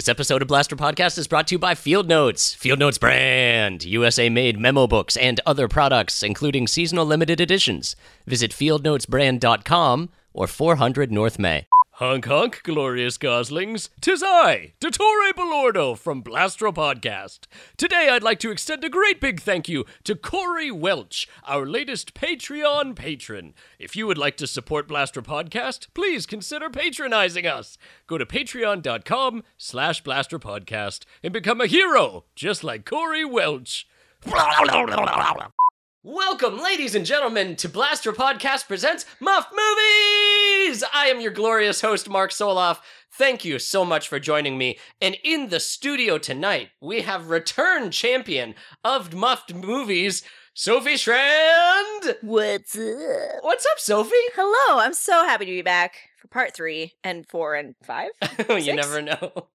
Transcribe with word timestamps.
This 0.00 0.08
episode 0.08 0.40
of 0.40 0.48
Blaster 0.48 0.76
Podcast 0.76 1.18
is 1.18 1.28
brought 1.28 1.46
to 1.48 1.56
you 1.56 1.58
by 1.58 1.74
Field 1.74 2.08
Notes, 2.08 2.54
Field 2.54 2.78
Notes 2.78 2.96
brand, 2.96 3.84
USA 3.84 4.30
made 4.30 4.58
memo 4.58 4.86
books 4.86 5.14
and 5.14 5.42
other 5.44 5.68
products, 5.68 6.22
including 6.22 6.66
seasonal 6.66 7.04
limited 7.04 7.38
editions. 7.38 7.96
Visit 8.26 8.50
fieldnotesbrand.com 8.50 10.08
or 10.32 10.46
400 10.46 11.12
North 11.12 11.38
May. 11.38 11.66
Honk 12.00 12.24
honk, 12.24 12.62
glorious 12.62 13.18
goslings. 13.18 13.90
Tis 14.00 14.22
I, 14.22 14.72
Dottore 14.80 15.34
Belordo 15.36 15.98
from 15.98 16.22
Blaster 16.22 16.68
Podcast. 16.68 17.40
Today 17.76 18.08
I'd 18.10 18.22
like 18.22 18.38
to 18.38 18.50
extend 18.50 18.82
a 18.84 18.88
great 18.88 19.20
big 19.20 19.38
thank 19.38 19.68
you 19.68 19.84
to 20.04 20.14
Corey 20.14 20.70
Welch, 20.70 21.28
our 21.44 21.66
latest 21.66 22.14
Patreon 22.14 22.96
patron. 22.96 23.52
If 23.78 23.96
you 23.96 24.06
would 24.06 24.16
like 24.16 24.38
to 24.38 24.46
support 24.46 24.88
Blaster 24.88 25.20
Podcast, 25.20 25.88
please 25.92 26.24
consider 26.24 26.70
patronizing 26.70 27.46
us. 27.46 27.76
Go 28.06 28.16
to 28.16 28.24
patreon.com 28.24 29.42
slash 29.58 30.02
blasterpodcast 30.02 31.04
and 31.22 31.34
become 31.34 31.60
a 31.60 31.66
hero, 31.66 32.24
just 32.34 32.64
like 32.64 32.86
Corey 32.86 33.26
Welch. 33.26 33.86
Welcome, 36.02 36.56
ladies 36.56 36.94
and 36.94 37.04
gentlemen, 37.04 37.56
to 37.56 37.68
Blaster 37.68 38.10
Podcast 38.14 38.66
presents 38.66 39.04
Muff 39.20 39.50
Movies! 39.50 40.82
I 40.94 41.08
am 41.08 41.20
your 41.20 41.30
glorious 41.30 41.82
host, 41.82 42.08
Mark 42.08 42.30
Soloff. 42.30 42.78
Thank 43.12 43.44
you 43.44 43.58
so 43.58 43.84
much 43.84 44.08
for 44.08 44.18
joining 44.18 44.56
me. 44.56 44.78
And 45.02 45.18
in 45.22 45.50
the 45.50 45.60
studio 45.60 46.16
tonight, 46.16 46.70
we 46.80 47.02
have 47.02 47.28
return 47.28 47.90
champion 47.90 48.54
of 48.82 49.12
Muffed 49.12 49.52
Movies, 49.52 50.22
Sophie 50.54 50.96
Strand. 50.96 52.16
What's 52.22 52.78
up? 52.78 53.42
What's 53.42 53.66
up, 53.66 53.78
Sophie? 53.78 54.14
Hello, 54.34 54.80
I'm 54.80 54.94
so 54.94 55.26
happy 55.26 55.44
to 55.44 55.50
be 55.50 55.60
back 55.60 55.96
for 56.16 56.28
part 56.28 56.54
three 56.54 56.94
and 57.04 57.28
four 57.28 57.54
and 57.54 57.74
five. 57.82 58.08
you 58.48 58.74
never 58.74 59.02
know. 59.02 59.48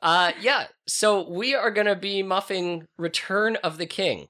Uh, 0.00 0.32
yeah, 0.40 0.68
so 0.86 1.28
we 1.28 1.54
are 1.54 1.70
going 1.70 1.88
to 1.88 1.94
be 1.94 2.22
muffing 2.22 2.86
Return 2.96 3.56
of 3.56 3.76
the 3.76 3.84
King. 3.84 4.28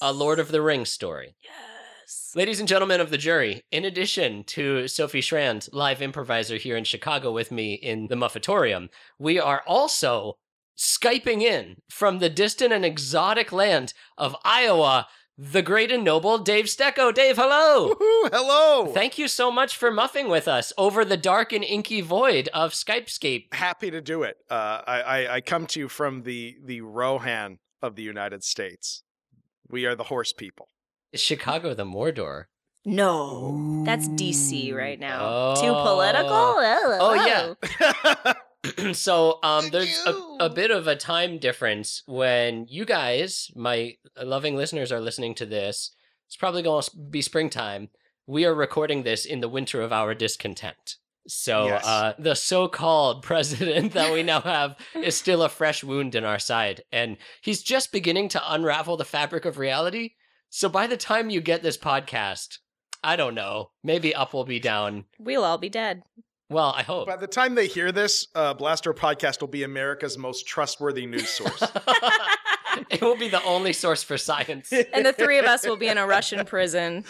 A 0.00 0.12
Lord 0.12 0.38
of 0.38 0.48
the 0.48 0.62
Rings 0.62 0.90
story. 0.90 1.36
Yes. 1.42 2.32
Ladies 2.34 2.60
and 2.60 2.68
gentlemen 2.68 3.00
of 3.00 3.10
the 3.10 3.18
jury, 3.18 3.62
in 3.70 3.84
addition 3.84 4.44
to 4.44 4.86
Sophie 4.88 5.20
Schrand, 5.20 5.68
live 5.72 6.00
improviser 6.02 6.56
here 6.56 6.76
in 6.76 6.84
Chicago 6.84 7.32
with 7.32 7.50
me 7.50 7.74
in 7.74 8.08
the 8.08 8.14
Muffatorium, 8.14 8.88
we 9.18 9.38
are 9.38 9.62
also 9.66 10.38
Skyping 10.76 11.40
in 11.40 11.76
from 11.88 12.18
the 12.18 12.28
distant 12.28 12.72
and 12.72 12.84
exotic 12.84 13.50
land 13.50 13.94
of 14.18 14.36
Iowa, 14.44 15.08
the 15.38 15.62
great 15.62 15.90
and 15.90 16.04
noble 16.04 16.36
Dave 16.36 16.66
Stecco. 16.66 17.14
Dave, 17.14 17.36
hello! 17.36 17.94
Woohoo, 17.94 18.30
hello. 18.30 18.86
Thank 18.92 19.16
you 19.16 19.26
so 19.26 19.50
much 19.50 19.74
for 19.74 19.90
muffing 19.90 20.28
with 20.28 20.46
us 20.46 20.74
over 20.76 21.02
the 21.02 21.16
dark 21.16 21.52
and 21.52 21.64
inky 21.64 22.02
void 22.02 22.50
of 22.52 22.72
Skypescape. 22.72 23.54
Happy 23.54 23.90
to 23.90 24.02
do 24.02 24.22
it. 24.22 24.36
Uh, 24.50 24.82
I, 24.86 25.00
I 25.00 25.34
I 25.36 25.40
come 25.40 25.66
to 25.68 25.80
you 25.80 25.88
from 25.88 26.24
the 26.24 26.56
the 26.62 26.82
Rohan 26.82 27.58
of 27.80 27.96
the 27.96 28.02
United 28.02 28.44
States. 28.44 29.02
We 29.68 29.84
are 29.86 29.94
the 29.94 30.04
horse 30.04 30.32
people. 30.32 30.68
Is 31.12 31.20
Chicago 31.20 31.74
the 31.74 31.84
Mordor? 31.84 32.44
No, 32.84 33.82
that's 33.84 34.08
DC 34.08 34.72
right 34.74 34.98
now. 34.98 35.18
Oh. 35.22 35.54
Too 35.56 35.72
political? 35.72 36.30
Oh, 36.32 36.98
Oh, 37.00 37.14
yeah. 37.14 38.32
so 38.92 39.38
um 39.42 39.68
there's 39.70 40.02
a, 40.06 40.12
a 40.40 40.50
bit 40.50 40.70
of 40.70 40.86
a 40.86 40.96
time 40.96 41.38
difference 41.38 42.02
when 42.06 42.66
you 42.68 42.84
guys 42.84 43.50
my 43.54 43.94
loving 44.22 44.56
listeners 44.56 44.90
are 44.90 45.00
listening 45.00 45.34
to 45.34 45.46
this 45.46 45.92
it's 46.26 46.36
probably 46.36 46.62
going 46.62 46.82
to 46.82 46.90
be 47.10 47.22
springtime 47.22 47.88
we 48.26 48.44
are 48.44 48.54
recording 48.54 49.02
this 49.04 49.24
in 49.24 49.40
the 49.40 49.48
winter 49.48 49.82
of 49.82 49.92
our 49.92 50.14
discontent 50.14 50.96
so 51.28 51.66
Yes. 51.66 51.84
uh 51.86 52.14
the 52.18 52.34
so-called 52.34 53.22
president 53.30 53.92
that 53.94 54.12
we 54.12 54.22
now 54.22 54.40
have 54.40 54.76
is 54.94 55.16
still 55.16 55.42
a 55.42 55.48
fresh 55.48 55.82
wound 55.84 56.14
in 56.14 56.24
our 56.24 56.38
side 56.38 56.82
and 56.92 57.16
he's 57.42 57.62
just 57.62 57.92
beginning 57.92 58.28
to 58.30 58.52
unravel 58.52 58.96
the 58.96 59.04
fabric 59.04 59.44
of 59.44 59.58
reality 59.58 60.10
so 60.50 60.68
by 60.68 60.86
the 60.86 60.96
time 60.96 61.28
you 61.30 61.40
get 61.40 61.62
this 61.62 61.76
podcast 61.78 62.58
i 63.02 63.16
don't 63.16 63.34
know 63.34 63.70
maybe 63.82 64.14
up 64.14 64.32
will 64.34 64.44
be 64.44 64.60
down 64.60 65.04
We'll 65.18 65.44
all 65.44 65.58
be 65.58 65.68
dead. 65.68 66.02
well 66.48 66.72
i 66.76 66.82
hope 66.82 67.06
By 67.08 67.16
the 67.16 67.26
time 67.26 67.54
they 67.56 67.66
hear 67.66 67.90
this, 67.92 68.28
uh, 68.34 68.54
Blaster 68.54 68.94
Podcast 68.94 69.40
will 69.40 69.48
be 69.48 69.64
America's 69.64 70.16
most 70.16 70.46
trustworthy 70.46 71.06
news 71.06 71.28
source. 71.28 71.62
it 72.90 73.00
will 73.02 73.16
be 73.16 73.28
the 73.28 73.42
only 73.44 73.72
source 73.72 74.02
for 74.02 74.16
science. 74.18 74.72
and 74.92 75.04
the 75.06 75.12
three 75.12 75.38
of 75.38 75.44
us 75.46 75.66
will 75.66 75.76
be 75.76 75.88
in 75.88 75.98
a 75.98 76.06
Russian 76.06 76.44
prison, 76.46 77.04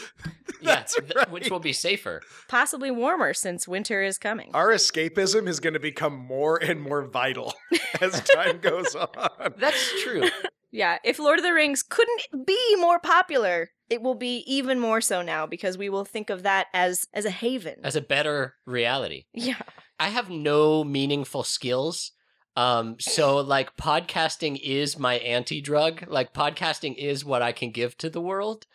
Yeah, 0.61 0.77
That's 0.77 0.95
th- 0.95 1.13
right. 1.15 1.31
which 1.31 1.51
will 1.51 1.61
be 1.61 1.73
safer. 1.73 2.23
possibly 2.49 2.91
warmer 2.91 3.35
since 3.35 3.67
winter 3.69 4.03
is 4.03 4.19
coming. 4.19 4.51
Our 4.55 4.69
escapism 4.73 5.49
is 5.49 5.61
going 5.61 5.75
to 5.75 5.81
become 5.81 6.17
more 6.17 6.57
and 6.63 6.81
more 6.81 7.03
vital 7.07 7.55
as 8.01 8.21
time 8.23 8.59
goes 8.59 8.95
on. 8.95 9.55
That's 9.59 10.03
true. 10.03 10.29
Yeah, 10.73 10.99
if 11.05 11.19
Lord 11.19 11.39
of 11.39 11.45
the 11.45 11.55
Rings 11.55 11.83
couldn't 11.83 12.45
be 12.45 12.77
more 12.77 12.99
popular, 12.99 13.71
it 13.89 14.03
will 14.03 14.17
be 14.17 14.39
even 14.47 14.79
more 14.79 15.01
so 15.01 15.23
now 15.23 15.47
because 15.47 15.79
we 15.79 15.89
will 15.89 16.05
think 16.05 16.29
of 16.29 16.43
that 16.43 16.67
as 16.75 17.07
as 17.15 17.25
a 17.25 17.31
haven. 17.31 17.77
As 17.83 17.97
a 17.97 18.03
better 18.03 18.57
reality. 18.67 19.25
yeah. 19.33 19.61
I 19.99 20.09
have 20.11 20.29
no 20.29 20.85
meaningful 20.85 21.45
skills. 21.45 22.13
Um, 22.57 22.97
so 22.99 23.37
like 23.37 23.77
podcasting 23.77 24.59
is 24.63 24.99
my 24.99 25.15
anti-drug. 25.17 26.05
Like 26.09 26.33
podcasting 26.33 26.97
is 26.97 27.25
what 27.25 27.43
I 27.43 27.53
can 27.53 27.71
give 27.71 27.97
to 27.99 28.09
the 28.09 28.21
world. 28.21 28.67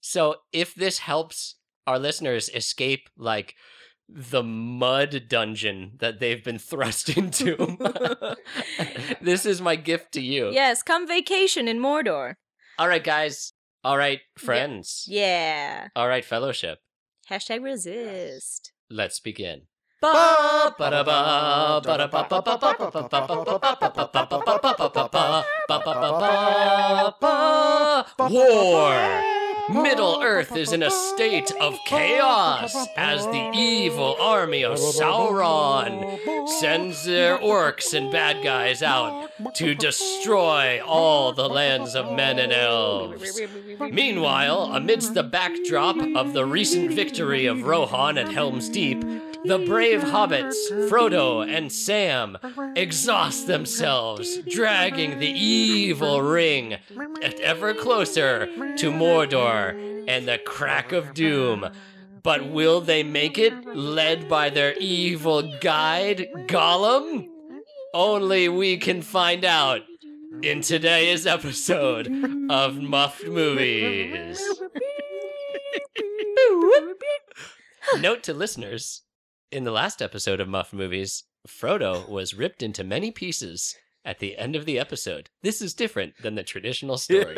So 0.00 0.36
if 0.52 0.74
this 0.74 0.98
helps 0.98 1.54
our 1.86 1.98
listeners 1.98 2.50
escape 2.52 3.08
like 3.16 3.54
the 4.08 4.42
mud 4.42 5.24
dungeon 5.28 5.92
that 6.00 6.18
they've 6.18 6.42
been 6.42 6.58
thrust 6.70 7.10
into, 7.10 7.56
this 9.20 9.46
is 9.46 9.60
my 9.60 9.76
gift 9.76 10.12
to 10.12 10.20
you. 10.20 10.50
Yes, 10.50 10.82
come 10.82 11.06
vacation 11.06 11.68
in 11.68 11.78
Mordor. 11.78 12.34
All 12.78 12.88
right, 12.88 13.02
guys. 13.02 13.52
All 13.84 13.96
right, 13.96 14.20
friends. 14.36 15.04
Yeah. 15.06 15.88
All 15.94 16.08
right, 16.08 16.24
fellowship. 16.24 16.80
Hashtag 17.30 17.62
resist. 17.62 18.72
Let's 18.90 19.20
begin. 19.20 19.62
War! 28.30 29.24
Middle 29.70 30.22
Earth 30.22 30.56
is 30.56 30.72
in 30.72 30.82
a 30.84 30.90
state 30.90 31.50
of 31.60 31.76
chaos 31.84 32.74
as 32.96 33.26
the 33.26 33.50
evil 33.52 34.16
army 34.20 34.62
of 34.62 34.78
Sauron 34.78 36.48
sends 36.60 37.04
their 37.04 37.36
orcs 37.36 37.92
and 37.92 38.10
bad 38.10 38.42
guys 38.42 38.82
out 38.82 39.30
to 39.56 39.74
destroy 39.74 40.80
all 40.80 41.32
the 41.32 41.48
lands 41.48 41.94
of 41.94 42.12
men 42.12 42.38
and 42.38 42.52
elves. 42.52 43.40
Meanwhile, 43.80 44.70
amidst 44.74 45.14
the 45.14 45.24
backdrop 45.24 45.96
of 46.14 46.32
the 46.32 46.46
recent 46.46 46.92
victory 46.92 47.44
of 47.46 47.64
Rohan 47.64 48.16
at 48.16 48.32
Helm's 48.32 48.68
Deep, 48.70 49.04
the 49.44 49.58
brave 49.58 50.00
hobbits, 50.00 50.54
Frodo 50.88 51.46
and 51.48 51.70
Sam, 51.70 52.38
exhaust 52.76 53.46
themselves, 53.46 54.38
dragging 54.48 55.18
the 55.18 55.30
evil 55.30 56.22
ring 56.22 56.76
ever 57.42 57.74
closer 57.74 58.46
to 58.76 58.90
Mordor 58.90 60.04
and 60.08 60.26
the 60.26 60.38
crack 60.38 60.92
of 60.92 61.14
doom. 61.14 61.68
But 62.22 62.50
will 62.50 62.80
they 62.80 63.02
make 63.02 63.38
it, 63.38 63.54
led 63.64 64.28
by 64.28 64.50
their 64.50 64.74
evil 64.78 65.42
guide, 65.60 66.28
Gollum? 66.46 67.28
Only 67.94 68.48
we 68.48 68.76
can 68.76 69.02
find 69.02 69.44
out 69.44 69.82
in 70.42 70.60
today's 70.60 71.26
episode 71.26 72.06
of 72.50 72.76
Muffed 72.76 73.26
Movies. 73.26 74.42
Note 77.98 78.22
to 78.24 78.34
listeners 78.34 79.02
in 79.50 79.64
the 79.64 79.70
last 79.70 80.02
episode 80.02 80.40
of 80.40 80.48
Muff 80.48 80.72
Movies, 80.72 81.24
Frodo 81.46 82.08
was 82.08 82.34
ripped 82.34 82.62
into 82.62 82.84
many 82.84 83.10
pieces 83.10 83.76
at 84.04 84.18
the 84.18 84.36
end 84.36 84.56
of 84.56 84.66
the 84.66 84.78
episode. 84.78 85.28
This 85.42 85.60
is 85.62 85.74
different 85.74 86.14
than 86.22 86.34
the 86.34 86.42
traditional 86.42 86.98
story. 86.98 87.36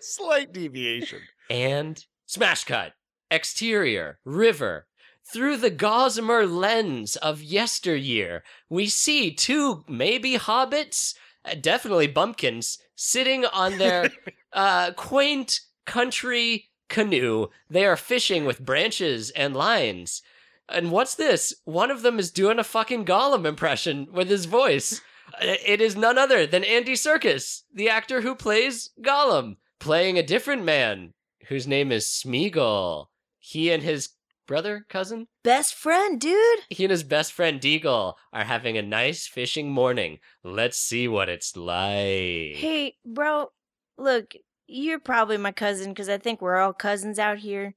Slight 0.00 0.52
deviation. 0.52 1.20
and 1.50 2.04
smash 2.26 2.64
cut, 2.64 2.92
exterior, 3.30 4.18
river. 4.24 4.86
Through 5.32 5.56
the 5.58 5.70
gossamer 5.70 6.46
lens 6.46 7.16
of 7.16 7.42
yesteryear, 7.42 8.44
we 8.68 8.86
see 8.86 9.32
two 9.32 9.82
maybe 9.88 10.34
hobbits, 10.36 11.14
uh, 11.46 11.54
definitely 11.58 12.08
bumpkins, 12.08 12.78
sitting 12.94 13.46
on 13.46 13.78
their 13.78 14.10
uh, 14.52 14.92
quaint 14.92 15.60
country 15.86 16.68
canoe. 16.90 17.46
They 17.70 17.86
are 17.86 17.96
fishing 17.96 18.44
with 18.44 18.60
branches 18.64 19.30
and 19.30 19.56
lines. 19.56 20.20
And 20.68 20.90
what's 20.90 21.14
this? 21.14 21.54
One 21.64 21.90
of 21.90 22.02
them 22.02 22.18
is 22.18 22.30
doing 22.30 22.58
a 22.58 22.64
fucking 22.64 23.04
Gollum 23.04 23.44
impression 23.44 24.08
with 24.12 24.28
his 24.28 24.46
voice. 24.46 25.00
It 25.40 25.80
is 25.80 25.96
none 25.96 26.18
other 26.18 26.46
than 26.46 26.64
Andy 26.64 26.94
Serkis, 26.94 27.62
the 27.72 27.88
actor 27.88 28.20
who 28.20 28.34
plays 28.34 28.90
Gollum, 29.00 29.56
playing 29.80 30.18
a 30.18 30.22
different 30.22 30.64
man 30.64 31.12
whose 31.48 31.66
name 31.66 31.92
is 31.92 32.06
Smeagol. 32.06 33.06
He 33.38 33.70
and 33.70 33.82
his 33.82 34.10
brother, 34.46 34.86
cousin? 34.88 35.28
Best 35.42 35.74
friend, 35.74 36.20
dude. 36.20 36.60
He 36.70 36.84
and 36.84 36.90
his 36.90 37.02
best 37.02 37.32
friend 37.32 37.60
Deagle 37.60 38.14
are 38.32 38.44
having 38.44 38.76
a 38.76 38.82
nice 38.82 39.26
fishing 39.26 39.70
morning. 39.70 40.18
Let's 40.42 40.78
see 40.78 41.08
what 41.08 41.28
it's 41.28 41.56
like. 41.56 42.56
Hey, 42.56 42.96
bro, 43.04 43.50
look, 43.98 44.34
you're 44.66 45.00
probably 45.00 45.36
my 45.36 45.52
cousin 45.52 45.90
because 45.90 46.08
I 46.08 46.18
think 46.18 46.40
we're 46.40 46.56
all 46.56 46.72
cousins 46.72 47.18
out 47.18 47.38
here. 47.38 47.74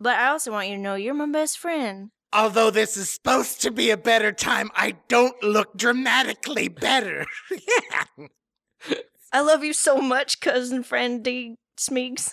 But 0.00 0.18
I 0.18 0.28
also 0.28 0.52
want 0.52 0.68
you 0.68 0.76
to 0.76 0.82
know 0.82 0.94
you're 0.94 1.14
my 1.14 1.26
best 1.26 1.58
friend. 1.58 2.10
Although 2.32 2.70
this 2.70 2.96
is 2.96 3.10
supposed 3.10 3.62
to 3.62 3.70
be 3.70 3.90
a 3.90 3.96
better 3.96 4.32
time, 4.32 4.70
I 4.74 4.96
don't 5.08 5.42
look 5.42 5.76
dramatically 5.76 6.68
better. 6.68 7.24
I 9.32 9.40
love 9.40 9.64
you 9.64 9.72
so 9.72 9.98
much, 9.98 10.40
cousin 10.40 10.82
friend 10.82 11.22
D. 11.22 11.56
Smeegs. 11.78 12.32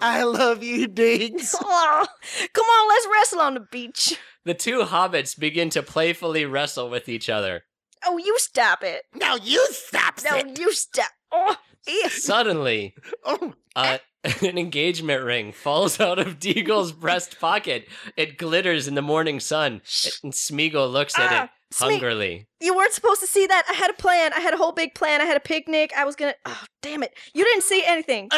I 0.00 0.22
love 0.22 0.62
you, 0.62 0.86
Diggs. 0.88 1.54
Aw, 1.60 2.06
come 2.52 2.64
on, 2.64 2.88
let's 2.88 3.06
wrestle 3.12 3.40
on 3.40 3.54
the 3.54 3.66
beach. 3.70 4.18
The 4.44 4.54
two 4.54 4.80
hobbits 4.82 5.38
begin 5.38 5.70
to 5.70 5.82
playfully 5.82 6.44
wrestle 6.46 6.88
with 6.90 7.08
each 7.08 7.28
other. 7.28 7.64
Oh, 8.04 8.18
you 8.18 8.34
stop 8.38 8.82
it. 8.82 9.02
Now 9.14 9.36
you 9.36 9.64
stop 9.70 10.18
No, 10.24 10.36
it. 10.38 10.58
you 10.58 10.72
stop. 10.72 11.10
Oh, 11.30 11.54
ew. 11.86 12.08
Suddenly, 12.08 12.94
Oh, 13.24 13.52
uh, 13.76 13.98
an 14.42 14.56
engagement 14.58 15.24
ring 15.24 15.52
falls 15.52 15.98
out 16.00 16.18
of 16.18 16.38
Deagle's 16.38 16.92
breast 16.92 17.40
pocket. 17.40 17.88
It 18.16 18.38
glitters 18.38 18.86
in 18.88 18.94
the 18.94 19.02
morning 19.02 19.40
sun, 19.40 19.82
and 20.22 20.32
Smeagol 20.32 20.90
looks 20.92 21.18
at 21.18 21.32
Ah, 21.32 21.44
it 21.44 21.50
Smeag- 21.74 21.90
hungrily. 21.92 22.46
You 22.60 22.76
weren't 22.76 22.92
supposed 22.92 23.20
to 23.20 23.26
see 23.26 23.46
that. 23.46 23.64
I 23.68 23.72
had 23.74 23.90
a 23.90 23.94
plan. 23.94 24.32
I 24.32 24.40
had 24.40 24.54
a 24.54 24.56
whole 24.56 24.72
big 24.72 24.94
plan. 24.94 25.20
I 25.20 25.24
had 25.24 25.36
a 25.36 25.40
picnic. 25.40 25.92
I 25.96 26.04
was 26.04 26.14
gonna. 26.16 26.34
Oh, 26.46 26.62
damn 26.82 27.02
it. 27.02 27.12
You 27.34 27.44
didn't 27.44 27.64
see 27.64 27.84
anything. 27.84 28.28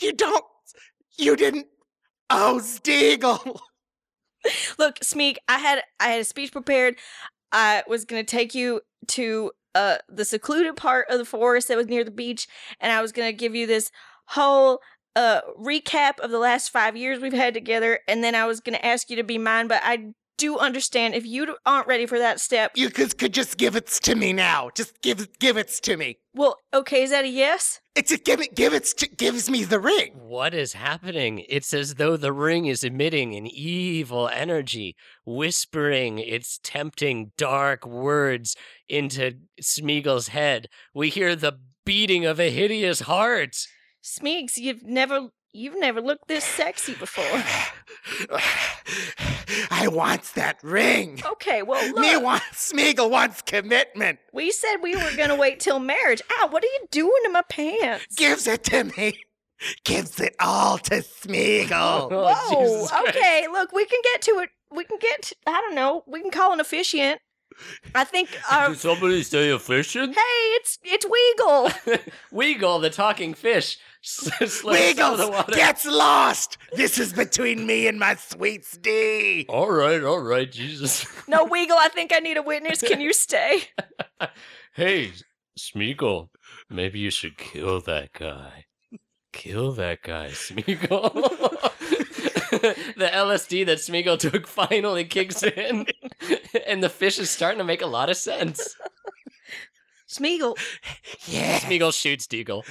you 0.00 0.12
don't. 0.12 0.44
You 1.18 1.36
didn't. 1.36 1.66
Oh, 2.30 2.60
Steagle. 2.62 3.58
Look, 4.78 4.96
Smeek, 5.02 5.36
I 5.48 5.58
had 5.58 5.82
I 6.00 6.08
had 6.08 6.20
a 6.20 6.24
speech 6.24 6.50
prepared. 6.50 6.96
I 7.52 7.84
was 7.86 8.04
gonna 8.04 8.24
take 8.24 8.54
you 8.54 8.80
to 9.08 9.52
uh 9.74 9.98
the 10.08 10.24
secluded 10.24 10.74
part 10.76 11.06
of 11.10 11.18
the 11.18 11.24
forest 11.24 11.68
that 11.68 11.76
was 11.76 11.86
near 11.86 12.02
the 12.02 12.10
beach, 12.10 12.48
and 12.80 12.90
I 12.90 13.00
was 13.02 13.12
gonna 13.12 13.32
give 13.32 13.54
you 13.54 13.66
this 13.66 13.90
whole 14.26 14.80
uh 15.16 15.40
recap 15.58 16.18
of 16.20 16.30
the 16.30 16.38
last 16.38 16.70
five 16.70 16.96
years 16.96 17.20
we've 17.20 17.32
had 17.32 17.54
together, 17.54 18.00
and 18.08 18.22
then 18.22 18.34
I 18.34 18.46
was 18.46 18.60
gonna 18.60 18.78
ask 18.82 19.10
you 19.10 19.16
to 19.16 19.24
be 19.24 19.38
mine. 19.38 19.68
But 19.68 19.82
I 19.84 20.14
do 20.42 20.58
understand 20.58 21.14
if 21.14 21.24
you 21.24 21.56
aren't 21.64 21.86
ready 21.86 22.04
for 22.04 22.18
that 22.18 22.40
step. 22.40 22.72
You 22.74 22.90
could, 22.90 23.16
could 23.16 23.32
just 23.32 23.56
give 23.58 23.76
it 23.76 23.86
to 23.86 24.16
me 24.16 24.32
now. 24.32 24.70
Just 24.74 25.00
give 25.00 25.38
give 25.38 25.56
it 25.56 25.68
to 25.84 25.96
me. 25.96 26.18
Well, 26.34 26.58
okay, 26.74 27.04
is 27.04 27.10
that 27.10 27.24
a 27.24 27.28
yes? 27.28 27.80
It's 27.94 28.10
a 28.10 28.18
give 28.18 28.40
it 28.40 28.56
give 28.56 28.72
it 28.72 28.92
gives 29.16 29.48
me 29.48 29.62
the 29.62 29.78
ring. 29.78 30.14
What 30.14 30.52
is 30.52 30.72
happening? 30.72 31.44
It's 31.48 31.72
as 31.72 31.94
though 31.94 32.16
the 32.16 32.32
ring 32.32 32.66
is 32.66 32.82
emitting 32.82 33.36
an 33.36 33.46
evil 33.46 34.28
energy, 34.28 34.96
whispering 35.24 36.18
its 36.18 36.58
tempting 36.62 37.30
dark 37.36 37.86
words 37.86 38.56
into 38.88 39.34
Smeagol's 39.60 40.28
head. 40.28 40.68
We 40.92 41.10
hear 41.10 41.36
the 41.36 41.60
beating 41.84 42.24
of 42.24 42.40
a 42.40 42.50
hideous 42.50 43.00
heart. 43.00 43.56
Smeeks, 44.02 44.56
you've 44.56 44.82
never 44.84 45.28
you've 45.52 45.78
never 45.78 46.00
looked 46.00 46.28
this 46.28 46.44
sexy 46.44 46.94
before. 46.94 47.24
I 49.70 49.88
want 49.88 50.22
that 50.34 50.58
ring. 50.62 51.20
Okay, 51.32 51.62
well 51.62 51.86
look. 51.92 51.98
Me 52.00 52.16
wants 52.16 52.72
Smeagol 52.72 53.10
wants 53.10 53.42
commitment. 53.42 54.18
We 54.32 54.50
said 54.50 54.76
we 54.82 54.96
were 54.96 55.10
gonna 55.16 55.36
wait 55.36 55.60
till 55.60 55.78
marriage. 55.78 56.22
Ow, 56.40 56.48
what 56.48 56.64
are 56.64 56.66
you 56.68 56.86
doing 56.90 57.12
to 57.24 57.30
my 57.30 57.42
pants? 57.42 58.14
Gives 58.16 58.46
it 58.46 58.64
to 58.64 58.84
me. 58.96 59.14
Gives 59.84 60.18
it 60.20 60.34
all 60.40 60.78
to 60.78 60.96
Smeagol. 61.02 61.70
Oh, 61.72 62.08
Whoa, 62.34 62.60
Jesus 62.64 62.90
Christ. 62.90 63.08
okay, 63.16 63.46
look, 63.50 63.72
we 63.72 63.84
can 63.84 64.00
get 64.12 64.22
to 64.22 64.30
it. 64.40 64.50
We 64.72 64.84
can 64.84 64.98
get, 64.98 65.22
to- 65.22 65.36
I 65.46 65.52
don't 65.60 65.74
know, 65.74 66.02
we 66.06 66.20
can 66.22 66.30
call 66.30 66.52
an 66.52 66.60
officiant. 66.60 67.20
I 67.94 68.04
think 68.04 68.28
our. 68.52 68.74
somebody 68.74 69.22
say 69.22 69.48
efficient? 69.50 70.14
Hey, 70.14 70.20
it's 70.56 70.78
it's 70.84 71.04
Weagle. 71.06 72.00
Weagle, 72.32 72.80
the 72.80 72.90
talking 72.90 73.34
fish, 73.34 73.78
s- 74.04 74.30
slips 74.52 74.98
out 74.98 75.12
of 75.14 75.18
the 75.18 75.24
Weagles 75.26 75.30
water. 75.32 75.52
gets 75.54 75.86
lost. 75.86 76.58
This 76.74 76.98
is 76.98 77.12
between 77.12 77.66
me 77.66 77.86
and 77.86 77.98
my 77.98 78.14
sweet 78.16 78.64
Stee. 78.64 79.46
All 79.48 79.70
right, 79.70 80.02
all 80.02 80.20
right, 80.20 80.50
Jesus. 80.50 81.06
No, 81.28 81.46
Weagle, 81.46 81.76
I 81.78 81.88
think 81.88 82.12
I 82.12 82.18
need 82.18 82.36
a 82.36 82.42
witness. 82.42 82.80
Can 82.80 83.00
you 83.00 83.12
stay? 83.12 83.64
Hey, 84.74 85.12
Smeagol, 85.58 86.28
maybe 86.70 86.98
you 86.98 87.10
should 87.10 87.36
kill 87.36 87.80
that 87.82 88.12
guy. 88.12 88.64
Kill 89.32 89.72
that 89.72 90.02
guy, 90.02 90.28
Smeagol. 90.30 91.70
the 92.96 93.10
LSD 93.12 93.66
that 93.66 93.78
Smeagol 93.78 94.18
took 94.18 94.46
finally 94.46 95.04
kicks 95.04 95.42
in, 95.42 95.86
and 96.66 96.82
the 96.82 96.88
fish 96.88 97.18
is 97.18 97.30
starting 97.30 97.58
to 97.58 97.64
make 97.64 97.82
a 97.82 97.86
lot 97.86 98.08
of 98.10 98.16
sense. 98.16 98.76
Smeagol, 100.08 100.56
Yeah. 101.26 101.58
Smeagol 101.60 101.92
shoots 101.94 102.26
Deagle. 102.26 102.62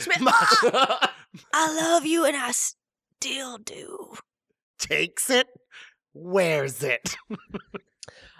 I 1.53 1.75
love 1.75 2.05
you 2.05 2.25
and 2.25 2.37
I 2.37 2.51
still 2.51 3.57
do. 3.57 4.15
Takes 4.77 5.29
it, 5.29 5.47
wears 6.13 6.83
it. 6.83 7.15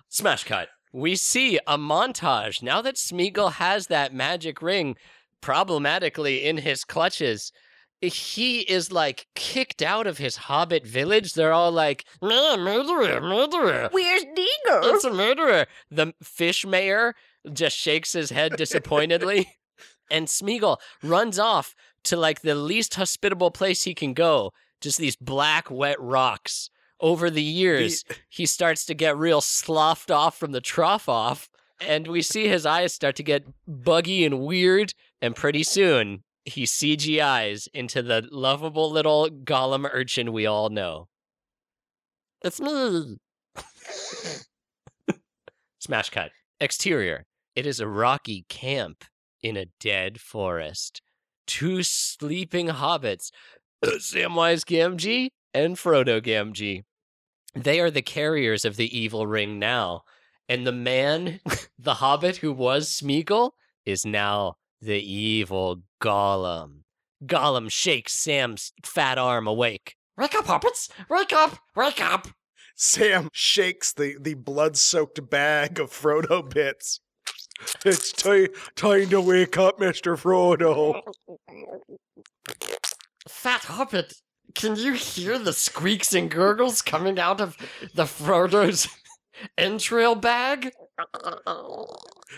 Smash 0.09 0.43
cut. 0.43 0.69
We 0.93 1.15
see 1.15 1.57
a 1.67 1.77
montage 1.77 2.61
now 2.61 2.81
that 2.81 2.95
Smeagol 2.95 3.53
has 3.53 3.87
that 3.87 4.13
magic 4.13 4.61
ring 4.61 4.95
problematically 5.41 6.43
in 6.45 6.57
his 6.57 6.83
clutches. 6.83 7.51
He 8.01 8.61
is 8.61 8.91
like 8.91 9.27
kicked 9.35 9.83
out 9.83 10.07
of 10.07 10.17
his 10.17 10.35
hobbit 10.35 10.85
village. 10.85 11.33
They're 11.33 11.53
all 11.53 11.71
like, 11.71 12.05
"Ah, 12.21 12.57
murderer, 12.57 13.21
murderer. 13.21 13.89
Where's 13.91 14.23
Deagle? 14.23 14.93
It's 14.95 15.03
a 15.03 15.13
murderer. 15.13 15.67
The 15.91 16.13
fish 16.23 16.65
mayor 16.65 17.13
just 17.53 17.77
shakes 17.77 18.13
his 18.13 18.31
head 18.31 18.55
disappointedly. 18.57 19.55
and 20.11 20.27
Smeagol 20.27 20.77
runs 21.03 21.39
off 21.39 21.75
to 22.05 22.17
like 22.17 22.41
the 22.41 22.55
least 22.55 22.95
hospitable 22.95 23.51
place 23.51 23.83
he 23.83 23.93
can 23.93 24.13
go. 24.13 24.51
Just 24.81 24.97
these 24.97 25.15
black, 25.15 25.69
wet 25.69 25.99
rocks. 25.99 26.69
Over 26.99 27.31
the 27.31 27.41
years, 27.41 28.03
he 28.29 28.45
starts 28.45 28.85
to 28.85 28.93
get 28.93 29.17
real 29.17 29.41
sloughed 29.41 30.11
off 30.11 30.37
from 30.37 30.51
the 30.51 30.61
trough 30.61 31.09
off. 31.09 31.49
And 31.79 32.07
we 32.07 32.21
see 32.21 32.47
his 32.47 32.65
eyes 32.65 32.93
start 32.93 33.15
to 33.15 33.23
get 33.23 33.43
buggy 33.67 34.23
and 34.23 34.41
weird. 34.41 34.93
And 35.19 35.35
pretty 35.35 35.63
soon, 35.63 36.23
he 36.45 36.63
CGIs 36.63 37.67
into 37.73 38.01
the 38.01 38.27
lovable 38.31 38.91
little 38.91 39.29
Gollum 39.29 39.87
urchin 39.91 40.31
we 40.31 40.45
all 40.45 40.69
know. 40.69 41.07
It's 42.43 42.59
me. 42.59 43.17
Smash 45.79 46.09
cut. 46.09 46.31
Exterior. 46.59 47.25
It 47.55 47.65
is 47.65 47.79
a 47.79 47.87
rocky 47.87 48.45
camp 48.49 49.03
in 49.43 49.57
a 49.57 49.67
dead 49.79 50.19
forest. 50.19 51.01
Two 51.45 51.83
sleeping 51.83 52.67
hobbits, 52.67 53.31
Samwise 53.83 54.63
Gamgee 54.63 55.29
and 55.53 55.75
Frodo 55.75 56.21
Gamgee. 56.21 56.83
They 57.53 57.79
are 57.79 57.91
the 57.91 58.01
carriers 58.01 58.63
of 58.63 58.77
the 58.77 58.97
evil 58.97 59.27
ring 59.27 59.59
now. 59.59 60.03
And 60.47 60.65
the 60.65 60.71
man, 60.71 61.39
the 61.79 61.95
hobbit 61.95 62.37
who 62.37 62.53
was 62.53 62.89
Smeagol, 62.89 63.51
is 63.85 64.05
now 64.05 64.55
the 64.81 64.99
evil 64.99 65.81
Gollum. 66.01 66.79
Gollum 67.25 67.71
shakes 67.71 68.13
Sam's 68.13 68.73
fat 68.83 69.17
arm 69.17 69.47
awake. 69.47 69.95
Wake 70.17 70.35
up, 70.35 70.45
hobbits! 70.45 70.89
Wake 71.09 71.33
up! 71.33 71.57
Wake 71.75 72.01
up! 72.01 72.27
Sam 72.75 73.29
shakes 73.31 73.93
the, 73.93 74.15
the 74.19 74.33
blood 74.33 74.75
soaked 74.75 75.29
bag 75.29 75.79
of 75.79 75.91
Frodo 75.91 76.47
bits. 76.49 76.99
It's 77.85 78.11
ti- 78.11 78.49
time 78.75 79.09
to 79.09 79.21
wake 79.21 79.57
up, 79.57 79.79
Mr. 79.79 80.17
Frodo. 80.17 81.01
Fat 83.27 83.61
Hobbit, 83.65 84.15
can 84.55 84.75
you 84.75 84.93
hear 84.93 85.37
the 85.37 85.53
squeaks 85.53 86.13
and 86.13 86.29
gurgles 86.29 86.81
coming 86.81 87.19
out 87.19 87.39
of 87.39 87.55
the 87.93 88.05
Frodo's 88.05 88.87
entrail 89.57 90.15
bag? 90.15 90.71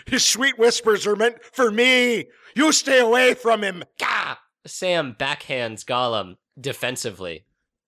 His 0.06 0.24
sweet 0.24 0.58
whispers 0.58 1.06
are 1.06 1.16
meant 1.16 1.42
for 1.52 1.70
me. 1.70 2.26
You 2.54 2.72
stay 2.72 3.00
away 3.00 3.34
from 3.34 3.62
him. 3.62 3.84
Gah! 3.98 4.38
Sam 4.66 5.14
backhands 5.18 5.84
Gollum 5.84 6.36
defensively. 6.58 7.44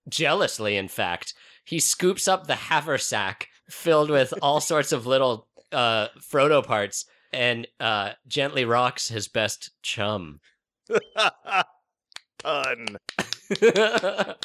Jealously, 0.07 0.77
in 0.77 0.87
fact. 0.87 1.33
He 1.63 1.79
scoops 1.79 2.27
up 2.27 2.47
the 2.47 2.55
haversack 2.55 3.49
filled 3.69 4.09
with 4.09 4.33
all 4.41 4.61
sorts 4.61 4.91
of 4.91 5.05
little 5.05 5.47
uh, 5.71 6.07
Frodo 6.19 6.65
parts 6.65 7.05
and 7.33 7.67
uh, 7.79 8.11
gently 8.27 8.65
rocks 8.65 9.09
his 9.09 9.27
best 9.27 9.71
chum. 9.81 10.39
Pun. 12.43 12.97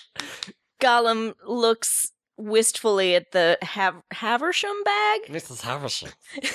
Gollum 0.81 1.35
looks 1.47 2.11
wistfully 2.43 3.15
at 3.15 3.33
the 3.33 3.59
Hav- 3.63 4.03
Haversham 4.13 4.75
bag. 4.85 5.21
Mrs. 5.29 5.63
Haversham. 5.63 6.11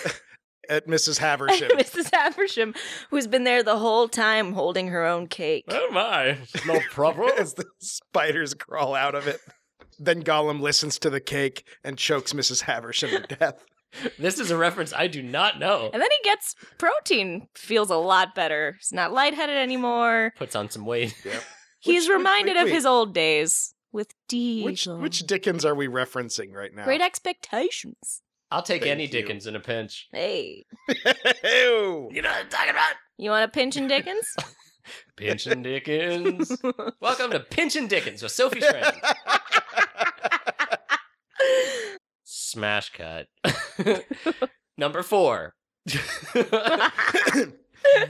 At 0.69 0.85
Mrs. 0.85 1.17
Haversham. 1.19 1.69
Mrs. 1.77 2.09
Haversham, 2.13 2.75
who's 3.09 3.25
been 3.25 3.45
there 3.45 3.63
the 3.63 3.77
whole 3.77 4.09
time 4.09 4.51
holding 4.51 4.89
her 4.89 5.05
own 5.05 5.27
cake. 5.27 5.63
Oh 5.69 5.89
my, 5.91 6.39
no 6.67 6.81
problem. 6.91 7.31
As 7.39 7.53
the 7.53 7.63
spiders 7.79 8.53
crawl 8.53 8.93
out 8.93 9.15
of 9.15 9.27
it. 9.27 9.39
then 9.97 10.23
Gollum 10.23 10.59
listens 10.59 10.99
to 10.99 11.09
the 11.09 11.21
cake 11.21 11.65
and 11.85 11.97
chokes 11.97 12.33
Mrs. 12.33 12.63
Haversham 12.63 13.11
to 13.11 13.35
death. 13.35 13.63
This 14.19 14.39
is 14.41 14.51
a 14.51 14.57
reference 14.57 14.91
I 14.91 15.07
do 15.07 15.23
not 15.23 15.57
know. 15.57 15.89
And 15.93 16.01
then 16.01 16.09
he 16.11 16.29
gets 16.29 16.53
protein, 16.77 17.47
feels 17.55 17.89
a 17.89 17.95
lot 17.95 18.35
better. 18.35 18.75
He's 18.77 18.91
not 18.91 19.13
lightheaded 19.13 19.55
anymore. 19.55 20.33
Puts 20.37 20.57
on 20.57 20.69
some 20.69 20.85
weight. 20.85 21.15
He's 21.23 22.03
Which- 22.03 22.09
which- 22.09 22.09
reminded 22.09 22.57
of 22.57 22.67
his 22.67 22.85
old 22.85 23.13
days 23.13 23.73
with 23.91 24.07
Which 24.07 24.15
Diesel. 24.29 24.99
which 24.99 25.19
Dickens 25.21 25.65
are 25.65 25.75
we 25.75 25.87
referencing 25.87 26.53
right 26.53 26.73
now? 26.73 26.83
Great 26.85 27.01
expectations. 27.01 28.21
I'll 28.51 28.61
take 28.61 28.83
Thank 28.83 28.91
any 28.91 29.03
you. 29.03 29.09
Dickens 29.09 29.45
in 29.47 29.55
a 29.55 29.59
pinch. 29.59 30.07
Hey, 30.11 30.65
Ew. 31.43 32.09
You 32.11 32.21
know 32.21 32.29
what 32.29 32.45
I'm 32.45 32.49
talking 32.49 32.69
about? 32.71 32.93
you 33.17 33.29
want 33.29 33.43
a 33.45 33.47
pinch 33.49 33.75
and 33.75 33.89
Dickens? 33.89 34.25
pinch 35.17 35.45
Pinchin' 35.45 35.63
Dickens. 35.63 36.57
Welcome 37.01 37.31
to 37.31 37.39
Pinch 37.41 37.73
Pinchin' 37.73 37.87
Dickens 37.89 38.23
with 38.23 38.31
Sophie 38.31 38.61
Schramm. 38.61 38.93
Smash 42.23 42.91
cut. 42.93 43.27
Number 44.77 45.03
four. 45.03 45.55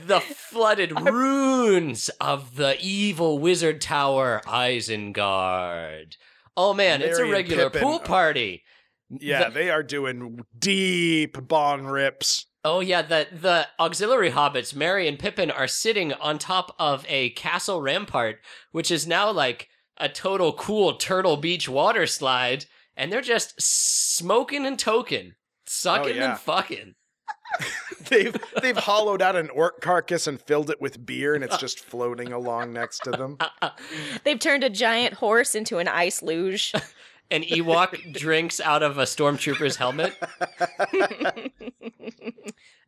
The 0.05 0.19
flooded 0.19 0.99
ruins 1.11 2.09
of 2.21 2.55
the 2.55 2.77
evil 2.79 3.39
wizard 3.39 3.81
tower 3.81 4.41
Isengard. 4.45 6.15
Oh 6.55 6.73
man, 6.73 7.01
it's 7.01 7.19
a 7.19 7.25
regular 7.25 7.69
Pippin. 7.69 7.81
pool 7.81 7.99
oh. 8.01 8.05
party. 8.05 8.63
yeah, 9.09 9.45
The- 9.45 9.53
they 9.53 9.69
are 9.69 9.83
doing 9.83 10.39
deep 10.57 11.37
bong 11.47 11.85
rips. 11.85 12.45
oh 12.65 12.79
yeah, 12.79 13.01
the 13.01 13.27
the 13.31 13.67
auxiliary 13.79 14.31
hobbits, 14.31 14.75
Merry 14.75 15.07
and 15.07 15.19
Pippin, 15.19 15.51
are 15.51 15.67
sitting 15.67 16.13
on 16.13 16.37
top 16.39 16.75
of 16.79 17.05
a 17.07 17.29
castle 17.31 17.81
rampart, 17.81 18.39
which 18.71 18.91
is 18.91 19.05
now 19.07 19.31
like 19.31 19.69
a 19.97 20.09
total 20.09 20.53
cool 20.53 20.95
Turtle 20.95 21.37
Beach 21.37 21.67
water 21.69 22.05
slide, 22.07 22.65
and 22.95 23.11
they're 23.11 23.21
just 23.21 23.53
smoking 23.61 24.65
and 24.65 24.77
toking, 24.77 25.31
oh, 25.31 25.35
sucking 25.65 26.15
yeah. 26.15 26.31
and 26.31 26.39
fucking. 26.39 26.95
They've 28.09 28.35
they've 28.61 28.77
hollowed 28.77 29.21
out 29.21 29.35
an 29.35 29.49
orc 29.49 29.81
carcass 29.81 30.27
and 30.27 30.39
filled 30.39 30.69
it 30.69 30.79
with 30.79 31.05
beer, 31.05 31.35
and 31.35 31.43
it's 31.43 31.57
just 31.59 31.79
floating 31.79 32.31
along 32.31 32.73
next 32.73 32.99
to 33.03 33.11
them. 33.11 33.37
They've 34.23 34.39
turned 34.39 34.63
a 34.63 34.69
giant 34.69 35.15
horse 35.15 35.55
into 35.55 35.77
an 35.79 35.87
ice 35.87 36.21
luge. 36.21 36.73
An 37.29 37.43
Ewok 37.43 38.13
drinks 38.13 38.61
out 38.61 38.83
of 38.83 38.97
a 38.97 39.03
stormtrooper's 39.03 39.75
helmet. 39.75 40.15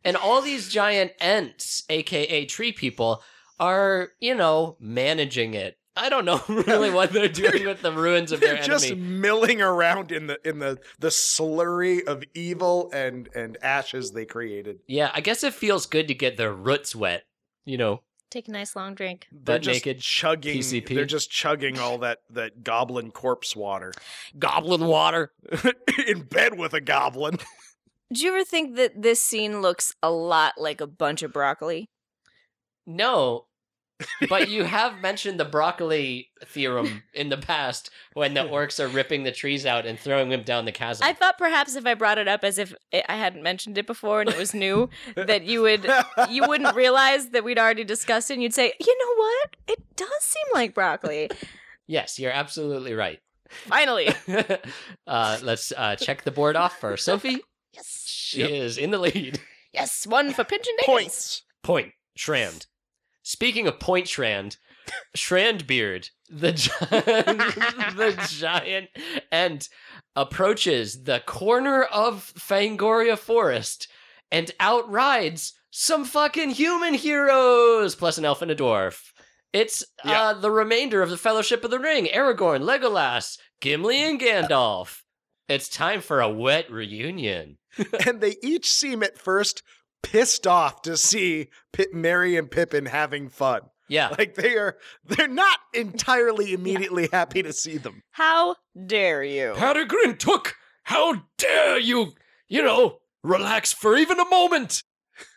And 0.04 0.16
all 0.16 0.40
these 0.40 0.68
giant 0.70 1.12
ents, 1.20 1.84
aka 1.90 2.46
tree 2.46 2.72
people, 2.72 3.22
are, 3.58 4.12
you 4.20 4.34
know, 4.34 4.76
managing 4.80 5.54
it. 5.54 5.76
I 5.96 6.08
don't 6.08 6.24
know 6.24 6.40
really 6.48 6.90
what 6.90 7.12
they're 7.14 7.28
doing 7.28 7.66
with 7.66 7.82
the 7.82 7.92
ruins 7.92 8.32
of 8.32 8.40
their 8.40 8.54
They're 8.54 8.62
just 8.62 8.86
enemy. 8.86 9.00
milling 9.02 9.60
around 9.60 10.12
in 10.12 10.26
the 10.28 10.38
in 10.48 10.58
the 10.60 10.78
the 10.98 11.08
slurry 11.08 12.04
of 12.06 12.22
evil 12.34 12.90
and 12.92 13.28
and 13.34 13.58
ashes 13.62 14.12
they 14.12 14.24
created. 14.24 14.80
Yeah, 14.86 15.10
I 15.14 15.20
guess 15.20 15.42
it 15.44 15.54
feels 15.54 15.86
good 15.86 16.08
to 16.08 16.14
get 16.14 16.36
their 16.36 16.52
roots 16.52 16.94
wet, 16.94 17.24
you 17.64 17.76
know. 17.76 18.02
Take 18.30 18.46
a 18.46 18.52
nice 18.52 18.76
long 18.76 18.94
drink. 18.94 19.26
They're 19.32 19.56
Butt 19.56 19.62
just 19.62 19.84
naked 19.84 20.00
chugging. 20.00 20.58
PCP. 20.58 20.94
They're 20.94 21.04
just 21.04 21.32
chugging 21.32 21.80
all 21.80 21.98
that 21.98 22.18
that 22.30 22.62
goblin 22.62 23.10
corpse 23.10 23.56
water 23.56 23.92
Goblin 24.38 24.84
water. 24.86 25.32
in 26.06 26.22
bed 26.22 26.56
with 26.56 26.72
a 26.72 26.80
goblin. 26.80 27.38
Do 28.12 28.24
you 28.24 28.32
ever 28.34 28.44
think 28.44 28.76
that 28.76 29.02
this 29.02 29.20
scene 29.20 29.60
looks 29.60 29.94
a 30.02 30.10
lot 30.12 30.54
like 30.58 30.80
a 30.80 30.86
bunch 30.86 31.22
of 31.24 31.32
broccoli? 31.32 31.90
No, 32.86 33.46
but 34.28 34.48
you 34.48 34.64
have 34.64 35.00
mentioned 35.00 35.38
the 35.38 35.44
broccoli 35.44 36.30
theorem 36.44 37.02
in 37.14 37.28
the 37.28 37.36
past 37.36 37.90
when 38.14 38.34
the 38.34 38.40
orcs 38.44 38.80
are 38.80 38.88
ripping 38.88 39.24
the 39.24 39.32
trees 39.32 39.66
out 39.66 39.86
and 39.86 39.98
throwing 39.98 40.28
them 40.28 40.42
down 40.42 40.64
the 40.64 40.72
chasm. 40.72 41.06
I 41.06 41.12
thought 41.12 41.38
perhaps 41.38 41.76
if 41.76 41.86
I 41.86 41.94
brought 41.94 42.18
it 42.18 42.28
up 42.28 42.44
as 42.44 42.58
if 42.58 42.74
I 42.92 43.02
I 43.08 43.16
hadn't 43.16 43.42
mentioned 43.42 43.76
it 43.76 43.86
before 43.86 44.20
and 44.20 44.30
it 44.30 44.38
was 44.38 44.54
new, 44.54 44.88
that 45.16 45.44
you 45.44 45.62
would 45.62 45.90
you 46.28 46.46
wouldn't 46.46 46.74
realize 46.76 47.30
that 47.30 47.44
we'd 47.44 47.58
already 47.58 47.84
discussed 47.84 48.30
it 48.30 48.34
and 48.34 48.42
you'd 48.42 48.54
say, 48.54 48.72
"You 48.78 48.98
know 48.98 49.22
what? 49.22 49.56
It 49.68 49.96
does 49.96 50.22
seem 50.22 50.46
like 50.54 50.74
broccoli." 50.74 51.30
yes, 51.86 52.18
you're 52.18 52.32
absolutely 52.32 52.94
right. 52.94 53.20
Finally. 53.48 54.08
uh, 55.06 55.38
let's 55.42 55.72
uh, 55.76 55.96
check 55.96 56.22
the 56.22 56.30
board 56.30 56.54
off 56.56 56.78
for 56.78 56.96
Sophie. 56.96 57.40
Yes. 57.72 58.04
She 58.06 58.42
is 58.42 58.78
in 58.78 58.90
the 58.90 58.98
lead. 58.98 59.40
Yes, 59.72 60.06
one 60.06 60.32
for 60.32 60.44
Pinch 60.44 60.66
and 60.66 60.78
Dickens. 60.78 60.86
Points. 60.86 61.42
Point 61.62 61.92
Shrand. 62.16 62.66
Speaking 63.22 63.66
of 63.66 63.78
Point 63.78 64.08
Shrand, 64.08 64.56
Shrandbeard, 65.16 66.08
the 66.28 66.52
gi- 66.52 66.70
the 66.90 68.26
giant, 68.30 68.88
and 69.30 69.68
approaches 70.16 71.04
the 71.04 71.20
corner 71.26 71.84
of 71.84 72.32
Fangorn 72.36 73.16
Forest 73.18 73.88
and 74.32 74.50
outrides 74.60 75.52
some 75.70 76.04
fucking 76.04 76.50
human 76.50 76.94
heroes, 76.94 77.94
plus 77.94 78.18
an 78.18 78.24
elf 78.24 78.42
and 78.42 78.50
a 78.50 78.56
dwarf. 78.56 79.00
It's 79.52 79.84
Yeah. 80.04 80.22
uh, 80.22 80.34
the 80.34 80.50
remainder 80.50 81.02
of 81.02 81.10
the 81.10 81.16
Fellowship 81.16 81.64
of 81.64 81.70
the 81.70 81.78
Ring: 81.80 82.06
Aragorn, 82.06 82.62
Legolas, 82.62 83.38
Gimli, 83.60 83.98
and 83.98 84.20
Gandalf. 84.20 85.00
It's 85.48 85.68
time 85.68 86.00
for 86.00 86.20
a 86.20 86.28
wet 86.30 86.70
reunion. 86.70 87.58
and 88.06 88.20
they 88.20 88.36
each 88.42 88.72
seem 88.72 89.02
at 89.02 89.18
first 89.18 89.62
pissed 90.02 90.46
off 90.46 90.82
to 90.82 90.96
see 90.96 91.48
Pip, 91.72 91.92
Merry 91.92 92.36
and 92.36 92.50
Pippin 92.50 92.86
having 92.86 93.28
fun. 93.28 93.62
Yeah, 93.88 94.14
Like 94.16 94.36
they 94.36 94.56
are, 94.56 94.76
they're 95.04 95.26
not 95.26 95.58
entirely 95.74 96.52
immediately 96.52 97.08
happy 97.12 97.42
to 97.42 97.52
see 97.52 97.76
them. 97.76 98.04
How 98.12 98.54
dare 98.86 99.24
you? 99.24 99.54
Peregrine 99.56 100.16
Took, 100.16 100.54
how 100.84 101.24
dare 101.38 101.78
you, 101.80 102.12
you 102.48 102.62
know, 102.62 103.00
relax 103.24 103.72
for 103.72 103.96
even 103.96 104.20
a 104.20 104.28
moment. 104.28 104.84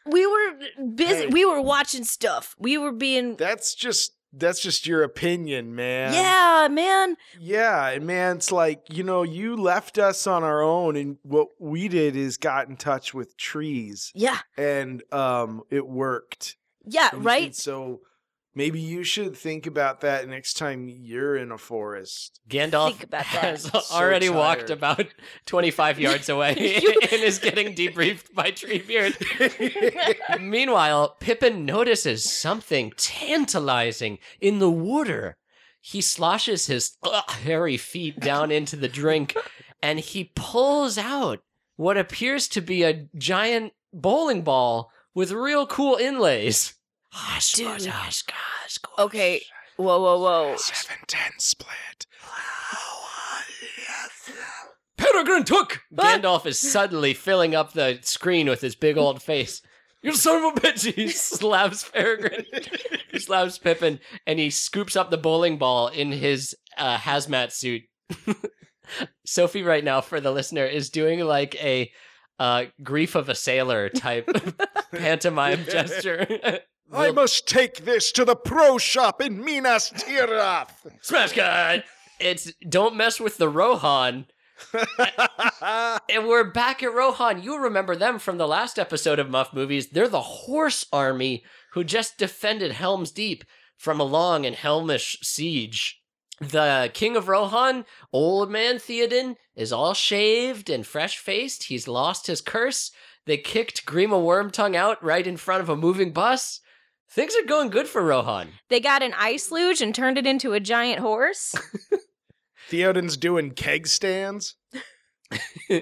We 0.05 0.27
were 0.27 0.59
busy. 0.95 1.15
Hey. 1.15 1.27
We 1.27 1.45
were 1.45 1.61
watching 1.61 2.03
stuff. 2.03 2.55
We 2.59 2.77
were 2.77 2.91
being. 2.91 3.35
That's 3.37 3.73
just 3.73 4.13
that's 4.35 4.59
just 4.61 4.87
your 4.87 5.03
opinion, 5.03 5.75
man. 5.75 6.13
Yeah, 6.13 6.67
man. 6.69 7.15
Yeah, 7.39 7.89
and 7.89 8.05
man, 8.07 8.37
it's 8.37 8.51
like, 8.51 8.81
you 8.91 9.03
know, 9.03 9.23
you 9.23 9.55
left 9.55 9.97
us 9.97 10.25
on 10.27 10.43
our 10.43 10.61
own 10.61 10.95
and 10.95 11.17
what 11.23 11.49
we 11.59 11.87
did 11.87 12.15
is 12.15 12.37
got 12.37 12.67
in 12.67 12.75
touch 12.77 13.13
with 13.13 13.37
trees 13.37 14.11
Yeah, 14.15 14.39
and 14.57 15.03
um 15.13 15.61
it 15.69 15.87
worked. 15.87 16.57
yeah, 16.85 17.09
And- 17.13 17.23
right. 17.25 17.45
and 17.45 17.55
so 17.55 18.01
maybe 18.55 18.79
you 18.79 19.03
should 19.03 19.35
think 19.35 19.65
about 19.65 20.01
that 20.01 20.27
next 20.27 20.53
time 20.55 20.87
you're 20.87 21.35
in 21.35 21.51
a 21.51 21.57
forest. 21.57 22.39
Gandalf 22.49 22.89
Think 22.89 23.03
about 23.05 23.19
that. 23.23 23.25
has 23.25 23.63
So 23.63 23.81
already 23.91 24.29
walked 24.29 24.69
about 24.69 25.05
25 25.45 25.99
yards 26.05 26.29
away 26.29 26.55
You- 26.81 26.93
and 27.11 27.21
is 27.21 27.39
getting 27.39 27.73
debriefed 27.75 28.33
by 28.33 28.51
Treebeard. 28.51 29.15
Meanwhile, 30.41 31.17
Pippin 31.19 31.65
notices 31.65 32.31
something 32.31 32.93
tantalizing 32.97 34.19
in 34.39 34.59
the 34.59 34.69
water. 34.71 35.37
He 35.81 36.01
sloshes 36.01 36.67
his 36.67 36.97
ugh, 37.03 37.29
hairy 37.29 37.77
feet 37.77 38.19
down 38.19 38.51
into 38.51 38.75
the 38.75 38.87
drink 38.87 39.35
and 39.81 39.99
he 39.99 40.31
pulls 40.35 40.97
out 40.97 41.41
what 41.75 41.97
appears 41.97 42.47
to 42.49 42.61
be 42.61 42.83
a 42.83 43.07
giant 43.17 43.73
bowling 43.91 44.43
ball 44.43 44.91
with 45.13 45.31
real 45.31 45.67
cool 45.67 45.95
inlays. 45.97 46.75
Dude. 47.55 47.93
Okay. 48.99 49.41
Whoa, 49.77 50.01
whoa, 50.01 50.19
whoa. 50.19 50.55
Seven 50.57 50.97
ten 51.07 51.31
split. 51.39 52.05
Peregrine 54.97 55.43
Took! 55.43 55.81
Gandalf 55.93 56.45
is 56.45 56.59
suddenly 56.59 57.13
filling 57.13 57.55
up 57.55 57.73
the 57.73 57.99
screen 58.01 58.47
with 58.47 58.61
his 58.61 58.75
big 58.75 58.97
old 58.97 59.21
face. 59.21 59.61
You 60.01 60.13
son 60.13 60.43
of 60.43 60.57
a 60.57 60.59
bitch! 60.59 60.91
He 60.93 61.07
slaps 61.09 61.89
Peregrine. 61.89 62.45
he 63.11 63.19
slaps 63.19 63.57
Pippin, 63.57 63.99
and 64.27 64.39
he 64.39 64.49
scoops 64.49 64.95
up 64.95 65.11
the 65.11 65.17
bowling 65.17 65.57
ball 65.57 65.87
in 65.87 66.11
his 66.11 66.55
uh, 66.77 66.97
hazmat 66.97 67.51
suit. 67.51 67.83
Sophie, 69.25 69.63
right 69.63 69.83
now, 69.83 70.01
for 70.01 70.19
the 70.19 70.31
listener, 70.31 70.65
is 70.65 70.89
doing 70.89 71.19
like 71.21 71.55
a 71.55 71.91
uh, 72.39 72.65
grief 72.81 73.15
of 73.15 73.29
a 73.29 73.35
sailor 73.35 73.89
type 73.89 74.29
pantomime 74.91 75.63
gesture. 75.65 76.59
I 76.93 77.11
must 77.11 77.47
take 77.47 77.85
this 77.85 78.11
to 78.13 78.25
the 78.25 78.35
pro 78.35 78.77
shop 78.77 79.21
in 79.21 79.43
Minas 79.43 79.91
Tirith. 79.91 80.69
Smash 81.01 81.33
cut! 81.33 81.83
It's 82.19 82.53
don't 82.69 82.95
mess 82.95 83.19
with 83.19 83.37
the 83.37 83.49
Rohan. 83.49 84.27
And 86.09 86.27
we're 86.27 86.43
back 86.43 86.83
at 86.83 86.93
Rohan. 86.93 87.41
You 87.41 87.57
remember 87.57 87.95
them 87.95 88.19
from 88.19 88.37
the 88.37 88.47
last 88.47 88.77
episode 88.77 89.17
of 89.17 89.29
Muff 89.29 89.53
Movies. 89.53 89.87
They're 89.87 90.07
the 90.07 90.21
horse 90.21 90.85
army 90.93 91.43
who 91.71 91.83
just 91.83 92.17
defended 92.17 92.73
Helm's 92.73 93.11
Deep 93.11 93.43
from 93.77 93.99
a 93.99 94.03
long 94.03 94.45
and 94.45 94.55
Helmish 94.55 95.17
siege. 95.23 96.01
The 96.39 96.91
king 96.93 97.15
of 97.15 97.27
Rohan, 97.27 97.85
old 98.11 98.51
man 98.51 98.75
Theoden, 98.75 99.35
is 99.55 99.73
all 99.73 99.93
shaved 99.93 100.69
and 100.69 100.85
fresh 100.85 101.17
faced. 101.17 101.65
He's 101.65 101.87
lost 101.87 102.27
his 102.27 102.41
curse. 102.41 102.91
They 103.25 103.37
kicked 103.37 103.85
Grima 103.85 104.21
Wormtongue 104.21 104.75
out 104.75 105.03
right 105.03 105.25
in 105.25 105.37
front 105.37 105.61
of 105.61 105.69
a 105.69 105.75
moving 105.75 106.11
bus. 106.11 106.59
Things 107.13 107.35
are 107.35 107.45
going 107.45 107.69
good 107.69 107.87
for 107.87 108.01
Rohan. 108.01 108.49
They 108.69 108.79
got 108.79 109.03
an 109.03 109.13
ice 109.15 109.51
luge 109.51 109.81
and 109.81 109.93
turned 109.93 110.17
it 110.17 110.25
into 110.25 110.53
a 110.53 110.59
giant 110.59 110.99
horse. 110.99 111.53
Theoden's 112.69 113.17
doing 113.17 113.51
keg 113.51 113.85
stands. 113.85 114.55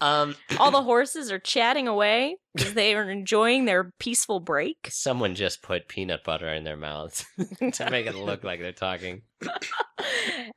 um, 0.00 0.36
All 0.58 0.70
the 0.70 0.82
horses 0.82 1.32
are 1.32 1.40
chatting 1.40 1.88
away 1.88 2.36
because 2.54 2.74
they 2.74 2.94
are 2.94 3.10
enjoying 3.10 3.64
their 3.64 3.92
peaceful 3.98 4.38
break. 4.38 4.76
someone 4.88 5.34
just 5.34 5.62
put 5.62 5.88
peanut 5.88 6.22
butter 6.22 6.48
in 6.48 6.62
their 6.62 6.76
mouths 6.76 7.24
to 7.72 7.90
make 7.90 8.06
it 8.06 8.14
look 8.14 8.44
like 8.44 8.60
they're 8.60 8.70
talking. 8.70 9.22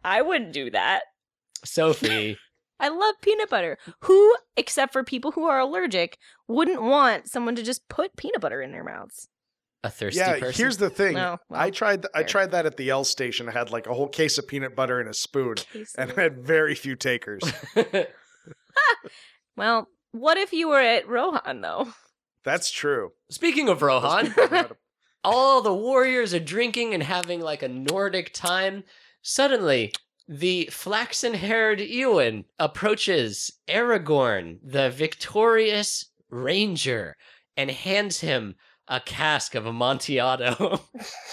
I 0.04 0.22
wouldn't 0.22 0.54
do 0.54 0.70
that. 0.70 1.02
Sophie, 1.66 2.38
I 2.80 2.90
love 2.90 3.16
peanut 3.24 3.50
butter. 3.50 3.80
Who, 4.02 4.36
except 4.56 4.94
for 4.94 5.04
people 5.04 5.32
who 5.32 5.46
are 5.46 5.60
allergic, 5.60 6.20
wouldn't 6.48 6.84
want 6.84 7.28
someone 7.28 7.56
to 7.56 7.64
just 7.64 7.90
put 7.90 8.16
peanut 8.18 8.42
butter 8.42 8.62
in 8.62 8.72
their 8.72 8.84
mouths? 8.84 9.28
A 9.84 9.90
thirsty 9.90 10.20
yeah, 10.20 10.40
person. 10.40 10.54
here's 10.54 10.78
the 10.78 10.90
thing. 10.90 11.16
No, 11.16 11.38
well, 11.50 11.60
I 11.62 11.72
tried. 11.72 12.06
I 12.14 12.24
tried 12.24 12.52
that 12.52 12.66
at 12.66 12.78
the 12.78 12.90
L 12.90 13.04
station. 13.04 13.50
I 13.50 13.52
had 13.52 13.72
like 13.72 13.88
a 13.88 13.94
whole 13.94 14.08
case 14.08 14.38
of 14.38 14.48
peanut 14.48 14.76
butter 14.76 15.00
and 15.00 15.10
a 15.10 15.14
spoon, 15.14 15.56
Case 15.56 15.96
and 15.98 16.12
I 16.18 16.22
had 16.22 16.46
very 16.46 16.76
few 16.76 16.96
takers. 16.96 17.42
Well, 19.58 19.88
what 20.12 20.38
if 20.38 20.54
you 20.54 20.70
were 20.70 20.80
at 20.80 21.08
Rohan 21.08 21.62
though? 21.62 21.90
That's 22.44 22.72
true. 22.72 23.12
Speaking 23.30 23.70
of 23.70 23.82
Rohan, 23.82 24.28
people 24.28 24.44
know 24.44 24.50
how 24.58 24.64
to- 24.64 24.78
all 25.24 25.62
the 25.62 25.74
warriors 25.74 26.34
are 26.34 26.40
drinking 26.40 26.94
and 26.94 27.04
having 27.04 27.42
like 27.42 27.62
a 27.62 27.68
Nordic 27.68 28.34
time. 28.34 28.84
Suddenly, 29.22 29.94
the 30.28 30.68
flaxen 30.72 31.36
haired 31.36 31.80
Eowyn 31.80 32.46
approaches 32.58 33.52
Aragorn, 33.68 34.58
the 34.64 34.90
victorious 34.90 36.06
ranger, 36.30 37.16
and 37.56 37.70
hands 37.70 38.22
him 38.22 38.56
a 38.92 39.00
cask 39.00 39.56
of 39.56 39.66
Amontillado. 39.66 40.82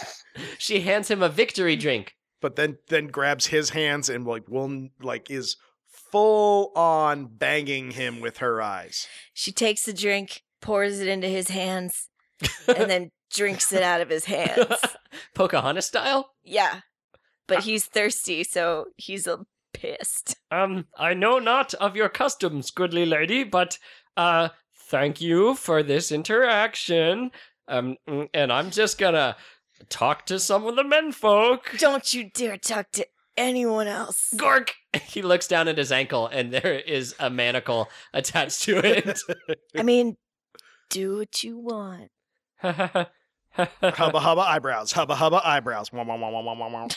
she 0.59 0.81
hands 0.81 1.11
him 1.11 1.23
a 1.23 1.29
victory 1.29 1.77
drink. 1.77 2.15
but 2.41 2.55
then 2.55 2.79
then 2.87 3.09
grabs 3.09 3.47
his 3.47 3.71
hands 3.71 4.09
and 4.09 4.25
like 4.25 4.49
will 4.49 4.89
like 5.03 5.29
is 5.31 5.57
full 6.11 6.73
on 6.77 7.27
banging 7.27 7.91
him 7.91 8.21
with 8.21 8.39
her 8.39 8.63
eyes. 8.63 9.09
She 9.35 9.51
takes 9.53 9.85
the 9.85 9.93
drink, 9.93 10.43
pours 10.63 11.01
it 11.01 11.09
into 11.09 11.27
his 11.27 11.49
hands, 11.49 12.09
and 12.69 12.89
then 12.89 13.11
drinks 13.35 13.73
it 13.73 13.83
out 13.83 14.01
of 14.01 14.09
his 14.09 14.25
hands. 14.27 14.77
Pocahontas 15.35 15.87
style? 15.87 16.31
Yeah. 16.45 16.81
But 17.49 17.65
he's 17.65 17.87
thirsty, 17.87 18.45
so 18.45 18.87
he's 18.97 19.27
a 19.27 19.41
pissed. 19.75 20.37
Um, 20.51 20.87
I 20.97 21.15
know 21.15 21.39
not 21.39 21.75
of 21.75 21.97
your 21.97 22.09
customs, 22.09 22.71
goodly 22.71 23.05
lady, 23.05 23.43
but 23.43 23.79
uh 24.17 24.51
thank 24.89 25.21
you 25.21 25.55
for 25.55 25.83
this 25.83 26.11
interaction. 26.13 27.31
Um 27.67 27.97
and 28.35 28.53
I'm 28.53 28.71
just 28.71 28.99
gonna 28.99 29.37
talk 29.89 30.27
to 30.27 30.39
some 30.39 30.67
of 30.67 30.77
the 30.77 30.85
menfolk. 30.85 31.79
Don't 31.79 32.13
you 32.13 32.31
dare 32.35 32.57
talk 32.57 32.91
to 32.93 33.07
anyone 33.37 33.87
else. 33.87 34.35
Gork! 34.37 34.71
He 35.03 35.23
looks 35.23 35.47
down 35.47 35.69
at 35.69 35.79
his 35.79 35.93
ankle 35.93 36.27
and 36.27 36.53
there 36.53 36.73
is 36.73 37.15
a 37.21 37.31
manacle 37.31 37.89
attached 38.13 38.63
to 38.63 38.79
it. 38.79 39.21
I 39.77 39.83
mean, 39.83 40.17
do 40.91 41.19
what 41.19 41.45
you 41.45 41.59
want. 41.59 42.11
hubba 42.63 43.11
hubba 44.21 44.41
eyebrows. 44.41 44.93
Hubba 44.93 45.15
hubba 45.15 45.47
eyebrows. 45.47 45.93
Wah, 45.93 46.05
wah, 46.05 46.17
wah. 46.17 46.89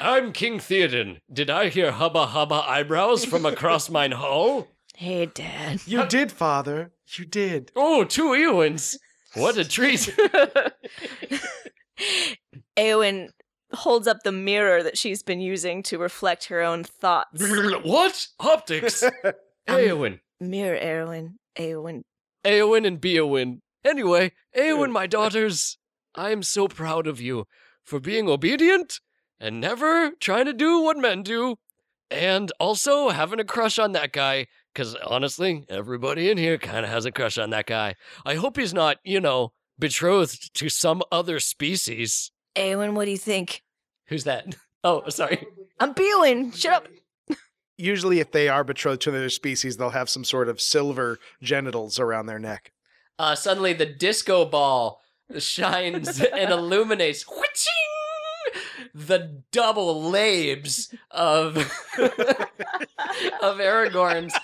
I'm 0.00 0.32
King 0.32 0.58
Theoden. 0.58 1.20
Did 1.32 1.50
I 1.50 1.68
hear 1.68 1.92
hubba 1.92 2.26
hubba 2.26 2.64
eyebrows 2.66 3.24
from 3.24 3.46
across 3.46 3.88
mine 3.90 4.12
hall? 4.12 4.68
Hey, 5.00 5.24
Dad. 5.24 5.80
You 5.86 6.04
did, 6.04 6.30
father. 6.30 6.92
You 7.16 7.24
did. 7.24 7.72
Oh, 7.74 8.04
two 8.04 8.32
Eowyns. 8.32 8.98
What 9.32 9.56
a 9.56 9.64
treat. 9.64 10.00
Eowyn 12.76 13.30
holds 13.72 14.06
up 14.06 14.18
the 14.24 14.32
mirror 14.32 14.82
that 14.82 14.98
she's 14.98 15.22
been 15.22 15.40
using 15.40 15.82
to 15.84 15.96
reflect 15.96 16.48
her 16.48 16.60
own 16.60 16.84
thoughts. 16.84 17.42
what? 17.82 18.26
Optics? 18.38 19.02
Um, 19.68 19.76
Eowyn. 19.76 20.20
Mirror, 20.38 20.78
Eowyn. 20.78 21.34
Eowyn. 21.56 22.02
Eowyn 22.44 22.86
and 22.86 23.00
Beowyn. 23.00 23.60
Anyway, 23.82 24.32
Eowyn, 24.54 24.90
my 24.90 25.06
daughters, 25.06 25.78
I 26.14 26.30
am 26.30 26.42
so 26.42 26.68
proud 26.68 27.06
of 27.06 27.22
you 27.22 27.46
for 27.84 28.00
being 28.00 28.28
obedient 28.28 29.00
and 29.38 29.60
never 29.60 30.10
trying 30.20 30.44
to 30.44 30.52
do 30.52 30.80
what 30.80 30.98
men 30.98 31.22
do, 31.22 31.56
and 32.10 32.50
also 32.58 33.10
having 33.10 33.38
a 33.38 33.44
crush 33.44 33.78
on 33.78 33.92
that 33.92 34.12
guy. 34.12 34.46
Because 34.72 34.94
honestly, 34.96 35.64
everybody 35.68 36.30
in 36.30 36.38
here 36.38 36.58
kind 36.58 36.84
of 36.84 36.90
has 36.90 37.04
a 37.04 37.12
crush 37.12 37.38
on 37.38 37.50
that 37.50 37.66
guy. 37.66 37.96
I 38.24 38.34
hope 38.34 38.56
he's 38.56 38.72
not, 38.74 38.98
you 39.04 39.20
know, 39.20 39.52
betrothed 39.78 40.54
to 40.54 40.68
some 40.68 41.02
other 41.10 41.40
species. 41.40 42.30
Eowyn, 42.56 42.94
what 42.94 43.06
do 43.06 43.10
you 43.10 43.18
think? 43.18 43.62
Who's 44.06 44.24
that? 44.24 44.56
Oh, 44.82 45.06
sorry. 45.10 45.46
I'm 45.78 45.92
Beowyn. 45.92 46.56
Shut 46.56 46.72
up. 46.72 46.86
Usually, 47.76 48.18
if 48.18 48.32
they 48.32 48.48
are 48.48 48.64
betrothed 48.64 49.02
to 49.02 49.10
another 49.10 49.28
species, 49.28 49.76
they'll 49.76 49.90
have 49.90 50.08
some 50.08 50.24
sort 50.24 50.48
of 50.48 50.58
silver 50.58 51.18
genitals 51.42 51.98
around 52.00 52.24
their 52.24 52.38
neck. 52.38 52.72
Uh, 53.18 53.34
suddenly, 53.34 53.74
the 53.74 53.84
disco 53.84 54.46
ball 54.46 55.02
shines 55.38 56.18
and 56.22 56.50
illuminates 56.50 57.24
whooching, 57.24 58.60
the 58.94 59.42
double 59.52 60.02
labes 60.02 60.94
of 61.10 61.58
of 61.98 63.58
Aragorn's 63.58 64.34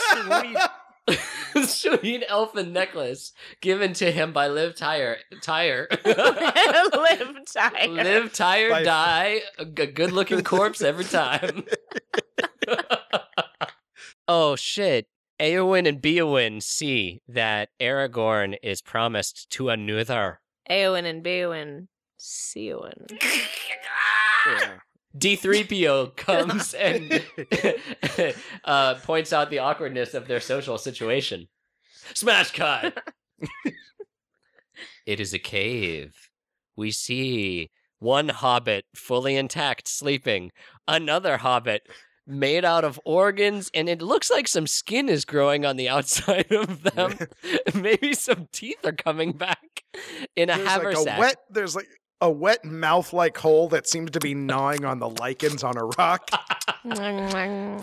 sweet, 0.00 1.66
sweet 1.68 2.24
elfin 2.28 2.72
necklace 2.72 3.32
given 3.60 3.92
to 3.94 4.10
him 4.10 4.32
by 4.32 4.48
Liv 4.48 4.76
Tyre. 4.76 5.18
Tyre. 5.42 5.88
Live 6.04 7.36
Tyre. 7.52 7.88
Live 7.88 8.32
Tyre 8.32 8.70
By- 8.70 8.82
die. 8.82 9.40
A 9.58 9.64
good 9.64 10.12
looking 10.12 10.42
corpse 10.42 10.82
every 10.82 11.04
time. 11.04 11.64
oh 14.28 14.56
shit. 14.56 15.06
Eowyn 15.40 15.88
and 15.88 16.02
Beowyn 16.02 16.62
see 16.62 17.22
that 17.26 17.70
Aragorn 17.80 18.56
is 18.62 18.82
promised 18.82 19.48
to 19.50 19.70
another. 19.70 20.40
Eowyn 20.70 21.06
and 21.06 21.24
Beowyn. 21.24 21.88
Seowyn. 22.18 23.06
Yeah. 24.46 24.78
D3PO 25.16 26.16
comes 26.16 26.74
and 26.74 27.22
uh, 28.64 28.94
points 28.96 29.32
out 29.32 29.50
the 29.50 29.58
awkwardness 29.58 30.14
of 30.14 30.28
their 30.28 30.40
social 30.40 30.78
situation. 30.78 31.48
Smash 32.14 32.52
cut! 32.52 33.02
it 35.06 35.20
is 35.20 35.34
a 35.34 35.38
cave. 35.38 36.14
We 36.76 36.90
see 36.90 37.70
one 37.98 38.28
hobbit 38.28 38.86
fully 38.94 39.36
intact 39.36 39.88
sleeping, 39.88 40.52
another 40.88 41.36
hobbit 41.38 41.82
made 42.26 42.64
out 42.64 42.84
of 42.84 43.00
organs, 43.04 43.70
and 43.74 43.88
it 43.88 44.00
looks 44.00 44.30
like 44.30 44.48
some 44.48 44.66
skin 44.66 45.08
is 45.08 45.24
growing 45.24 45.66
on 45.66 45.76
the 45.76 45.88
outside 45.88 46.50
of 46.52 46.82
them. 46.82 47.18
Maybe 47.74 48.14
some 48.14 48.48
teeth 48.52 48.84
are 48.84 48.92
coming 48.92 49.32
back 49.32 49.84
in 50.36 50.48
a 50.48 50.56
There's 50.56 50.58
like 50.58 50.66
a 50.66 50.70
haversack. 50.70 51.18
wet. 51.18 51.36
There's 51.50 51.76
like 51.76 51.88
a 52.20 52.30
wet 52.30 52.64
mouth-like 52.64 53.36
hole 53.38 53.68
that 53.68 53.88
seems 53.88 54.10
to 54.10 54.20
be 54.20 54.34
gnawing 54.34 54.84
on 54.84 54.98
the 54.98 55.08
lichens 55.08 55.64
on 55.64 55.76
a 55.76 55.84
rock. 55.98 56.28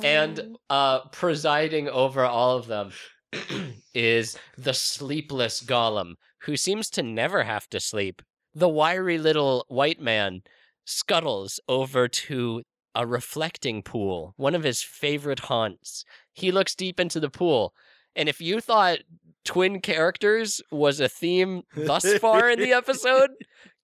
and 0.04 0.58
uh, 0.70 1.02
presiding 1.10 1.90
over 1.90 2.24
all 2.24 2.58
of 2.58 2.68
them 2.68 2.92
is 3.94 4.38
the 4.58 4.74
sleepless 4.74 5.64
Gollum, 5.64 6.14
who 6.44 6.58
seems 6.58 6.90
to 6.92 7.04
never 7.04 7.44
have 7.44 7.68
to 7.70 7.80
sleep. 7.80 8.22
The 8.54 8.70
wiry 8.70 9.18
little 9.18 9.66
white 9.68 10.00
man 10.00 10.42
scuttles 10.86 11.60
over 11.68 12.08
to 12.08 12.64
a 12.96 13.06
reflecting 13.06 13.84
pool, 13.84 14.34
one 14.38 14.56
of 14.56 14.64
his 14.64 14.82
favorite 14.82 15.42
haunts. 15.42 16.04
He 16.34 16.52
looks 16.52 16.74
deep 16.74 17.00
into 17.00 17.20
the 17.20 17.30
pool, 17.30 17.74
and 18.16 18.28
if 18.28 18.42
you 18.42 18.60
thought 18.60 19.00
twin 19.46 19.80
characters 19.80 20.62
was 20.72 21.00
a 21.00 21.08
theme 21.08 21.62
thus 21.76 22.18
far 22.18 22.50
in 22.50 22.60
the 22.60 22.74
episode, 22.74 23.30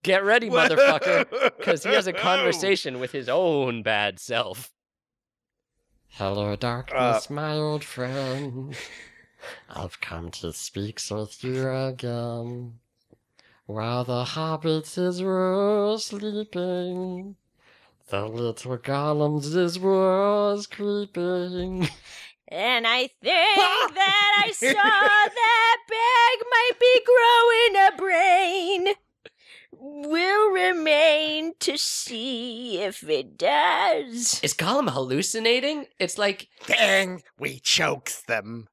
get 0.03 0.23
ready, 0.23 0.49
motherfucker 0.49 1.57
because 1.57 1.83
he 1.83 1.93
has 1.93 2.07
a 2.07 2.13
conversation 2.29 2.99
with 2.99 3.11
his 3.11 3.27
own 3.27 3.81
bad 3.81 4.19
self. 4.19 4.71
Hello, 6.09 6.55
darkness, 6.55 7.31
uh. 7.31 7.33
my 7.33 7.55
old 7.55 7.83
friend. 7.83 8.75
I've 9.69 9.99
come 9.99 10.29
to 10.31 10.53
speak 10.53 10.99
with 11.09 11.43
you 11.43 11.69
again. 11.69 12.79
While 13.65 14.03
the 14.03 14.25
hobbits 14.25 14.97
is 14.97 15.21
were 15.21 15.95
sleeping, 15.97 17.35
the 18.09 18.27
little 18.27 18.77
Gollums 18.77 19.55
is 19.55 19.79
was 19.79 20.67
creeping. 20.67 21.87
And 22.47 22.85
I 22.85 23.09
think 23.21 23.57
that 23.95 24.43
I 24.45 24.51
saw 24.51 24.71
that 24.71 25.77
bag 25.89 26.47
might 26.51 26.79
be 26.79 27.01
growing 27.05 27.87
a 27.87 27.97
brain. 27.97 28.95
Will 29.85 30.51
remain 30.51 31.51
to 31.59 31.77
see 31.77 32.79
if 32.79 33.03
it 33.03 33.37
does. 33.37 34.39
Is 34.41 34.53
Gollum 34.53 34.89
hallucinating? 34.89 35.87
It's 35.99 36.17
like 36.17 36.47
Dang, 36.65 37.21
we 37.37 37.59
chokes 37.59 38.21
them. 38.21 38.69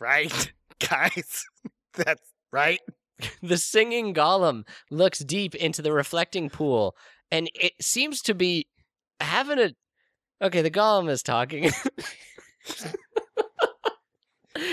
Right, 0.00 0.54
guys? 0.88 1.44
That's 1.92 2.32
right. 2.50 2.80
the 3.42 3.58
singing 3.58 4.14
Gollum 4.14 4.66
looks 4.90 5.18
deep 5.18 5.54
into 5.54 5.82
the 5.82 5.92
reflecting 5.92 6.48
pool 6.48 6.96
and 7.30 7.50
it 7.54 7.74
seems 7.82 8.22
to 8.22 8.32
be 8.34 8.66
having 9.20 9.58
a 9.58 9.74
Okay, 10.40 10.62
the 10.62 10.70
Gollum 10.70 11.10
is 11.10 11.22
talking. 11.22 11.64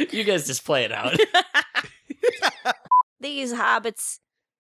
you 0.09 0.23
guys 0.23 0.47
just 0.47 0.63
play 0.63 0.85
it 0.85 0.93
out. 0.93 1.17
These 3.19 3.53
hobbits, 3.53 4.19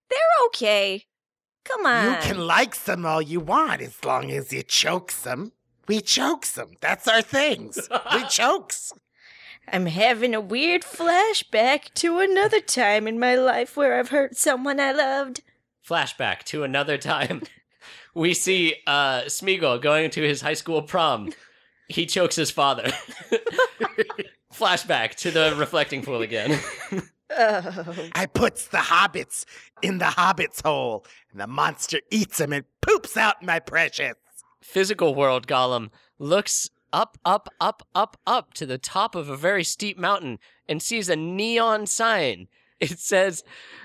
they're 0.09 0.19
okay. 0.47 1.05
Come 1.63 1.85
on. 1.85 2.11
You 2.11 2.17
can 2.21 2.39
like 2.39 2.75
some 2.75 3.05
all 3.05 3.21
you 3.21 3.39
want 3.39 3.81
as 3.81 4.03
long 4.03 4.31
as 4.31 4.51
you 4.51 4.63
choke 4.63 5.11
some. 5.11 5.51
We 5.87 6.01
choke 6.01 6.45
some. 6.45 6.71
That's 6.79 7.07
our 7.07 7.21
things. 7.21 7.87
we 8.13 8.23
chokes. 8.29 8.93
I'm 9.67 9.85
having 9.85 10.33
a 10.33 10.41
weird 10.41 10.81
flashback 10.81 11.93
to 11.95 12.19
another 12.19 12.59
time 12.59 13.07
in 13.07 13.19
my 13.19 13.35
life 13.35 13.77
where 13.77 13.97
I've 13.99 14.09
hurt 14.09 14.35
someone 14.35 14.79
I 14.79 14.91
loved. 14.91 15.41
Flashback 15.87 16.43
to 16.45 16.63
another 16.63 16.97
time. 16.97 17.43
We 18.13 18.33
see 18.33 18.75
uh, 18.87 19.21
Smeagol 19.21 19.81
going 19.81 20.09
to 20.11 20.21
his 20.21 20.41
high 20.41 20.53
school 20.55 20.81
prom. 20.81 21.31
He 21.87 22.05
chokes 22.05 22.35
his 22.35 22.51
father. 22.51 22.91
Flashback 24.53 25.15
to 25.15 25.31
the 25.31 25.55
reflecting 25.57 26.01
pool 26.03 26.21
again. 26.21 26.59
Oh. 27.37 27.95
I 28.13 28.25
puts 28.25 28.67
the 28.67 28.77
hobbits 28.77 29.45
in 29.81 29.97
the 29.97 30.05
hobbit's 30.05 30.61
hole, 30.61 31.05
and 31.31 31.39
the 31.39 31.47
monster 31.47 31.99
eats 32.09 32.37
them 32.37 32.53
and 32.53 32.65
poops 32.81 33.17
out 33.17 33.43
my 33.43 33.59
precious. 33.59 34.13
Physical 34.61 35.15
world 35.15 35.47
Gollum 35.47 35.89
looks 36.19 36.69
up, 36.93 37.17
up, 37.25 37.49
up, 37.59 37.87
up, 37.95 38.17
up 38.27 38.53
to 38.55 38.65
the 38.65 38.77
top 38.77 39.15
of 39.15 39.29
a 39.29 39.37
very 39.37 39.63
steep 39.63 39.97
mountain 39.97 40.39
and 40.67 40.81
sees 40.81 41.09
a 41.09 41.15
neon 41.15 41.85
sign. 41.87 42.47
It 42.81 42.97
says 42.97 43.43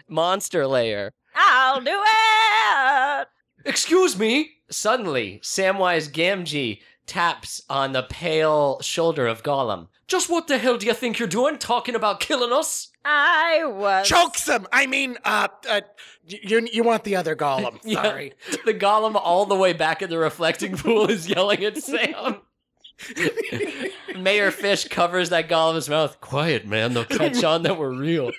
Monster 0.09 0.67
Lair. 0.67 1.13
I'll 1.35 1.83
do 1.83 2.03
it. 2.03 3.29
Excuse 3.67 4.19
me. 4.19 4.53
Suddenly, 4.71 5.41
Samwise 5.43 6.11
Gamgee 6.11 6.81
taps 7.07 7.63
on 7.69 7.93
the 7.93 8.03
pale 8.03 8.81
shoulder 8.81 9.27
of 9.27 9.43
Gollum. 9.43 9.89
Just 10.09 10.29
what 10.29 10.47
the 10.47 10.59
hell 10.59 10.77
do 10.79 10.87
you 10.87 10.95
think 10.95 11.19
you're 11.19 11.29
doing, 11.29 11.59
talking 11.59 11.95
about 11.95 12.21
killing 12.21 12.53
us? 12.53 12.91
I 13.05 13.65
was. 13.65 14.07
Chokes 14.07 14.49
him! 14.49 14.67
I 14.73 14.87
mean, 14.87 15.17
uh, 15.25 15.49
uh, 15.69 15.81
you 16.27 16.69
you 16.73 16.83
want 16.83 17.05
the 17.05 17.17
other 17.17 17.37
Gollum? 17.37 17.81
Yeah. 17.85 18.03
Sorry. 18.03 18.33
The 18.65 18.75
Gollum 18.75 19.15
all 19.15 19.47
the 19.47 19.55
way 19.55 19.73
back 19.73 20.03
in 20.03 20.11
the 20.11 20.19
reflecting 20.19 20.77
pool 20.77 21.09
is 21.09 21.29
yelling 21.29 21.65
at 21.65 21.79
Sam. 21.79 22.41
Mayor 24.19 24.51
Fish 24.51 24.89
covers 24.89 25.29
that 25.31 25.49
Gollum's 25.49 25.89
mouth. 25.89 26.21
Quiet, 26.21 26.67
man. 26.67 26.95
They'll 26.95 27.05
catch 27.05 27.45
on 27.45 27.63
that 27.63 27.79
we're 27.79 27.95
real. 27.95 28.33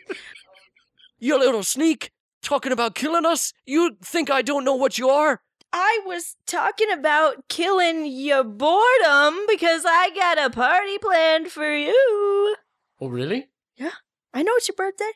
You 1.19 1.37
little 1.39 1.63
sneak. 1.63 2.11
Talking 2.41 2.71
about 2.71 2.95
killing 2.95 3.25
us? 3.25 3.53
You 3.65 3.97
think 4.03 4.29
I 4.29 4.41
don't 4.41 4.63
know 4.63 4.75
what 4.75 4.97
you 4.97 5.09
are? 5.09 5.41
I 5.73 5.99
was 6.05 6.35
talking 6.45 6.89
about 6.91 7.47
killing 7.49 8.05
your 8.05 8.43
boredom 8.43 9.37
because 9.47 9.83
I 9.85 10.09
got 10.15 10.37
a 10.39 10.49
party 10.49 10.97
planned 10.97 11.49
for 11.51 11.75
you. 11.75 12.55
Oh, 12.99 13.07
really? 13.09 13.47
Yeah. 13.75 13.91
I 14.33 14.43
know 14.43 14.53
it's 14.55 14.67
your 14.67 14.75
birthday. 14.75 15.11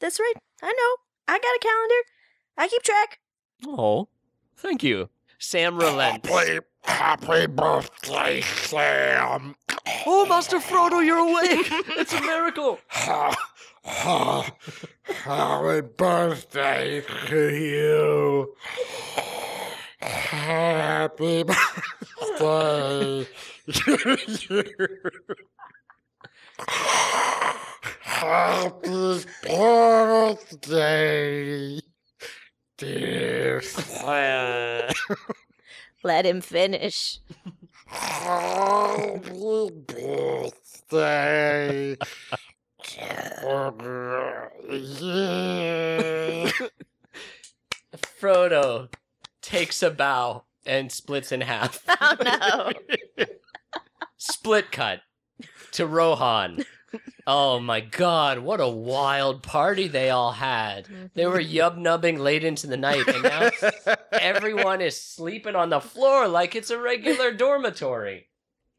That's 0.00 0.20
right. 0.20 0.34
I 0.62 0.66
know. 0.72 0.96
I 1.34 1.38
got 1.38 1.56
a 1.56 1.58
calendar. 1.60 2.02
I 2.56 2.68
keep 2.68 2.82
track. 2.82 3.18
Oh, 3.66 4.08
thank 4.56 4.82
you. 4.82 5.08
Sam 5.38 5.76
relents. 5.78 6.28
Happy, 6.28 6.58
happy 6.82 7.46
birthday, 7.46 8.40
Sam. 8.42 9.54
Oh, 10.06 10.24
Master 10.26 10.58
Frodo, 10.58 11.04
you're 11.04 11.18
awake. 11.18 11.66
It's 11.98 12.12
a 12.12 12.20
miracle. 12.20 12.78
Ha- 12.88 13.36
ha- 13.84 14.50
Happy 15.04 15.80
birthday 15.96 17.02
to 17.28 17.54
you. 17.54 18.54
Happy 20.26 21.44
birthday. 21.44 23.28
Happy 28.02 29.24
birthday, 30.64 31.80
dear 32.76 33.62
Sam. 33.62 34.92
Let 36.02 36.26
him 36.26 36.40
finish. 36.40 37.20
Happy 37.86 39.70
birthday. 40.90 41.96
Frodo 48.20 48.88
takes 49.46 49.82
a 49.82 49.90
bow 49.90 50.44
and 50.66 50.90
splits 50.90 51.32
in 51.32 51.40
half. 51.40 51.82
Oh 52.00 52.16
no. 52.22 53.26
Split 54.18 54.72
cut 54.72 55.00
to 55.72 55.86
Rohan. 55.86 56.64
Oh 57.26 57.58
my 57.58 57.80
god, 57.80 58.38
what 58.38 58.60
a 58.60 58.68
wild 58.68 59.42
party 59.42 59.88
they 59.88 60.10
all 60.10 60.32
had. 60.32 61.10
They 61.14 61.26
were 61.26 61.40
yub 61.40 61.76
nubbing 61.76 62.18
late 62.18 62.44
into 62.44 62.66
the 62.66 62.76
night, 62.76 63.06
and 63.08 63.22
now 63.22 63.50
everyone 64.12 64.80
is 64.80 65.00
sleeping 65.00 65.56
on 65.56 65.70
the 65.70 65.80
floor 65.80 66.28
like 66.28 66.54
it's 66.54 66.70
a 66.70 66.78
regular 66.78 67.32
dormitory. 67.32 68.28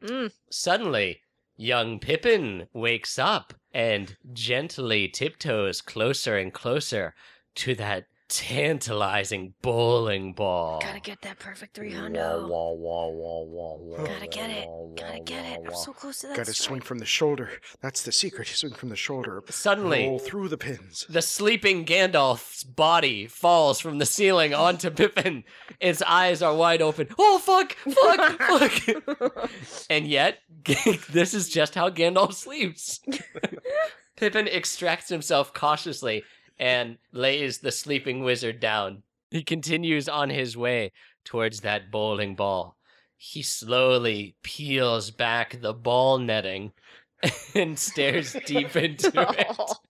Mm. 0.02 0.32
Suddenly, 0.50 1.22
young 1.56 2.00
Pippin 2.00 2.68
wakes 2.74 3.20
up 3.20 3.54
and 3.74 4.16
gently 4.34 5.08
tiptoes 5.08 5.82
closer 5.82 6.38
and 6.38 6.54
closer 6.54 7.14
to 7.56 7.76
that 7.76 8.06
tantalizing 8.30 9.54
bowling 9.62 10.34
ball. 10.34 10.80
Gotta 10.82 11.00
get 11.00 11.22
that 11.22 11.40
perfect 11.40 11.76
three 11.76 11.94
Wah, 11.96 12.08
wah, 12.10 12.72
wah, 12.74 13.08
wah, 13.08 13.44
wah, 13.44 13.76
wah, 13.78 14.06
Gotta 14.06 14.28
get 14.28 14.50
it. 14.50 14.68
wah, 14.68 14.90
Gotta 14.96 15.18
wah, 15.20 15.24
get 15.26 15.46
it. 15.46 15.62
wah, 15.62 15.68
I'm 15.70 15.76
so 15.76 15.94
close 15.94 16.20
to 16.20 16.28
that. 16.28 16.38
Gotta 16.38 16.54
strike. 16.54 16.68
swing 16.68 16.82
from 16.82 16.98
the 17.00 17.06
shoulder. 17.06 17.52
That's 17.82 18.04
the 18.04 18.12
secret. 18.12 18.48
Swing 18.48 18.74
from 18.74 18.90
the 18.90 18.96
shoulder. 18.96 19.44
Suddenly, 19.50 20.06
Roll 20.08 20.20
through 20.20 20.50
the 20.50 20.58
pins. 20.58 21.06
the 21.10 21.22
sleeping 21.22 21.86
Gandalf's 21.86 22.64
body 22.64 23.28
falls 23.28 23.80
from 23.80 23.98
the 23.98 24.06
ceiling 24.06 24.54
onto 24.54 24.90
Pippin. 24.90 25.44
Its 25.80 26.02
eyes 26.02 26.42
are 26.42 26.56
wide 26.56 26.82
open. 26.82 27.08
Oh, 27.18 27.40
fuck, 27.40 27.74
fuck, 27.74 28.40
fuck. 28.40 29.52
and 29.90 30.08
yet, 30.08 30.40
this 31.10 31.34
is 31.34 31.50
just 31.50 31.76
how 31.76 31.90
Gandalf 31.90 32.34
sleeps. 32.34 33.00
Pippin 34.18 34.48
extracts 34.48 35.10
himself 35.10 35.54
cautiously 35.54 36.24
and 36.60 36.98
lays 37.12 37.60
the 37.60 37.72
sleeping 37.72 38.24
wizard 38.24 38.60
down. 38.60 39.04
He 39.32 39.44
continues 39.44 40.08
on 40.08 40.30
his 40.30 40.56
way 40.56 40.92
towards 41.26 41.62
that 41.62 41.92
bowling 41.92 42.36
ball. 42.36 42.78
He 43.18 43.42
slowly 43.42 44.36
peels 44.44 45.12
back 45.12 45.60
the 45.62 45.74
ball 45.74 46.20
netting 46.20 46.72
and 47.56 47.78
stares 47.78 48.36
deep 48.46 48.76
into 48.76 49.12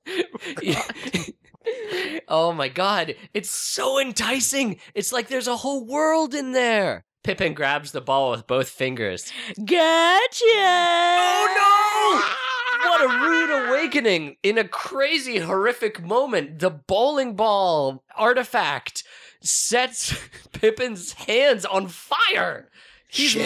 it. 0.08 1.34
oh 2.28 2.54
my 2.54 2.70
god, 2.70 3.16
it's 3.34 3.50
so 3.50 4.00
enticing. 4.00 4.80
It's 4.96 5.12
like 5.12 5.28
there's 5.28 5.48
a 5.48 5.58
whole 5.58 5.86
world 5.86 6.34
in 6.34 6.54
there. 6.54 7.04
Pippin 7.24 7.54
grabs 7.54 7.92
the 7.92 8.02
ball 8.02 8.32
with 8.32 8.48
both 8.48 8.70
fingers. 8.70 9.32
Gotcha. 9.58 10.46
Oh 10.46 12.22
no! 12.24 12.47
What 12.84 13.02
a 13.02 13.26
rude 13.26 13.68
awakening 13.70 14.38
in 14.44 14.58
a 14.58 14.68
crazy, 14.68 15.40
horrific 15.40 16.04
moment. 16.04 16.60
The 16.60 16.70
bowling 16.70 17.36
ball 17.36 18.04
artifact 18.16 19.04
sets 19.42 20.16
Pippin's 20.52 21.14
hands 21.14 21.66
on 21.66 21.88
fire. 21.88 22.70
He's, 23.10 23.32
She's 23.32 23.42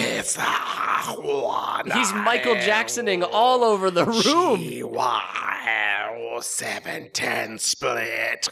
he's 1.93 2.13
Michael 2.13 2.55
Jacksoning 2.55 3.27
all 3.31 3.63
over 3.63 3.91
the 3.91 4.05
room. 4.05 4.57
G-Y-L 4.59 6.41
710 6.41 7.59
split. 7.59 8.49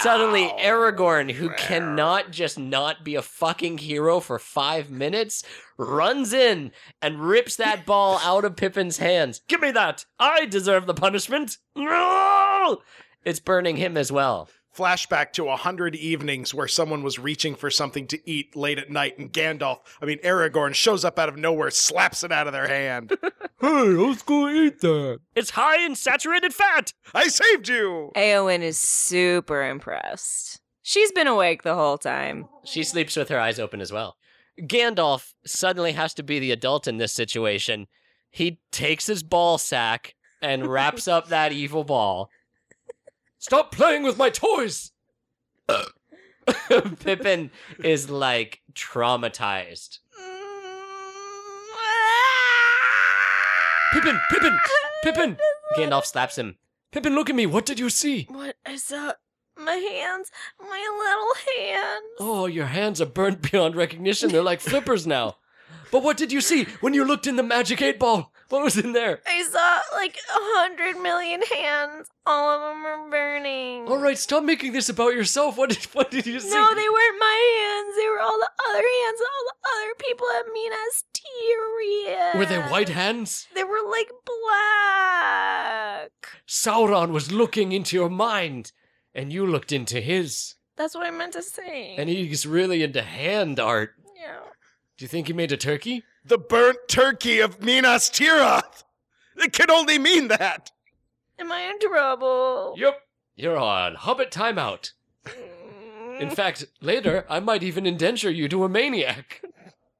Suddenly, 0.00 0.48
Aragorn, 0.60 1.32
who 1.32 1.50
cannot 1.50 2.30
just 2.30 2.56
not 2.58 3.04
be 3.04 3.16
a 3.16 3.22
fucking 3.22 3.78
hero 3.78 4.20
for 4.20 4.38
five 4.38 4.90
minutes, 4.90 5.42
runs 5.76 6.32
in 6.32 6.70
and 7.02 7.20
rips 7.20 7.56
that 7.56 7.84
ball 7.86 8.18
out 8.22 8.44
of 8.44 8.54
Pippin's 8.56 8.98
hands. 8.98 9.40
Give 9.48 9.60
me 9.60 9.72
that! 9.72 10.04
I 10.20 10.46
deserve 10.46 10.86
the 10.86 10.94
punishment! 10.94 11.58
It's 13.24 13.40
burning 13.40 13.76
him 13.76 13.96
as 13.96 14.12
well. 14.12 14.48
Flashback 14.76 15.32
to 15.32 15.48
a 15.48 15.56
hundred 15.56 15.94
evenings 15.94 16.52
where 16.52 16.66
someone 16.66 17.02
was 17.02 17.18
reaching 17.18 17.54
for 17.54 17.70
something 17.70 18.06
to 18.08 18.28
eat 18.28 18.56
late 18.56 18.78
at 18.78 18.90
night, 18.90 19.18
and 19.18 19.32
Gandalf, 19.32 19.78
I 20.02 20.06
mean 20.06 20.18
Aragorn, 20.18 20.74
shows 20.74 21.04
up 21.04 21.18
out 21.18 21.28
of 21.28 21.36
nowhere, 21.36 21.70
slaps 21.70 22.24
it 22.24 22.32
out 22.32 22.46
of 22.46 22.52
their 22.52 22.66
hand. 22.66 23.16
hey, 23.60 23.82
let's 23.82 24.22
go 24.22 24.48
eat 24.48 24.80
that. 24.80 25.20
It's 25.34 25.50
high 25.50 25.84
in 25.84 25.94
saturated 25.94 26.52
fat! 26.52 26.92
I 27.14 27.28
saved 27.28 27.68
you. 27.68 28.10
Eowyn 28.16 28.62
is 28.62 28.78
super 28.78 29.62
impressed. 29.62 30.60
She's 30.82 31.12
been 31.12 31.28
awake 31.28 31.62
the 31.62 31.76
whole 31.76 31.96
time. 31.96 32.46
She 32.64 32.82
sleeps 32.82 33.16
with 33.16 33.28
her 33.28 33.40
eyes 33.40 33.58
open 33.58 33.80
as 33.80 33.92
well. 33.92 34.16
Gandalf 34.60 35.32
suddenly 35.46 35.92
has 35.92 36.14
to 36.14 36.22
be 36.22 36.38
the 36.38 36.52
adult 36.52 36.86
in 36.86 36.98
this 36.98 37.12
situation. 37.12 37.86
He 38.30 38.60
takes 38.70 39.06
his 39.06 39.22
ball 39.22 39.58
sack 39.58 40.14
and 40.42 40.66
wraps 40.66 41.08
up 41.08 41.28
that 41.28 41.52
evil 41.52 41.84
ball. 41.84 42.28
Stop 43.44 43.72
playing 43.72 44.04
with 44.04 44.16
my 44.16 44.30
toys! 44.30 44.92
Pippin 47.00 47.50
is 47.78 48.08
like 48.08 48.62
traumatized. 48.72 49.98
Pippin, 53.92 54.18
Pippin, 54.30 54.58
Pippin! 55.02 55.36
Gandalf 55.76 56.06
slaps 56.06 56.38
him. 56.38 56.56
Pippin, 56.90 57.14
look 57.14 57.28
at 57.28 57.36
me. 57.36 57.44
What 57.44 57.66
did 57.66 57.78
you 57.78 57.90
see? 57.90 58.26
What 58.30 58.56
I 58.64 58.76
saw 58.76 59.12
my 59.58 59.74
hands, 59.74 60.30
my 60.58 60.80
little 60.98 61.68
hands. 61.68 62.04
Oh, 62.20 62.46
your 62.46 62.64
hands 62.64 63.02
are 63.02 63.06
burnt 63.06 63.42
beyond 63.52 63.76
recognition. 63.76 64.32
They're 64.32 64.42
like 64.42 64.60
flippers 64.62 65.06
now. 65.06 65.36
But 65.92 66.02
what 66.02 66.16
did 66.16 66.32
you 66.32 66.40
see 66.40 66.64
when 66.80 66.94
you 66.94 67.04
looked 67.04 67.26
in 67.26 67.36
the 67.36 67.42
magic 67.42 67.82
eight 67.82 67.98
ball? 67.98 68.32
What 68.48 68.62
was 68.62 68.76
in 68.76 68.92
there? 68.92 69.20
I 69.26 69.42
saw 69.42 69.80
like 69.96 70.16
a 70.16 70.38
hundred 70.58 71.00
million 71.00 71.42
hands. 71.42 72.08
All 72.26 72.50
of 72.50 72.60
them 72.60 72.84
are 72.84 73.10
burning. 73.10 73.86
All 73.88 73.98
right, 73.98 74.18
stop 74.18 74.44
making 74.44 74.72
this 74.72 74.88
about 74.88 75.14
yourself. 75.14 75.56
What 75.56 75.70
did 75.70 75.84
what 75.92 76.10
did 76.10 76.26
you 76.26 76.40
see? 76.40 76.50
No, 76.50 76.74
they 76.74 76.88
weren't 76.88 77.18
my 77.20 77.38
hands. 77.58 77.96
They 77.96 78.08
were 78.08 78.20
all 78.20 78.38
the 78.38 78.50
other 78.68 78.84
hands, 79.02 79.20
all 79.20 79.44
the 79.46 79.56
other 79.76 79.94
people 79.98 80.26
at 80.38 80.46
Minas 80.52 81.04
Tirith. 81.14 82.38
Were 82.38 82.46
they 82.46 82.70
white 82.70 82.90
hands? 82.90 83.46
They 83.54 83.64
were 83.64 83.82
like 83.90 84.10
black. 84.24 86.10
Sauron 86.46 87.10
was 87.10 87.32
looking 87.32 87.72
into 87.72 87.96
your 87.96 88.10
mind, 88.10 88.72
and 89.14 89.32
you 89.32 89.46
looked 89.46 89.72
into 89.72 90.00
his. 90.00 90.54
That's 90.76 90.94
what 90.94 91.06
I 91.06 91.10
meant 91.10 91.34
to 91.34 91.42
say. 91.42 91.94
And 91.96 92.08
he's 92.08 92.46
really 92.46 92.82
into 92.82 93.02
hand 93.02 93.60
art. 93.60 93.94
Yeah. 94.94 94.98
Do 94.98 95.04
you 95.04 95.08
think 95.08 95.26
he 95.26 95.32
made 95.32 95.52
a 95.52 95.56
turkey? 95.56 96.02
The 96.24 96.38
burnt 96.38 96.78
turkey 96.88 97.40
of 97.40 97.62
Minas 97.62 98.08
Tirith. 98.10 98.84
It 99.36 99.52
can 99.52 99.70
only 99.70 99.98
mean 99.98 100.28
that. 100.28 100.70
Am 101.38 101.50
I 101.50 101.62
in 101.62 101.78
trouble? 101.80 102.74
Yep. 102.78 103.00
You're 103.36 103.58
on 103.58 103.96
Hobbit 103.96 104.30
timeout. 104.30 104.92
Mm. 105.26 106.20
In 106.20 106.30
fact, 106.30 106.64
later 106.80 107.26
I 107.28 107.40
might 107.40 107.62
even 107.62 107.86
indenture 107.86 108.30
you 108.30 108.48
to 108.48 108.64
a 108.64 108.68
maniac. 108.68 109.42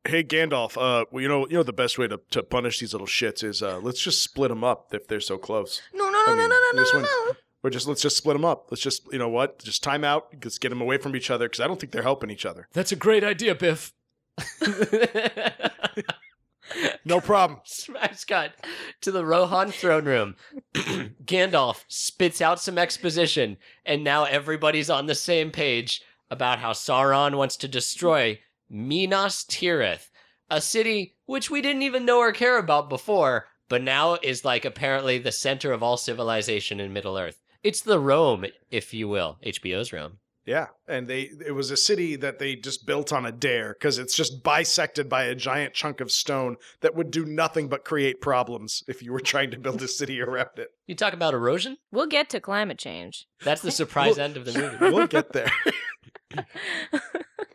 Hey 0.07 0.23
Gandalf, 0.23 0.77
uh, 0.77 1.07
well, 1.11 1.23
you 1.23 1.29
know, 1.29 1.47
you 1.49 1.55
know 1.55 1.63
the 1.63 1.73
best 1.73 1.99
way 1.99 2.07
to, 2.07 2.21
to 2.31 2.43
punish 2.43 2.79
these 2.79 2.93
little 2.93 3.07
shits 3.07 3.43
is 3.43 3.63
uh, 3.63 3.79
let's 3.79 4.01
just 4.01 4.23
split 4.23 4.51
them 4.51 4.63
up 4.63 4.93
if 4.95 5.09
they're 5.09 5.19
so 5.19 5.39
close. 5.39 5.81
no, 5.95 6.05
no, 6.05 6.11
no, 6.11 6.19
I 6.19 6.27
no, 6.27 6.37
mean, 6.37 6.49
no, 6.51 6.57
no, 6.75 6.81
this 6.81 6.93
no, 6.93 7.01
one- 7.01 7.09
no. 7.29 7.33
Or 7.65 7.71
just 7.71 7.89
let's 7.89 8.03
just 8.03 8.19
split 8.19 8.35
them 8.35 8.45
up. 8.45 8.67
Let's 8.71 8.83
just, 8.83 9.11
you 9.11 9.19
know 9.19 9.31
what? 9.31 9.59
Just 9.65 9.83
time 9.83 10.05
out. 10.05 10.39
Just 10.41 10.61
get 10.61 10.69
them 10.69 10.83
away 10.83 10.99
from 10.99 11.17
each 11.17 11.31
other 11.31 11.47
because 11.47 11.61
I 11.61 11.67
don't 11.67 11.81
think 11.81 11.93
they're 11.93 12.03
helping 12.03 12.29
each 12.31 12.45
other. 12.45 12.69
That's 12.75 12.93
a 12.93 12.97
great 12.97 13.25
idea, 13.25 13.55
Biff. 13.55 13.95
No 17.05 17.21
problem. 17.21 17.61
Smash 17.65 18.25
cut 18.25 18.53
to 19.03 19.13
the 19.13 19.25
Rohan 19.25 19.71
throne 19.71 20.07
room. 20.07 20.37
Gandalf 21.25 21.85
spits 21.89 22.41
out 22.41 22.61
some 22.61 22.79
exposition, 22.79 23.59
and 23.85 24.03
now 24.03 24.25
everybody's 24.25 24.91
on 24.91 25.07
the 25.07 25.15
same 25.15 25.51
page 25.51 26.03
about 26.31 26.59
how 26.59 26.73
Sauron 26.73 27.37
wants 27.37 27.57
to 27.59 27.69
destroy 27.69 28.41
Minas 28.71 29.45
Tirith, 29.45 30.09
a 30.51 30.61
city 30.61 31.17
which 31.27 31.51
we 31.51 31.61
didn't 31.61 31.83
even 31.83 32.05
know 32.05 32.19
or 32.19 32.33
care 32.33 32.59
about 32.59 32.89
before, 32.89 33.47
but 33.69 33.83
now 33.83 34.17
is 34.23 34.45
like 34.45 34.65
apparently 34.65 35.19
the 35.19 35.33
center 35.33 35.73
of 35.73 35.83
all 35.83 35.97
civilization 35.97 36.81
in 36.81 36.93
Middle 36.93 37.19
Earth. 37.19 37.41
It's 37.63 37.83
the 37.83 38.01
Rome, 38.01 38.47
if 38.71 38.93
you 38.93 39.09
will, 39.09 39.39
HBO's 39.45 39.93
Rome. 39.93 40.19
Yeah, 40.47 40.67
and 40.87 41.09
they 41.09 41.31
it 41.47 41.53
was 41.55 41.71
a 41.71 41.77
city 41.77 42.17
that 42.17 42.39
they 42.39 42.55
just 42.55 42.85
built 42.85 43.13
on 43.15 43.25
a 43.25 43.33
dare 43.33 43.73
because 43.73 43.99
it's 43.99 44.15
just 44.15 44.43
bisected 44.43 45.09
by 45.09 45.25
a 45.25 45.35
giant 45.35 45.73
chunk 45.73 46.03
of 46.03 46.11
stone 46.13 46.57
that 46.83 46.95
would 46.95 47.11
do 47.11 47.25
nothing 47.25 47.69
but 47.69 47.85
create 47.85 48.21
problems 48.21 48.83
if 48.87 49.03
you 49.03 49.13
were 49.13 49.21
trying 49.21 49.51
to 49.53 49.59
build 49.59 49.81
a 49.81 49.89
city 49.89 50.21
around 50.21 50.51
it. 50.57 50.69
You 50.87 50.95
talk 50.97 51.15
about 51.15 51.33
erosion? 51.33 51.79
We'll 51.91 52.09
get 52.09 52.29
to 52.31 52.41
climate 52.41 52.79
change. 52.79 53.27
That's 53.43 53.63
the 53.63 53.71
surprise 53.83 54.17
Well- 54.17 54.25
end 54.27 54.37
of 54.37 54.45
the 54.45 54.53
movie. 54.81 54.95
We'll 54.95 55.07
get 55.07 55.33
there. 55.33 55.51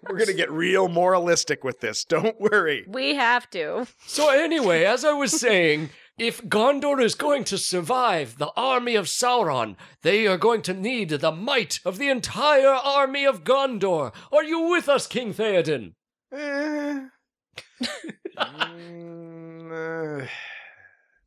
We're 0.09 0.17
gonna 0.17 0.33
get 0.33 0.51
real 0.51 0.87
moralistic 0.87 1.63
with 1.63 1.81
this. 1.81 2.03
Don't 2.03 2.39
worry. 2.41 2.85
we 2.87 3.13
have 3.15 3.47
to. 3.51 3.85
So 4.07 4.29
anyway, 4.29 4.83
as 4.85 5.05
I 5.05 5.13
was 5.13 5.39
saying, 5.39 5.89
if 6.19 6.43
Gondor 6.43 7.01
is 7.01 7.15
going 7.15 7.45
to 7.45 7.57
survive 7.57 8.37
the 8.37 8.51
army 8.57 8.95
of 8.95 9.05
Sauron, 9.05 9.77
they 10.01 10.27
are 10.27 10.37
going 10.37 10.61
to 10.63 10.73
need 10.73 11.09
the 11.09 11.31
might 11.31 11.79
of 11.85 11.97
the 11.97 12.09
entire 12.09 12.67
army 12.73 13.25
of 13.25 13.43
Gondor. 13.43 14.13
Are 14.31 14.43
you 14.43 14.59
with 14.59 14.89
us, 14.89 15.07
King 15.07 15.33
Theoden? 15.33 15.93
Eh. 16.33 17.07
Mm, 18.37 20.23
uh, 20.23 20.27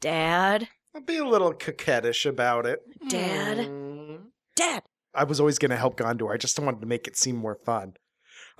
Dad. 0.01 0.69
I'll 0.95 1.01
be 1.01 1.17
a 1.17 1.25
little 1.25 1.55
coquettish 1.55 2.27
about 2.27 2.67
it. 2.67 2.81
Dad. 3.09 3.59
Mm. 3.59 4.19
Dad. 4.55 4.83
I 5.15 5.25
was 5.25 5.41
always 5.41 5.59
going 5.59 5.71
to 5.71 5.77
help 5.77 5.97
Gondor. 5.97 6.33
I 6.33 6.37
just 6.37 6.59
wanted 6.59 6.81
to 6.81 6.87
make 6.87 7.07
it 7.07 7.17
seem 7.17 7.37
more 7.37 7.59
fun. 7.65 7.95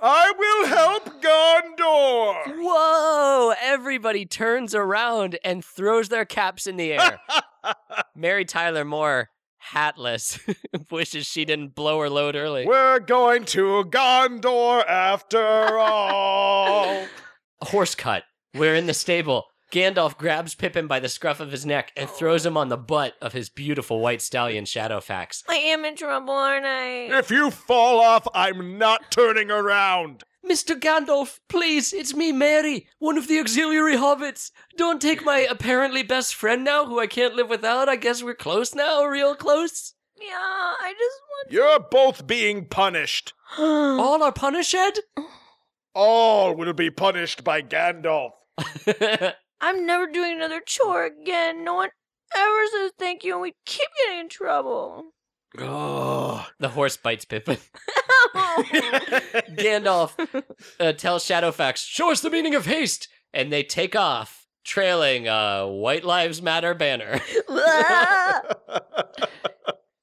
I 0.05 0.33
will 0.37 0.67
help 0.67 1.21
Gondor. 1.21 2.61
Whoa! 2.61 3.53
Everybody 3.61 4.25
turns 4.25 4.75
around 4.75 5.39
and 5.45 5.63
throws 5.63 6.09
their 6.09 6.25
caps 6.25 6.67
in 6.67 6.75
the 6.75 6.91
air. 6.91 7.21
Mary 8.15 8.43
Tyler 8.43 8.83
Moore, 8.83 9.29
hatless, 9.59 10.39
wishes 10.91 11.25
she 11.25 11.45
didn't 11.45 11.73
blow 11.73 12.01
her 12.01 12.09
load 12.09 12.35
early. 12.35 12.65
We're 12.65 12.99
going 12.99 13.45
to 13.45 13.85
Gondor 13.85 14.85
after 14.85 15.79
all. 15.79 17.05
horse 17.61 17.95
cut. 17.95 18.23
We're 18.53 18.75
in 18.75 18.87
the 18.87 18.93
stable. 18.93 19.45
Gandalf 19.73 20.19
grabs 20.19 20.53
Pippin 20.53 20.85
by 20.85 20.99
the 20.99 21.09
scruff 21.09 21.39
of 21.39 21.51
his 21.51 21.65
neck 21.65 21.91
and 21.97 22.07
throws 22.07 22.45
him 22.45 22.55
on 22.55 22.69
the 22.69 22.77
butt 22.77 23.15
of 23.19 23.33
his 23.33 23.49
beautiful 23.49 23.99
white 23.99 24.21
stallion 24.21 24.65
Shadowfax. 24.65 25.41
I 25.49 25.55
am 25.55 25.83
in 25.83 25.95
trouble, 25.95 26.35
aren't 26.35 26.67
I? 26.67 27.17
if 27.17 27.31
you 27.31 27.49
fall 27.49 27.99
off, 27.99 28.27
I'm 28.35 28.77
not 28.77 29.09
turning 29.09 29.49
around. 29.49 30.25
Mr. 30.47 30.79
Gandalf, 30.79 31.39
please, 31.49 31.91
it's 31.91 32.13
me, 32.13 32.31
Merry, 32.31 32.87
one 32.99 33.17
of 33.17 33.27
the 33.27 33.39
auxiliary 33.39 33.95
hobbits. 33.95 34.51
Don't 34.77 35.01
take 35.01 35.25
my 35.25 35.39
apparently 35.39 36.03
best 36.03 36.35
friend 36.35 36.63
now, 36.63 36.85
who 36.85 36.99
I 36.99 37.07
can't 37.07 37.33
live 37.33 37.49
without. 37.49 37.89
I 37.89 37.95
guess 37.95 38.21
we're 38.21 38.35
close 38.35 38.75
now, 38.75 39.03
real 39.05 39.33
close. 39.33 39.95
Yeah, 40.21 40.27
I 40.35 40.93
just 40.95 41.21
want. 41.29 41.51
You're 41.51 41.79
both 41.79 42.27
being 42.27 42.65
punished. 42.65 43.33
All 43.57 44.21
are 44.21 44.31
punished? 44.31 44.75
All 45.95 46.55
will 46.55 46.73
be 46.73 46.91
punished 46.91 47.43
by 47.43 47.63
Gandalf. 47.63 48.33
I'm 49.63 49.85
never 49.85 50.07
doing 50.07 50.33
another 50.33 50.59
chore 50.59 51.05
again. 51.05 51.63
No 51.63 51.75
one 51.75 51.89
ever 52.35 52.67
says 52.69 52.91
thank 52.99 53.23
you, 53.23 53.31
and 53.31 53.41
we 53.41 53.53
keep 53.65 53.87
getting 54.03 54.19
in 54.19 54.27
trouble. 54.27 55.13
Oh. 55.57 56.45
the 56.59 56.67
horse 56.67 56.97
bites 56.97 57.23
Pippin. 57.23 57.57
Gandalf 59.55 60.43
uh, 60.81 60.91
tells 60.91 61.23
Shadowfax, 61.23 61.77
"Show 61.77 62.11
us 62.11 62.19
the 62.19 62.29
meaning 62.29 62.55
of 62.55 62.65
haste," 62.65 63.07
and 63.33 63.53
they 63.53 63.63
take 63.63 63.95
off, 63.95 64.47
trailing 64.65 65.29
a 65.29 65.65
White 65.65 66.03
Lives 66.03 66.41
Matter 66.41 66.73
banner. 66.73 67.21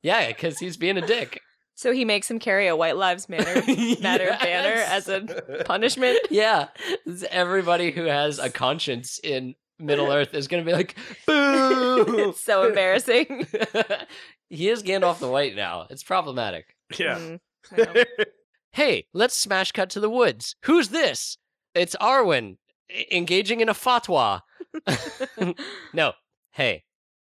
yeah, 0.03 0.29
because 0.29 0.59
he's 0.59 0.79
being 0.79 0.97
a 0.97 1.07
dick. 1.07 1.43
So 1.81 1.93
he 1.93 2.05
makes 2.05 2.31
him 2.31 2.39
carry 2.39 2.67
a 2.67 2.77
White 2.77 2.97
Lives 2.97 3.29
Matter 3.29 3.55
Matter 4.03 4.25
Yes. 4.25 4.43
banner 4.43 4.83
as 4.83 5.09
a 5.09 5.63
punishment. 5.65 6.19
Yeah, 6.31 6.69
everybody 7.31 7.91
who 7.91 8.05
has 8.05 8.39
a 8.39 8.51
conscience 8.51 9.19
in 9.25 9.55
Middle 9.79 10.13
Earth 10.13 10.35
is 10.35 10.47
going 10.47 10.63
to 10.63 10.71
be 10.71 10.77
like, 10.77 10.95
"Boo!" 11.27 12.29
it's 12.29 12.41
so 12.45 12.69
embarrassing. 12.69 13.47
he 14.51 14.69
is 14.69 14.83
Gandalf 14.83 15.19
the 15.21 15.29
White 15.29 15.57
now. 15.57 15.87
It's 15.89 16.03
problematic. 16.03 16.77
yeah. 16.99 17.19
Mm. 17.19 18.05
Hey, 18.73 19.07
let's 19.15 19.37
smash 19.37 19.73
cut 19.73 19.91
to 19.91 20.01
the 20.01 20.11
woods. 20.11 20.55
Who's 20.65 20.89
this? 20.91 21.37
It's 21.75 21.97
Arwen 22.01 22.59
engaging 23.11 23.61
in 23.61 23.69
a 23.69 23.75
fatwa. 23.75 24.43
no, 25.93 26.13
hey, 26.53 26.85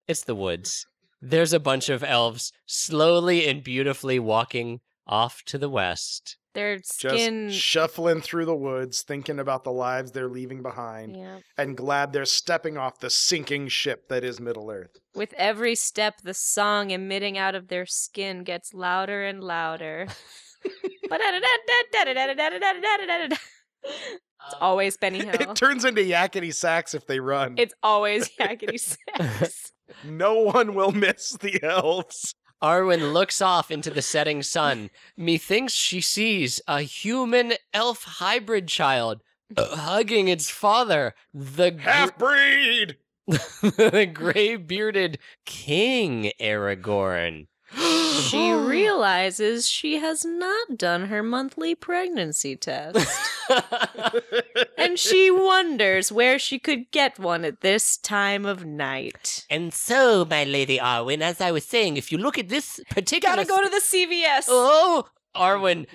it's 0.07 0.23
the 0.23 0.35
woods. 0.35 0.85
There's 1.25 1.53
a 1.53 1.59
bunch 1.59 1.87
of 1.87 2.03
elves 2.03 2.51
slowly 2.65 3.47
and 3.47 3.63
beautifully 3.63 4.19
walking 4.19 4.81
off 5.07 5.41
to 5.45 5.57
the 5.57 5.69
west. 5.69 6.35
Their 6.53 6.79
Just 6.79 6.99
skin. 6.99 7.49
shuffling 7.49 8.19
through 8.19 8.45
the 8.45 8.55
woods, 8.55 9.03
thinking 9.03 9.39
about 9.39 9.63
the 9.63 9.71
lives 9.71 10.11
they're 10.11 10.27
leaving 10.27 10.61
behind, 10.61 11.15
yeah. 11.15 11.39
and 11.57 11.77
glad 11.77 12.11
they're 12.11 12.25
stepping 12.25 12.77
off 12.77 12.99
the 12.99 13.09
sinking 13.09 13.69
ship 13.69 14.09
that 14.09 14.23
is 14.25 14.41
Middle 14.41 14.69
Earth. 14.69 14.99
With 15.15 15.33
every 15.37 15.75
step, 15.75 16.21
the 16.21 16.33
song 16.33 16.91
emitting 16.91 17.37
out 17.37 17.55
of 17.55 17.69
their 17.69 17.85
skin 17.85 18.43
gets 18.43 18.73
louder 18.73 19.23
and 19.23 19.41
louder. 19.41 20.07
it's 23.83 24.55
always 24.59 24.97
Benny 24.97 25.19
Hill. 25.25 25.33
It 25.33 25.55
turns 25.55 25.85
into 25.85 26.01
yakety 26.01 26.53
sax 26.53 26.93
if 26.93 27.07
they 27.07 27.19
run. 27.19 27.55
It's 27.57 27.73
always 27.81 28.29
yakety 28.37 28.79
sax. 29.17 29.72
No 30.03 30.35
one 30.41 30.75
will 30.75 30.91
miss 30.91 31.31
the 31.31 31.61
elves. 31.63 32.35
Arwen 32.61 33.11
looks 33.11 33.41
off 33.41 33.71
into 33.71 33.89
the 33.89 34.01
setting 34.01 34.41
sun. 34.41 34.89
Methinks 35.17 35.73
she 35.73 35.99
sees 35.99 36.61
a 36.67 36.81
human 36.81 37.53
elf 37.73 38.03
hybrid 38.03 38.67
child 38.67 39.21
hugging 39.57 40.27
its 40.27 40.49
father, 40.49 41.13
the 41.33 41.71
gr- 41.71 41.81
Half 41.81 42.17
breed. 42.17 42.97
the 43.27 44.09
gray 44.13 44.55
bearded 44.55 45.19
King 45.45 46.31
Aragorn. 46.39 47.47
She 48.13 48.51
realizes 48.51 49.67
she 49.69 49.97
has 49.97 50.23
not 50.25 50.77
done 50.77 51.07
her 51.07 51.23
monthly 51.23 51.75
pregnancy 51.75 52.55
test. 52.55 53.07
and 54.77 54.99
she 54.99 55.29
wonders 55.31 56.11
where 56.11 56.37
she 56.39 56.59
could 56.59 56.89
get 56.91 57.19
one 57.19 57.43
at 57.45 57.61
this 57.61 57.97
time 57.97 58.45
of 58.45 58.65
night. 58.65 59.45
and 59.49 59.73
so, 59.73 60.25
my 60.25 60.43
lady 60.43 60.77
Arwen, 60.77 61.21
as 61.21 61.41
I 61.41 61.51
was 61.51 61.65
saying, 61.65 61.97
if 61.97 62.11
you 62.11 62.17
look 62.17 62.37
at 62.37 62.49
this 62.49 62.79
particular 62.89 63.35
Gotta 63.35 63.47
go 63.47 63.63
to 63.63 63.69
the 63.69 63.81
CVS. 63.81 64.45
Oh, 64.47 65.05
Arwen 65.35 65.87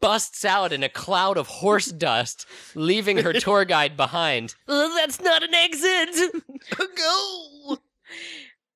busts 0.00 0.44
out 0.44 0.72
in 0.72 0.82
a 0.82 0.88
cloud 0.88 1.36
of 1.36 1.48
horse 1.48 1.86
dust, 1.86 2.46
leaving 2.74 3.18
her 3.18 3.32
tour 3.32 3.64
guide 3.74 3.96
behind. 3.96 4.54
Oh, 4.68 4.94
that's 4.94 5.20
not 5.20 5.42
an 5.42 5.54
exit. 5.54 6.42
Go. 6.76 7.78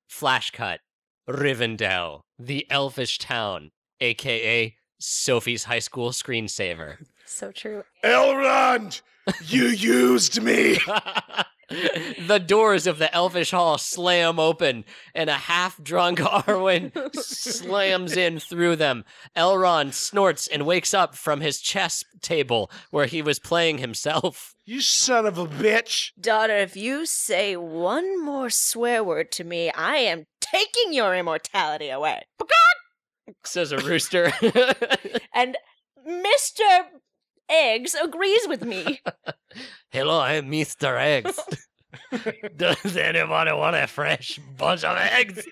Flash 0.09 0.51
cut. 0.51 0.81
Rivendell, 1.29 2.21
the 2.39 2.67
elfish 2.71 3.19
town, 3.19 3.71
aka 4.01 4.75
Sophie's 4.99 5.65
high 5.65 5.79
school 5.79 6.11
screensaver. 6.11 6.97
So 7.27 7.53
true. 7.53 7.85
Elrond, 8.03 9.03
you 9.45 9.67
used 9.67 10.43
me. 10.43 10.79
the 11.69 12.43
doors 12.45 12.87
of 12.87 12.99
the 12.99 13.15
elfish 13.15 13.51
hall 13.51 13.79
slam 13.79 14.39
open, 14.39 14.85
and 15.15 15.29
a 15.29 15.35
half 15.35 15.83
drunk 15.83 16.19
Arwen 16.21 16.93
slams 17.15 18.17
in 18.17 18.39
through 18.39 18.77
them. 18.77 19.05
Elrond 19.37 19.93
snorts 19.93 20.47
and 20.47 20.67
wakes 20.67 20.95
up 20.95 21.15
from 21.15 21.41
his 21.41 21.61
chess 21.61 22.05
table 22.23 22.71
where 22.91 23.07
he 23.07 23.23
was 23.23 23.39
playing 23.39 23.79
himself. 23.79 24.55
You 24.65 24.81
son 24.81 25.25
of 25.27 25.39
a 25.39 25.47
bitch. 25.47 26.11
Daughter, 26.21 26.57
if 26.57 26.77
you 26.77 27.07
say 27.07 27.57
one 27.57 28.23
more 28.23 28.51
swear 28.51 29.03
word 29.03 29.31
to 29.33 29.45
me, 29.45 29.71
I 29.71 29.97
am 29.97 30.27
taking 30.41 30.93
your 30.93 31.15
immortality 31.15 31.89
away. 31.89 32.23
Says 33.45 33.73
a 33.73 33.79
rooster. 33.79 34.33
And 35.35 35.57
Mr. 36.07 36.83
Eggs 37.49 37.95
agrees 37.95 38.47
with 38.47 38.65
me. 38.65 39.01
Hello, 39.91 40.21
I'm 40.21 40.51
Mr. 40.51 40.99
Eggs. 41.01 41.39
Does 42.57 42.97
anybody 42.97 43.53
want 43.53 43.77
a 43.77 43.87
fresh 43.87 44.39
bunch 44.57 44.85
of 44.85 44.97
eggs? 44.99 45.47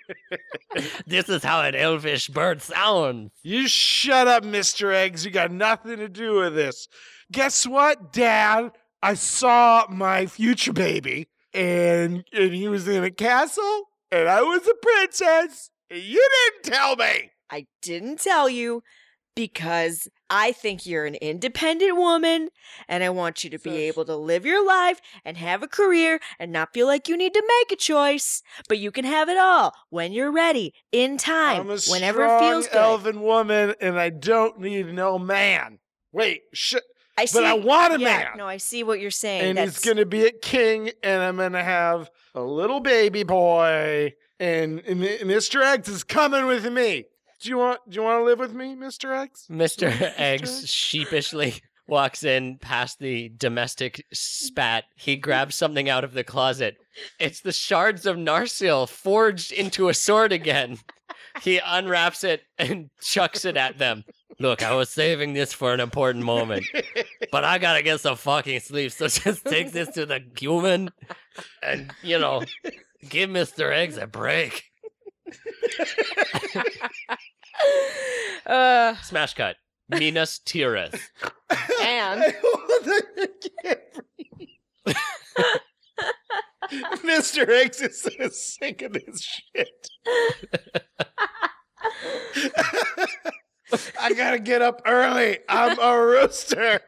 this 1.06 1.28
is 1.28 1.42
how 1.42 1.62
an 1.62 1.74
elfish 1.74 2.28
bird 2.28 2.60
sounds. 2.60 3.30
You 3.42 3.66
shut 3.68 4.28
up, 4.28 4.42
Mr. 4.44 4.92
Eggs. 4.92 5.24
You 5.24 5.30
got 5.30 5.50
nothing 5.50 5.96
to 5.98 6.08
do 6.08 6.36
with 6.36 6.54
this. 6.54 6.88
Guess 7.32 7.66
what, 7.66 8.12
Dad? 8.12 8.72
I 9.02 9.14
saw 9.14 9.86
my 9.88 10.26
future 10.26 10.72
baby, 10.72 11.28
and 11.54 12.24
and 12.32 12.54
he 12.54 12.68
was 12.68 12.88
in 12.88 13.04
a 13.04 13.10
castle, 13.10 13.84
and 14.10 14.28
I 14.28 14.42
was 14.42 14.66
a 14.66 14.74
princess. 14.74 15.70
And 15.90 16.02
you 16.02 16.28
didn't 16.52 16.74
tell 16.74 16.96
me. 16.96 17.30
I 17.50 17.66
didn't 17.82 18.20
tell 18.20 18.48
you 18.48 18.82
because 19.34 20.08
I 20.28 20.52
think 20.52 20.86
you're 20.86 21.06
an 21.06 21.14
independent 21.16 21.96
woman 21.96 22.48
and 22.88 23.04
I 23.04 23.10
want 23.10 23.44
you 23.44 23.50
to 23.50 23.58
be 23.58 23.76
able 23.84 24.04
to 24.06 24.16
live 24.16 24.44
your 24.44 24.66
life 24.66 25.00
and 25.24 25.36
have 25.36 25.62
a 25.62 25.68
career 25.68 26.20
and 26.38 26.50
not 26.52 26.72
feel 26.72 26.86
like 26.86 27.08
you 27.08 27.16
need 27.16 27.34
to 27.34 27.42
make 27.60 27.72
a 27.72 27.76
choice. 27.76 28.42
But 28.68 28.78
you 28.78 28.90
can 28.90 29.04
have 29.04 29.28
it 29.28 29.38
all 29.38 29.74
when 29.90 30.12
you're 30.12 30.32
ready, 30.32 30.74
in 30.90 31.16
time, 31.16 31.66
whenever 31.66 31.78
feels 31.78 31.86
good 31.88 31.92
I'm 31.92 31.98
a 31.98 32.20
whenever 32.20 32.24
it 32.24 32.28
strong 32.28 32.50
feels 32.50 32.66
good. 32.66 32.76
elven 32.76 33.20
woman, 33.22 33.74
and 33.80 33.98
I 33.98 34.10
don't 34.10 34.60
need 34.60 34.92
no 34.92 35.18
man. 35.18 35.78
Wait, 36.12 36.42
sh- 36.52 36.76
I 37.18 37.24
see, 37.24 37.38
but 37.38 37.44
I 37.44 37.54
want 37.54 37.94
a 37.94 37.98
yeah, 37.98 38.04
man. 38.04 38.26
No, 38.36 38.46
I 38.46 38.58
see 38.58 38.82
what 38.82 39.00
you're 39.00 39.10
saying. 39.10 39.44
and 39.44 39.58
That's, 39.58 39.82
he's 39.82 39.84
gonna 39.84 40.06
be 40.06 40.26
a 40.26 40.32
king, 40.32 40.90
and 41.02 41.22
I'm 41.22 41.36
gonna 41.36 41.62
have 41.62 42.10
a 42.34 42.42
little 42.42 42.80
baby 42.80 43.22
boy, 43.22 44.14
and, 44.38 44.80
and, 44.80 45.02
and 45.02 45.30
Mr. 45.30 45.62
X 45.62 45.88
is 45.88 46.04
coming 46.04 46.46
with 46.46 46.70
me. 46.70 47.06
Do 47.40 47.48
you 47.50 47.58
want? 47.58 47.80
Do 47.88 47.96
you 47.96 48.02
want 48.02 48.20
to 48.20 48.24
live 48.24 48.38
with 48.38 48.54
me, 48.54 48.74
Mr. 48.74 49.16
X? 49.16 49.46
Mr. 49.50 50.12
Eggs? 50.16 50.66
Sheepishly 50.70 51.54
walks 51.86 52.24
in 52.24 52.58
past 52.58 52.98
the 52.98 53.30
domestic 53.36 54.04
spat. 54.12 54.84
He 54.96 55.16
grabs 55.16 55.54
something 55.54 55.88
out 55.88 56.04
of 56.04 56.14
the 56.14 56.24
closet. 56.24 56.76
It's 57.20 57.40
the 57.40 57.52
shards 57.52 58.06
of 58.06 58.16
Narsil 58.16 58.88
forged 58.88 59.52
into 59.52 59.88
a 59.88 59.94
sword 59.94 60.32
again. 60.32 60.78
He 61.42 61.60
unwraps 61.64 62.24
it 62.24 62.42
and 62.58 62.90
chucks 63.00 63.44
it 63.44 63.56
at 63.56 63.78
them. 63.78 64.04
Look, 64.38 64.62
I 64.62 64.74
was 64.74 64.90
saving 64.90 65.32
this 65.32 65.52
for 65.52 65.72
an 65.72 65.80
important 65.80 66.24
moment, 66.24 66.66
but 67.32 67.44
I 67.44 67.56
gotta 67.58 67.82
get 67.82 68.00
some 68.00 68.16
fucking 68.16 68.60
sleep. 68.60 68.92
So 68.92 69.08
just 69.08 69.44
take 69.46 69.72
this 69.72 69.88
to 69.90 70.04
the 70.04 70.20
human 70.38 70.90
and, 71.62 71.90
you 72.02 72.18
know, 72.18 72.42
give 73.08 73.30
Mr. 73.30 73.72
Eggs 73.72 73.96
a 73.96 74.06
break. 74.06 74.64
Uh, 78.46 78.94
Smash 79.02 79.34
cut. 79.34 79.56
Minas 79.88 80.40
Tirith. 80.44 81.00
and 81.82 82.22
I 82.22 82.34
can't 83.62 83.80
breathe. 83.94 84.96
Mr. 87.04 87.48
X 87.48 87.80
is 87.80 88.02
so 88.02 88.10
sick 88.30 88.82
of 88.82 88.92
this 88.92 89.22
shit. 89.22 89.88
I 94.00 94.12
gotta 94.14 94.38
get 94.38 94.62
up 94.62 94.82
early. 94.86 95.38
I'm 95.48 95.78
a 95.78 96.00
rooster. 96.00 96.80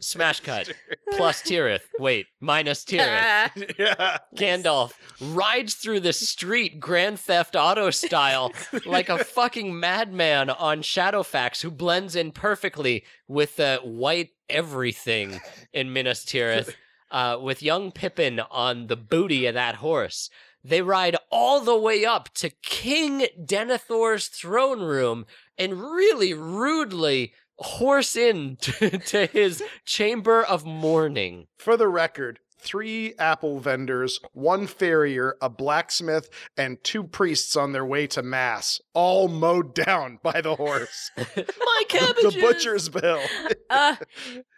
Smash 0.00 0.40
cut. 0.40 0.72
Plus 1.12 1.42
Tirith. 1.42 1.82
Wait, 1.98 2.26
minus 2.40 2.84
Tirith. 2.84 3.74
yeah. 3.78 4.18
Gandalf 4.36 4.92
rides 5.20 5.74
through 5.74 6.00
the 6.00 6.12
street 6.12 6.80
Grand 6.80 7.18
Theft 7.20 7.54
Auto 7.54 7.90
style 7.90 8.52
like 8.86 9.08
a 9.08 9.22
fucking 9.24 9.78
madman 9.78 10.50
on 10.50 10.82
Shadowfax 10.82 11.62
who 11.62 11.70
blends 11.70 12.16
in 12.16 12.32
perfectly 12.32 13.04
with 13.28 13.56
the 13.56 13.80
white 13.82 14.30
everything 14.48 15.40
in 15.72 15.92
Minas 15.92 16.24
Tirith 16.24 16.74
uh, 17.10 17.38
with 17.40 17.62
young 17.62 17.92
Pippin 17.92 18.40
on 18.50 18.86
the 18.86 18.96
booty 18.96 19.46
of 19.46 19.54
that 19.54 19.76
horse. 19.76 20.30
They 20.62 20.82
ride 20.82 21.16
all 21.30 21.60
the 21.60 21.78
way 21.78 22.04
up 22.04 22.32
to 22.34 22.50
King 22.50 23.26
Denethor's 23.42 24.28
throne 24.28 24.80
room 24.80 25.26
and 25.56 25.80
really 25.80 26.34
rudely 26.34 27.32
horse 27.56 28.16
in 28.16 28.56
to, 28.60 28.98
to 28.98 29.26
his 29.26 29.62
chamber 29.84 30.42
of 30.42 30.64
mourning. 30.64 31.46
For 31.58 31.76
the 31.76 31.88
record, 31.88 32.40
three 32.62 33.14
apple 33.18 33.58
vendors, 33.60 34.20
one 34.32 34.66
farrier, 34.66 35.36
a 35.40 35.48
blacksmith, 35.48 36.28
and 36.56 36.82
two 36.84 37.02
priests 37.02 37.56
on 37.56 37.72
their 37.72 37.84
way 37.84 38.06
to 38.08 38.22
mass, 38.22 38.80
all 38.94 39.28
mowed 39.28 39.74
down 39.86 40.18
by 40.22 40.40
the 40.40 40.56
horse. 40.56 41.10
My 41.16 41.82
cabbage, 41.88 42.16
the 42.22 42.38
butcher's 42.40 42.88
bill. 42.88 43.20
uh, 43.68 43.96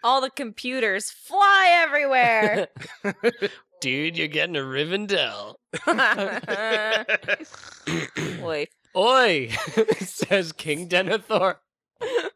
all 0.02 0.20
the 0.20 0.30
computers 0.30 1.10
fly 1.10 1.68
everywhere. 1.70 2.68
Dude, 3.80 4.16
you're 4.16 4.28
getting 4.28 4.56
a 4.56 4.60
Rivendell. 4.60 5.56
Oi. 8.42 8.66
Oi, 8.94 9.48
says 10.00 10.52
King 10.52 10.88
Denethor. 10.88 11.56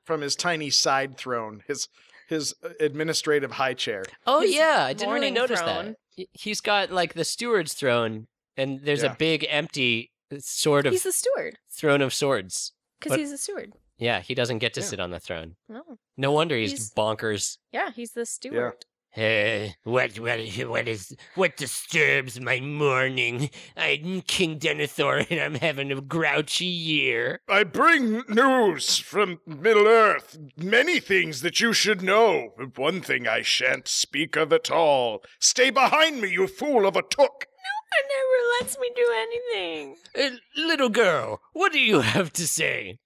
From 0.04 0.20
his 0.20 0.36
tiny 0.36 0.70
side 0.70 1.16
throne, 1.18 1.62
his 1.66 1.88
his 2.28 2.54
uh, 2.64 2.70
administrative 2.80 3.52
high 3.52 3.74
chair. 3.74 4.04
Oh 4.26 4.40
His 4.40 4.54
yeah, 4.54 4.84
I 4.84 4.92
didn't 4.92 5.14
really 5.14 5.30
notice 5.30 5.60
throne. 5.60 5.86
that. 5.86 5.96
He- 6.16 6.28
He's 6.32 6.60
got 6.60 6.90
like 6.90 7.14
the 7.14 7.24
steward's 7.24 7.74
throne, 7.74 8.26
and 8.56 8.80
there's 8.82 9.02
Yeah. 9.02 9.12
a 9.12 9.16
big 9.16 9.46
empty 9.48 10.10
sort 10.38 10.86
of 10.86 10.92
he's 10.92 11.02
the 11.04 11.12
steward 11.12 11.58
throne 11.70 12.02
of 12.02 12.12
swords. 12.14 12.72
because 13.00 13.16
he's 13.18 13.30
the 13.30 13.38
steward. 13.38 13.72
Yeah, 13.98 14.20
he 14.20 14.34
doesn't 14.34 14.58
get 14.58 14.74
to 14.74 14.80
Yeah. 14.80 14.86
sit 14.86 15.00
on 15.00 15.10
the 15.10 15.20
throne. 15.20 15.56
No, 15.68 15.82
No 16.16 16.32
wonder 16.32 16.56
he's, 16.56 16.72
He's- 16.72 16.92
bonkers. 16.96 17.58
yeah, 17.72 17.90
he's 17.94 18.12
the 18.12 18.26
steward. 18.26 18.84
Hey, 19.16 19.76
what, 19.84 20.20
what, 20.20 20.40
what 20.68 20.86
is, 20.86 21.16
what 21.36 21.56
disturbs 21.56 22.38
my 22.38 22.60
morning? 22.60 23.48
I'm 23.74 24.20
King 24.20 24.58
Denethor, 24.58 25.26
and 25.30 25.40
I'm 25.40 25.54
having 25.54 25.90
a 25.90 26.02
grouchy 26.02 26.66
year. 26.66 27.40
I 27.48 27.64
bring 27.64 28.24
news 28.28 28.98
from 28.98 29.40
Middle 29.46 29.86
Earth. 29.86 30.36
Many 30.58 31.00
things 31.00 31.40
that 31.40 31.60
you 31.60 31.72
should 31.72 32.02
know. 32.02 32.52
One 32.74 33.00
thing 33.00 33.26
I 33.26 33.40
shan't 33.40 33.88
speak 33.88 34.36
of 34.36 34.52
at 34.52 34.70
all. 34.70 35.22
Stay 35.40 35.70
behind 35.70 36.20
me, 36.20 36.30
you 36.30 36.46
fool 36.46 36.86
of 36.86 36.94
a 36.94 37.00
took. 37.00 37.46
No 37.64 37.72
one 37.94 38.10
ever 38.20 38.60
lets 38.60 38.78
me 38.78 38.90
do 38.94 39.14
anything. 39.16 39.96
Uh, 40.14 40.36
little 40.60 40.90
girl, 40.90 41.40
what 41.54 41.72
do 41.72 41.78
you 41.78 42.00
have 42.00 42.34
to 42.34 42.46
say? 42.46 42.98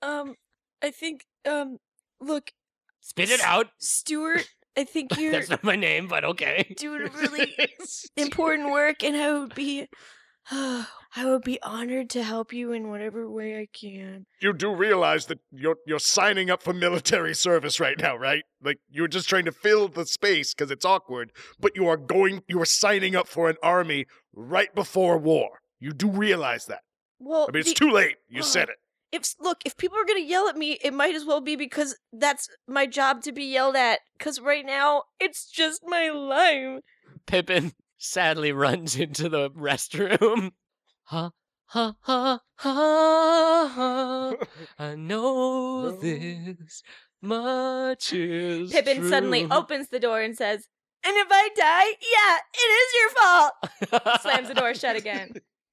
Um, 0.00 0.36
I 0.80 0.92
think, 0.92 1.24
um, 1.44 1.78
look, 2.20 2.52
Spit 3.00 3.30
it 3.30 3.40
out. 3.40 3.68
Stuart, 3.78 4.48
I 4.76 4.84
think 4.84 5.16
you're 5.18 5.32
That's 5.32 5.50
not 5.50 5.64
my 5.64 5.76
name, 5.76 6.06
but 6.08 6.24
okay. 6.24 6.74
doing 6.76 7.10
really 7.14 7.54
important 8.16 8.70
work, 8.70 9.02
and 9.02 9.16
I 9.16 9.38
would 9.38 9.54
be, 9.54 9.86
I 10.52 10.86
would 11.24 11.42
be 11.42 11.60
honored 11.62 12.10
to 12.10 12.22
help 12.22 12.52
you 12.52 12.72
in 12.72 12.88
whatever 12.88 13.28
way 13.30 13.58
I 13.58 13.66
can. 13.72 14.26
you 14.40 14.52
do 14.52 14.74
realize 14.74 15.26
that 15.26 15.38
you're 15.50 15.76
you're 15.86 15.98
signing 15.98 16.50
up 16.50 16.62
for 16.62 16.72
military 16.72 17.34
service 17.34 17.80
right 17.80 17.98
now, 17.98 18.16
right? 18.16 18.44
Like 18.62 18.78
you're 18.90 19.08
just 19.08 19.28
trying 19.28 19.44
to 19.46 19.52
fill 19.52 19.88
the 19.88 20.06
space 20.06 20.54
because 20.54 20.70
it's 20.70 20.84
awkward, 20.84 21.32
but 21.58 21.74
you 21.76 21.86
are 21.88 21.96
going 21.96 22.42
you 22.48 22.60
are 22.60 22.64
signing 22.66 23.16
up 23.16 23.26
for 23.28 23.48
an 23.50 23.56
army 23.62 24.06
right 24.32 24.74
before 24.74 25.18
war. 25.18 25.60
You 25.80 25.92
do 25.92 26.08
realize 26.08 26.66
that. 26.66 26.80
Well, 27.18 27.46
I 27.48 27.52
mean, 27.52 27.60
it's 27.60 27.70
the- 27.70 27.74
too 27.74 27.90
late. 27.90 28.16
You 28.28 28.42
said 28.42 28.68
it. 28.68 28.76
If 29.12 29.34
look, 29.40 29.58
if 29.64 29.76
people 29.76 29.98
are 29.98 30.04
gonna 30.04 30.20
yell 30.20 30.48
at 30.48 30.56
me, 30.56 30.78
it 30.82 30.94
might 30.94 31.14
as 31.14 31.24
well 31.24 31.40
be 31.40 31.56
because 31.56 31.96
that's 32.12 32.48
my 32.66 32.86
job 32.86 33.22
to 33.22 33.32
be 33.32 33.44
yelled 33.44 33.76
at. 33.76 34.00
Because 34.18 34.40
right 34.40 34.64
now, 34.64 35.04
it's 35.18 35.50
just 35.50 35.82
my 35.84 36.10
life. 36.10 36.82
Pippin 37.26 37.72
sadly 37.98 38.52
runs 38.52 38.96
into 38.96 39.28
the 39.28 39.50
restroom. 39.50 40.52
Ha 41.04 41.32
ha 41.66 41.96
ha 42.02 42.40
ha 42.54 43.68
ha. 43.74 44.34
I 44.78 44.94
know 44.94 45.90
this 45.90 46.84
much 47.20 48.12
is 48.12 48.70
Pippin 48.70 49.08
suddenly 49.08 49.44
opens 49.50 49.88
the 49.88 49.98
door 49.98 50.20
and 50.20 50.36
says, 50.36 50.68
"And 51.04 51.16
if 51.16 51.26
I 51.28 51.48
die, 51.56 51.96
yeah, 52.12 52.38
it 52.54 52.70
is 52.70 52.94
your 52.94 53.10
fault." 53.10 54.20
Slams 54.22 54.48
the 54.48 54.54
door 54.54 54.72
shut 54.74 54.94
again. 54.94 55.32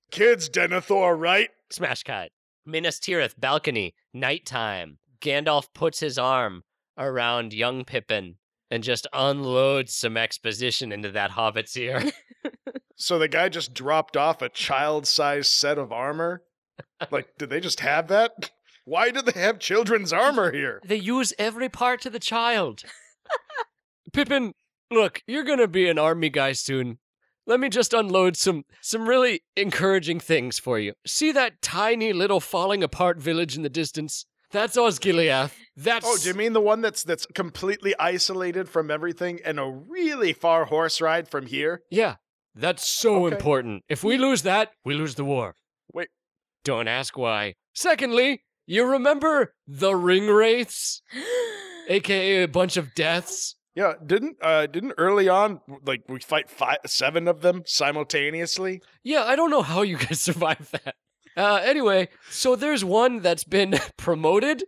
Kids, 0.10 0.50
Denethor, 0.50 1.16
right? 1.20 1.50
Smash 1.70 2.02
cut. 2.02 2.32
Minas 2.68 3.00
Tirith 3.00 3.40
balcony, 3.40 3.96
nighttime. 4.14 5.00
Gandalf 5.22 5.68
puts 5.74 6.02
his 6.02 6.20
arm 6.20 6.64
around 6.98 7.54
young 7.54 7.86
Pippin 7.86 8.36
and 8.70 8.84
just 8.84 9.08
unloads 9.14 9.96
some 9.96 10.18
exposition 10.18 10.92
into 10.92 11.10
that 11.12 11.32
hobbit's 11.32 11.76
ear. 11.78 12.04
So 13.00 13.20
the 13.20 13.28
guy 13.28 13.48
just 13.50 13.76
dropped 13.76 14.18
off 14.18 14.42
a 14.42 14.50
child-sized 14.50 15.52
set 15.52 15.78
of 15.78 15.92
armor. 15.92 16.42
Like, 17.12 17.28
did 17.38 17.52
they 17.52 17.60
just 17.60 17.80
have 17.82 18.08
that? 18.08 18.50
Why 18.86 19.12
do 19.12 19.22
they 19.22 19.40
have 19.40 19.60
children's 19.60 20.12
armor 20.12 20.52
here? 20.52 20.82
they 20.84 20.96
use 20.96 21.32
every 21.38 21.70
part 21.70 22.08
of 22.08 22.14
the 22.14 22.20
child. 22.20 22.82
Pippin, 24.14 24.54
look, 24.90 25.22
you're 25.28 25.44
gonna 25.44 25.68
be 25.68 25.88
an 25.88 26.00
army 26.00 26.30
guy 26.30 26.54
soon. 26.54 26.98
Let 27.48 27.60
me 27.62 27.70
just 27.70 27.94
unload 27.94 28.36
some 28.38 28.66
some 28.82 29.08
really 29.08 29.42
encouraging 29.56 30.20
things 30.20 30.60
for 30.60 30.78
you. 30.78 30.94
See 31.08 31.32
that 31.32 31.62
tiny 31.62 32.12
little 32.14 32.42
falling 32.42 32.84
apart 32.84 33.18
village 33.20 33.56
in 33.56 33.64
the 33.64 33.70
distance? 33.70 34.26
That's 34.52 34.78
Osgiliath. 34.78 35.54
That's 35.76 36.06
Oh, 36.08 36.18
do 36.22 36.28
you 36.30 36.34
mean 36.36 36.54
the 36.54 36.62
one 36.62 36.82
that's 36.82 37.04
that's 37.04 37.26
completely 37.34 37.94
isolated 38.00 38.68
from 38.70 38.92
everything 38.92 39.40
and 39.46 39.60
a 39.60 39.66
really 39.66 40.34
far 40.34 40.66
horse 40.66 41.00
ride 41.02 41.28
from 41.30 41.46
here? 41.48 41.82
Yeah, 41.90 42.16
that's 42.56 42.88
so 42.88 43.26
Okay. 43.26 43.36
important. 43.36 43.84
If 43.90 44.04
we 44.04 44.18
lose 44.18 44.42
that, 44.44 44.72
we 44.86 44.94
lose 44.94 45.16
the 45.16 45.26
war. 45.26 45.56
Wait. 45.94 46.10
Don't 46.64 46.88
ask 46.88 47.18
why. 47.18 47.56
Secondly, 47.74 48.44
you 48.66 48.86
remember 48.86 49.54
the 49.68 49.96
ring 49.96 50.28
wraiths, 50.28 51.02
aka 51.90 52.44
a 52.44 52.48
bunch 52.48 52.76
of 52.78 52.94
deaths? 52.96 53.56
Yeah, 53.78 53.94
didn't 54.04 54.38
uh 54.42 54.66
didn't 54.66 54.96
early 54.98 55.30
on 55.30 55.62
like 55.86 56.02
we 56.10 56.20
fight 56.20 56.50
five 56.50 56.80
seven 56.88 57.28
of 57.28 57.42
them 57.42 57.62
simultaneously? 57.68 58.82
Yeah, 59.04 59.24
I 59.24 59.36
don't 59.36 59.52
know 59.52 59.62
how 59.62 59.84
you 59.84 59.98
guys 59.98 60.20
survived 60.30 60.72
that. 60.72 60.96
Uh, 61.38 61.58
anyway, 61.64 62.10
so 62.28 62.56
there's 62.56 62.84
one 62.84 63.22
that's 63.22 63.44
been 63.44 63.76
promoted, 63.98 64.64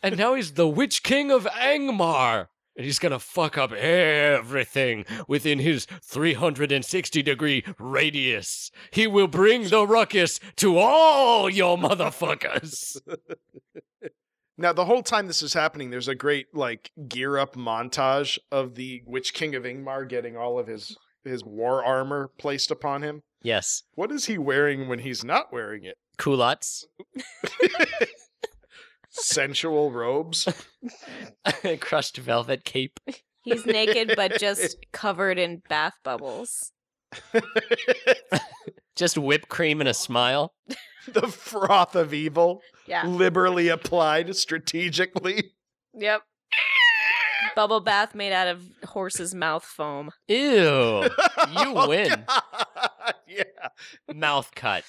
and 0.00 0.16
now 0.16 0.34
he's 0.34 0.52
the 0.52 0.68
Witch 0.68 1.02
King 1.02 1.32
of 1.32 1.44
Angmar. 1.46 2.46
And 2.76 2.84
he's 2.84 3.00
gonna 3.00 3.18
fuck 3.18 3.58
up 3.58 3.72
everything 3.72 5.06
within 5.26 5.58
his 5.58 5.88
360 6.04 7.20
degree 7.20 7.64
radius. 7.80 8.70
He 8.92 9.08
will 9.08 9.26
bring 9.26 9.70
the 9.70 9.84
ruckus 9.84 10.38
to 10.58 10.78
all 10.78 11.50
your 11.50 11.76
motherfuckers. 11.76 13.00
Now 14.58 14.72
the 14.72 14.84
whole 14.84 15.02
time 15.02 15.26
this 15.26 15.42
is 15.42 15.54
happening, 15.54 15.90
there's 15.90 16.08
a 16.08 16.14
great 16.14 16.54
like 16.54 16.90
gear 17.08 17.38
up 17.38 17.54
montage 17.56 18.38
of 18.50 18.74
the 18.74 19.02
Witch 19.06 19.32
King 19.34 19.54
of 19.54 19.64
Ingmar 19.64 20.08
getting 20.08 20.36
all 20.36 20.58
of 20.58 20.66
his 20.66 20.96
his 21.24 21.44
war 21.44 21.84
armor 21.84 22.30
placed 22.38 22.70
upon 22.70 23.02
him. 23.02 23.22
yes, 23.42 23.84
What 23.94 24.10
is 24.10 24.24
he 24.26 24.38
wearing 24.38 24.88
when 24.88 24.98
he's 25.00 25.24
not 25.24 25.52
wearing 25.52 25.84
it? 25.84 25.96
culottes, 26.18 26.84
Sensual 29.10 29.90
robes. 29.92 30.48
crushed 31.80 32.16
velvet 32.16 32.64
cape. 32.64 32.98
He's 33.42 33.66
naked, 33.66 34.14
but 34.16 34.38
just 34.38 34.76
covered 34.92 35.38
in 35.38 35.62
bath 35.68 35.94
bubbles. 36.02 36.72
Just 38.96 39.18
whipped 39.18 39.48
cream 39.48 39.80
and 39.80 39.88
a 39.88 39.94
smile. 39.94 40.54
the 41.12 41.28
froth 41.28 41.94
of 41.94 42.12
evil, 42.14 42.62
Yeah. 42.86 43.06
liberally 43.06 43.68
applied 43.68 44.34
strategically. 44.36 45.52
Yep. 45.94 46.22
Bubble 47.54 47.80
bath 47.80 48.14
made 48.14 48.32
out 48.32 48.48
of 48.48 48.62
horse's 48.84 49.34
mouth 49.34 49.64
foam. 49.64 50.10
Ew. 50.28 50.36
You 51.08 51.08
Oh, 51.76 51.88
win. 51.88 52.24
God. 52.26 53.14
Yeah. 53.26 53.44
mouth 54.14 54.50
cut. 54.54 54.84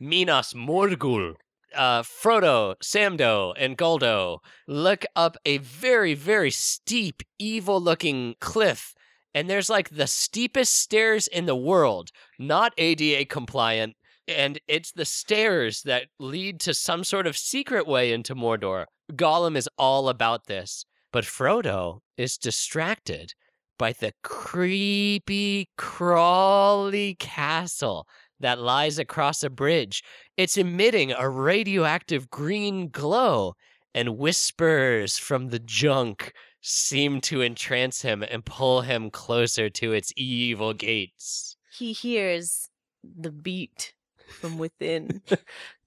Minas 0.00 0.52
Morgul. 0.52 1.34
Uh, 1.74 2.02
Frodo, 2.02 2.74
Samdo, 2.82 3.52
and 3.58 3.76
Goldo 3.76 4.38
look 4.66 5.04
up 5.14 5.36
a 5.44 5.58
very, 5.58 6.14
very 6.14 6.50
steep, 6.50 7.22
evil 7.38 7.80
looking 7.80 8.34
cliff. 8.40 8.94
And 9.34 9.50
there's 9.50 9.68
like 9.68 9.90
the 9.90 10.06
steepest 10.06 10.74
stairs 10.74 11.26
in 11.26 11.44
the 11.46 11.56
world, 11.56 12.10
not 12.38 12.72
ADA 12.78 13.26
compliant. 13.26 13.94
And 14.28 14.58
it's 14.66 14.92
the 14.92 15.04
stairs 15.04 15.82
that 15.82 16.08
lead 16.18 16.60
to 16.60 16.74
some 16.74 17.04
sort 17.04 17.26
of 17.26 17.36
secret 17.36 17.86
way 17.86 18.12
into 18.12 18.34
Mordor. 18.34 18.86
Gollum 19.12 19.56
is 19.56 19.68
all 19.78 20.08
about 20.08 20.46
this. 20.46 20.84
But 21.12 21.24
Frodo 21.24 22.00
is 22.16 22.36
distracted 22.36 23.32
by 23.78 23.92
the 23.92 24.12
creepy, 24.22 25.68
crawly 25.76 27.14
castle 27.14 28.06
that 28.40 28.58
lies 28.58 28.98
across 28.98 29.42
a 29.42 29.50
bridge. 29.50 30.02
It's 30.36 30.56
emitting 30.56 31.12
a 31.12 31.28
radioactive 31.28 32.30
green 32.30 32.88
glow, 32.88 33.54
and 33.94 34.18
whispers 34.18 35.16
from 35.16 35.48
the 35.48 35.58
junk 35.58 36.32
seem 36.60 37.20
to 37.22 37.42
entrance 37.42 38.02
him 38.02 38.22
and 38.22 38.44
pull 38.44 38.82
him 38.82 39.10
closer 39.10 39.70
to 39.70 39.92
its 39.92 40.12
evil 40.16 40.74
gates. 40.74 41.56
He 41.78 41.92
hears 41.92 42.68
the 43.02 43.30
beat 43.30 43.94
from 44.28 44.58
within. 44.58 45.22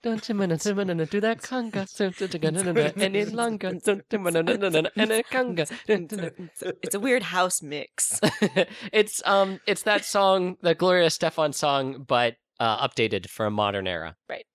Don't 0.01 0.23
do 0.25 0.33
that 0.33 1.41
conga 1.41 3.01
any 3.01 3.25
longer? 3.25 3.67
Any 3.67 5.23
conga? 5.23 5.71
it's 6.83 6.95
a 6.95 6.99
weird 6.99 7.23
house 7.23 7.61
mix. 7.61 8.19
it's 8.93 9.21
um 9.25 9.59
it's 9.67 9.83
that 9.83 10.05
song, 10.05 10.55
the 10.61 10.73
Gloria 10.73 11.07
Estefan 11.07 11.53
song, 11.53 12.05
but 12.07 12.37
uh, 12.61 12.87
updated 12.87 13.27
for 13.27 13.45
a 13.45 13.51
modern 13.51 13.87
era. 13.87 14.15
Right. 14.29 14.45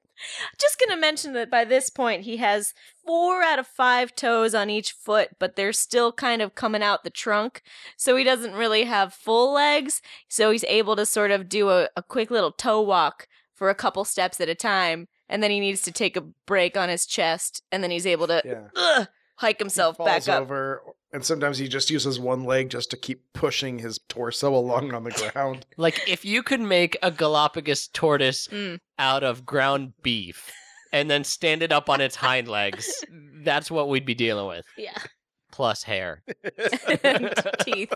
Just 0.59 0.78
gonna 0.80 0.99
mention 0.99 1.35
that 1.35 1.51
by 1.51 1.66
this 1.66 1.91
point 1.91 2.22
he 2.22 2.39
has 2.39 2.72
four 3.05 3.43
out 3.43 3.59
of 3.59 3.66
five 3.66 4.14
toes 4.14 4.55
on 4.55 4.70
each 4.70 4.93
foot, 4.93 5.30
but 5.39 5.57
they're 5.57 5.74
still 5.74 6.11
kind 6.11 6.41
of 6.41 6.55
coming 6.55 6.82
out 6.82 7.05
the 7.05 7.11
trunk. 7.11 7.61
So 7.99 8.16
he 8.16 8.24
doesn't 8.24 8.55
really 8.55 8.85
have 8.85 9.12
full 9.12 9.53
legs. 9.53 10.01
So 10.28 10.51
he's 10.51 10.64
able 10.64 10.97
to 10.97 11.05
sort 11.05 11.30
of 11.30 11.51
do 11.51 11.68
a, 11.68 11.89
a 11.97 12.03
quick 12.03 12.30
little 12.30 12.53
toe 12.53 12.80
walk 12.80 13.28
for 13.55 13.70
a 13.70 13.74
couple 13.74 14.05
steps 14.05 14.40
at 14.40 14.48
a 14.48 14.55
time. 14.55 15.07
And 15.28 15.42
then 15.42 15.50
he 15.50 15.59
needs 15.61 15.80
to 15.82 15.92
take 15.92 16.16
a 16.16 16.24
break 16.46 16.76
on 16.76 16.88
his 16.90 17.07
chest, 17.07 17.62
and 17.72 17.82
then 17.82 17.90
he's 17.90 18.07
able 18.07 18.26
to 18.26 18.42
Yeah. 18.44 18.68
ugh, 18.76 19.09
hike 19.36 19.59
himself 19.59 19.96
falls 19.96 20.07
back 20.09 20.28
up. 20.28 20.42
over, 20.42 20.82
and 21.14 21.24
sometimes 21.24 21.57
he 21.57 21.66
just 21.66 21.90
uses 21.90 22.20
one 22.20 22.44
leg 22.44 22.68
just 22.68 22.90
to 22.90 22.96
keep 22.98 23.22
pushing 23.32 23.78
his 23.78 23.98
torso 24.09 24.55
along 24.55 24.92
on 24.92 25.05
the 25.05 25.11
ground. 25.32 25.64
Like 25.78 26.07
if 26.07 26.24
you 26.26 26.42
could 26.42 26.61
make 26.61 26.98
a 27.02 27.11
Galapagos 27.11 27.88
tortoise 27.88 28.48
Mm. 28.48 28.78
out 28.98 29.22
of 29.24 29.46
ground 29.46 29.94
beef 30.02 30.52
and 30.92 31.11
then 31.11 31.24
stand 31.24 31.62
it 31.62 31.72
up 31.72 31.88
on 31.88 32.02
its 32.02 32.16
hind 32.16 32.46
legs, 32.46 33.02
that's 33.44 33.70
what 33.70 33.88
we'd 33.88 34.05
be 34.07 34.14
dealing 34.14 34.46
with. 34.46 34.66
Yeah. 34.76 34.98
Plus 35.52 35.84
hair. 35.84 36.22
teeth. 37.61 37.92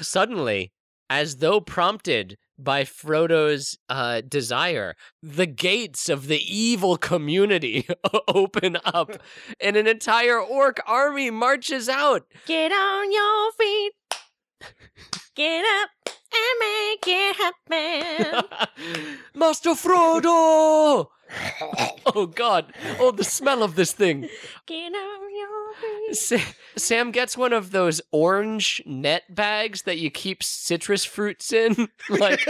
Suddenly, 0.00 0.72
as 1.10 1.36
though 1.36 1.60
prompted 1.60 2.36
by 2.58 2.84
Frodo's 2.84 3.76
uh, 3.88 4.20
desire, 4.26 4.94
the 5.22 5.46
gates 5.46 6.08
of 6.08 6.26
the 6.28 6.40
evil 6.40 6.96
community 6.96 7.86
open 8.28 8.78
up 8.84 9.10
and 9.60 9.76
an 9.76 9.86
entire 9.86 10.40
orc 10.40 10.80
army 10.86 11.30
marches 11.30 11.88
out. 11.88 12.26
Get 12.46 12.72
on 12.72 13.12
your 13.12 13.52
feet. 13.52 13.92
Get 15.34 15.64
up 15.82 15.90
and 16.06 16.60
make 16.60 17.04
it 17.06 17.36
happen. 17.36 18.44
Master 19.34 19.70
Frodo! 19.70 21.08
Oh 22.06 22.26
god. 22.26 22.72
Oh, 23.00 23.10
the 23.10 23.24
smell 23.24 23.62
of 23.62 23.74
this 23.76 23.92
thing. 23.92 24.28
Get 24.66 24.92
on 24.92 25.34
your 25.34 25.74
feet. 25.74 26.16
Sa- 26.16 26.52
Sam 26.76 27.10
gets 27.10 27.36
one 27.36 27.52
of 27.52 27.70
those 27.70 28.00
orange 28.12 28.82
net 28.84 29.22
bags 29.34 29.82
that 29.82 29.98
you 29.98 30.10
keep 30.10 30.42
citrus 30.42 31.04
fruits 31.04 31.52
in. 31.52 31.88
Like 32.10 32.40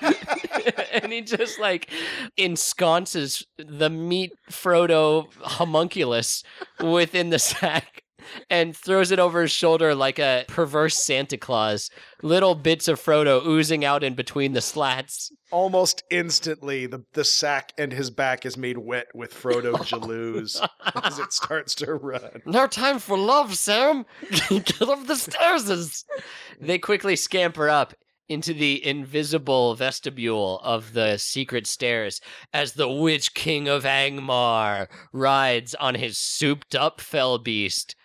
and 0.92 1.12
he 1.12 1.20
just 1.20 1.60
like 1.60 1.90
ensconces 2.38 3.44
the 3.58 3.90
meat 3.90 4.32
Frodo 4.50 5.30
homunculus 5.42 6.42
within 6.82 7.28
the 7.30 7.38
sack 7.38 8.02
and 8.48 8.76
throws 8.76 9.10
it 9.10 9.18
over 9.18 9.42
his 9.42 9.50
shoulder 9.50 9.94
like 9.94 10.18
a 10.18 10.44
perverse 10.48 10.96
Santa 10.96 11.36
Claus. 11.36 11.90
Little 12.22 12.54
bits 12.54 12.88
of 12.88 13.00
Frodo 13.00 13.44
oozing 13.46 13.84
out 13.84 14.02
in 14.04 14.14
between 14.14 14.52
the 14.52 14.60
slats. 14.60 15.32
Almost 15.50 16.04
instantly, 16.10 16.86
the, 16.86 17.04
the 17.12 17.24
sack 17.24 17.72
and 17.76 17.92
his 17.92 18.10
back 18.10 18.46
is 18.46 18.56
made 18.56 18.78
wet 18.78 19.06
with 19.14 19.34
Frodo 19.34 19.72
Jalouse 19.84 20.64
as 21.02 21.18
it 21.18 21.32
starts 21.32 21.74
to 21.76 21.94
run. 21.94 22.42
No 22.46 22.66
time 22.66 22.98
for 22.98 23.18
love, 23.18 23.56
Sam. 23.56 24.06
Get 24.48 24.82
up 24.82 25.06
the 25.06 25.16
stairs. 25.16 26.04
They 26.60 26.78
quickly 26.78 27.16
scamper 27.16 27.68
up 27.68 27.94
into 28.30 28.54
the 28.54 28.86
invisible 28.86 29.74
vestibule 29.74 30.60
of 30.62 30.92
the 30.92 31.18
secret 31.18 31.66
stairs 31.66 32.20
as 32.54 32.74
the 32.74 32.88
Witch 32.88 33.34
King 33.34 33.66
of 33.66 33.82
Angmar 33.82 34.86
rides 35.12 35.74
on 35.74 35.96
his 35.96 36.16
souped 36.16 36.76
up 36.76 37.00
fell 37.00 37.38
beast. 37.38 37.96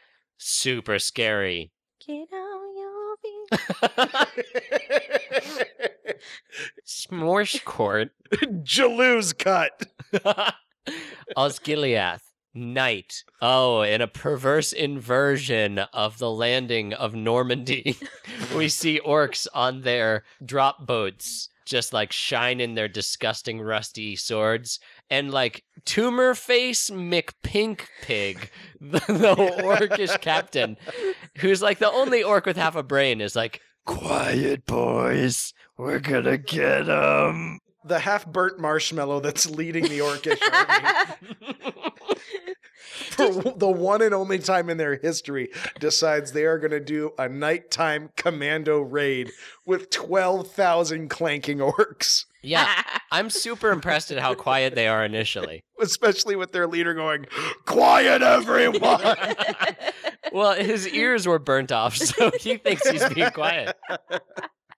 Super 0.48 1.00
scary. 1.00 1.72
Get 2.06 2.28
on 2.32 2.78
your 2.78 3.18
feet. 5.98 6.18
Smorsh 6.86 7.66
court. 7.66 8.12
Jalouse 8.62 9.36
cut. 9.36 9.88
Osgiliath, 11.36 12.22
night. 12.54 13.24
Oh, 13.42 13.82
in 13.82 14.02
a 14.02 14.08
perverse 14.08 14.72
inversion 14.72 15.80
of 15.80 16.20
the 16.20 16.30
landing 16.30 16.94
of 16.94 17.16
Normandy, 17.16 17.98
we 18.56 18.70
see 18.70 19.02
orcs 19.04 19.48
on 19.52 19.82
their 19.82 20.26
drop 20.46 20.86
boats 20.86 21.50
just 21.66 21.92
like 21.94 22.12
shining 22.12 22.76
their 22.76 22.88
disgusting 22.88 23.60
rusty 23.60 24.16
swords. 24.16 24.80
And 25.10 25.32
like 25.32 25.64
tumor 25.86 26.34
face 26.34 26.90
McPink 26.90 27.82
Pig, 28.02 28.50
the, 28.82 29.00
the 29.00 29.36
orcish 29.64 30.20
captain, 30.22 30.78
who's 31.38 31.62
like 31.62 31.78
the 31.80 31.92
only 31.92 32.24
orc 32.24 32.46
with 32.46 32.58
half 32.58 32.76
a 32.76 32.84
brain, 32.84 33.22
is 33.22 33.36
like, 33.36 33.62
Quiet, 33.86 34.66
boys. 34.66 35.54
We're 35.78 36.00
gonna 36.00 36.38
get 36.40 36.88
him. 36.88 37.60
The 37.84 38.00
half 38.00 38.26
burnt 38.26 38.60
marshmallow 38.60 39.20
that's 39.20 39.48
leading 39.48 39.84
the 39.84 40.00
orcish 40.00 40.40
army. 40.52 41.92
for 43.10 43.30
the 43.56 43.68
one 43.70 44.02
and 44.02 44.14
only 44.14 44.40
time 44.40 44.70
in 44.70 44.78
their 44.78 44.96
history, 44.98 45.50
decides 45.80 46.32
they 46.32 46.46
are 46.46 46.58
going 46.60 46.72
to 46.72 46.80
do 46.80 47.12
a 47.18 47.28
nighttime 47.28 48.10
commando 48.16 48.80
raid 48.80 49.32
with 49.66 49.90
12,000 49.90 51.10
clanking 51.10 51.58
orcs, 51.60 52.26
Yeah, 52.42 52.82
I'm 53.12 53.30
super 53.30 53.72
impressed 53.72 54.12
at 54.12 54.20
how 54.20 54.34
quiet 54.36 54.76
they 54.76 54.88
are 54.88 55.04
initially. 55.04 55.64
especially 55.82 56.36
with 56.36 56.52
their 56.52 56.68
leader 56.68 56.94
going, 56.94 57.26
Quiet, 57.66 58.22
everyone! 58.22 59.02
Well, 60.32 60.54
his 60.54 60.86
ears 60.90 61.26
were 61.28 61.40
burnt 61.40 61.72
off, 61.72 61.96
so 61.96 62.30
he 62.42 62.58
thinks 62.58 62.86
he's 62.90 63.08
being 63.14 63.30
quiet. 63.32 63.78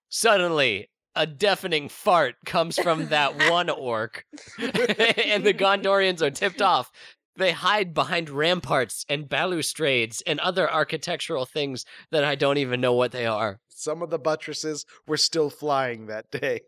Suddenly, 0.10 0.90
a 1.16 1.26
deafening 1.26 1.90
fart 1.90 2.36
comes 2.46 2.78
from 2.78 3.08
that 3.08 3.50
one 3.50 3.70
orc, 3.70 4.26
and 4.60 5.44
the 5.44 5.54
Gondorians 5.58 6.22
are 6.22 6.30
tipped 6.30 6.62
off. 6.62 6.92
They 7.38 7.52
hide 7.52 7.94
behind 7.94 8.32
ramparts 8.32 9.06
and 9.08 9.30
balustrades 9.30 10.24
and 10.26 10.40
other 10.40 10.72
architectural 10.72 11.46
things 11.46 11.86
that 12.12 12.24
I 12.24 12.34
don't 12.34 12.58
even 12.58 12.82
know 12.82 12.94
what 12.94 13.12
they 13.12 13.28
are. 13.28 13.60
Some 13.70 14.02
of 14.02 14.10
the 14.10 14.18
buttresses 14.18 14.86
were 15.06 15.18
still 15.18 15.52
flying 15.52 16.08
that 16.08 16.32
day. 16.32 16.62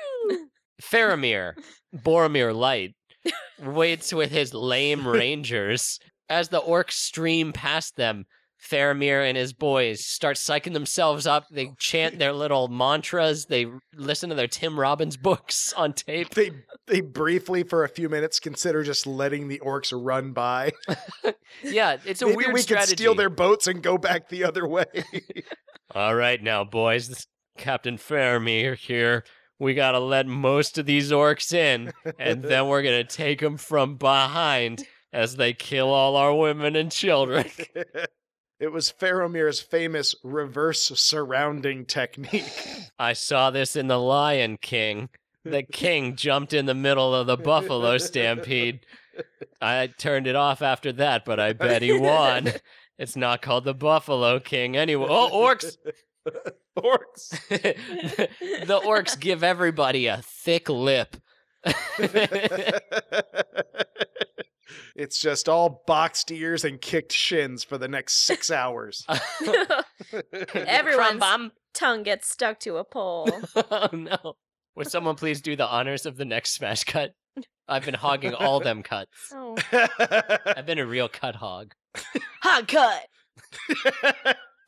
Faramir, 0.82 1.54
Boromir 1.96 2.54
Light, 2.54 2.94
waits 3.58 4.12
with 4.12 4.30
his 4.30 4.52
lame 4.52 5.08
rangers. 5.08 5.98
As 6.28 6.50
the 6.50 6.60
orcs 6.60 6.92
stream 6.92 7.52
past 7.52 7.96
them, 7.96 8.26
Faramir 8.62 9.26
and 9.28 9.36
his 9.36 9.52
boys 9.52 10.04
start 10.04 10.36
psyching 10.36 10.72
themselves 10.72 11.26
up. 11.26 11.46
They 11.50 11.66
oh, 11.66 11.74
chant 11.78 12.18
their 12.18 12.32
little 12.32 12.68
mantras. 12.68 13.46
They 13.46 13.66
listen 13.96 14.30
to 14.30 14.36
their 14.36 14.46
Tim 14.46 14.78
Robbins 14.78 15.16
books 15.16 15.72
on 15.76 15.92
tape. 15.92 16.30
They 16.30 16.52
they 16.86 17.00
briefly, 17.00 17.62
for 17.64 17.84
a 17.84 17.88
few 17.88 18.08
minutes, 18.08 18.38
consider 18.40 18.82
just 18.82 19.06
letting 19.06 19.48
the 19.48 19.60
orcs 19.64 19.92
run 19.94 20.32
by. 20.32 20.72
Yeah, 21.62 21.98
it's 22.04 22.22
a 22.22 22.26
Maybe 22.26 22.36
weird 22.36 22.54
we 22.54 22.60
strategy. 22.60 22.92
could 22.92 22.98
steal 22.98 23.14
their 23.14 23.30
boats 23.30 23.66
and 23.66 23.82
go 23.82 23.98
back 23.98 24.28
the 24.28 24.44
other 24.44 24.66
way. 24.66 24.86
All 25.94 26.14
right, 26.14 26.42
now, 26.42 26.64
boys, 26.64 27.08
this 27.08 27.26
Captain 27.58 27.98
Faramir 27.98 28.76
here. 28.76 29.24
We 29.58 29.74
gotta 29.74 30.00
let 30.00 30.26
most 30.26 30.78
of 30.78 30.86
these 30.86 31.12
orcs 31.12 31.52
in, 31.52 31.92
and 32.18 32.42
then 32.42 32.66
we're 32.66 32.82
gonna 32.82 33.04
take 33.04 33.40
them 33.40 33.58
from 33.58 33.96
behind 33.96 34.84
as 35.12 35.36
they 35.36 35.52
kill 35.52 35.90
all 35.90 36.16
our 36.16 36.34
women 36.34 36.74
and 36.74 36.90
children. 36.90 37.46
It 38.62 38.70
was 38.70 38.92
Faramir's 38.92 39.58
famous 39.60 40.14
reverse 40.22 40.92
surrounding 40.94 41.84
technique. 41.84 42.44
I 42.98 43.12
saw 43.12 43.50
this 43.50 43.74
in 43.74 43.88
The 43.88 43.98
Lion 43.98 44.56
King. 44.56 45.08
The 45.44 45.62
king 45.72 46.14
jumped 46.14 46.52
in 46.52 46.66
the 46.66 46.74
middle 46.74 47.12
of 47.12 47.26
the 47.26 47.36
buffalo 47.36 47.98
stampede. 47.98 48.86
I 49.60 49.88
turned 49.88 50.28
it 50.28 50.36
off 50.36 50.62
after 50.62 50.92
that, 50.92 51.24
but 51.24 51.40
I 51.40 51.54
bet 51.54 51.82
he 51.82 51.92
won. 51.92 52.52
It's 52.98 53.16
not 53.16 53.42
called 53.42 53.64
the 53.64 53.74
Buffalo 53.74 54.38
King 54.38 54.76
anyway. 54.76 55.08
Oh, 55.10 55.30
orcs! 55.32 55.76
orcs. 56.78 57.30
the 57.48 58.80
orcs 58.84 59.18
give 59.18 59.42
everybody 59.42 60.06
a 60.06 60.18
thick 60.22 60.68
lip. 60.68 61.16
It's 64.96 65.18
just 65.20 65.48
all 65.48 65.82
boxed 65.86 66.30
ears 66.30 66.64
and 66.64 66.80
kicked 66.80 67.12
shins 67.12 67.64
for 67.64 67.78
the 67.78 67.88
next 67.88 68.26
six 68.26 68.50
hours. 68.52 69.04
Everyone's 70.54 71.20
Crumbum. 71.22 71.50
tongue 71.74 72.02
gets 72.02 72.28
stuck 72.28 72.58
to 72.60 72.76
a 72.76 72.84
pole. 72.84 73.28
oh 73.56 73.88
no. 73.92 74.34
Would 74.76 74.90
someone 74.90 75.16
please 75.16 75.40
do 75.42 75.54
the 75.56 75.66
honors 75.66 76.06
of 76.06 76.16
the 76.16 76.24
next 76.24 76.54
smash 76.54 76.84
cut? 76.84 77.10
I've 77.68 77.84
been 77.84 77.94
hogging 77.94 78.34
all 78.34 78.60
them 78.60 78.82
cuts. 78.82 79.32
Oh. 79.32 79.56
I've 80.46 80.66
been 80.66 80.78
a 80.78 80.86
real 80.86 81.08
cut 81.08 81.34
hog. 81.36 81.74
Hot 82.42 82.68
cut 82.68 83.06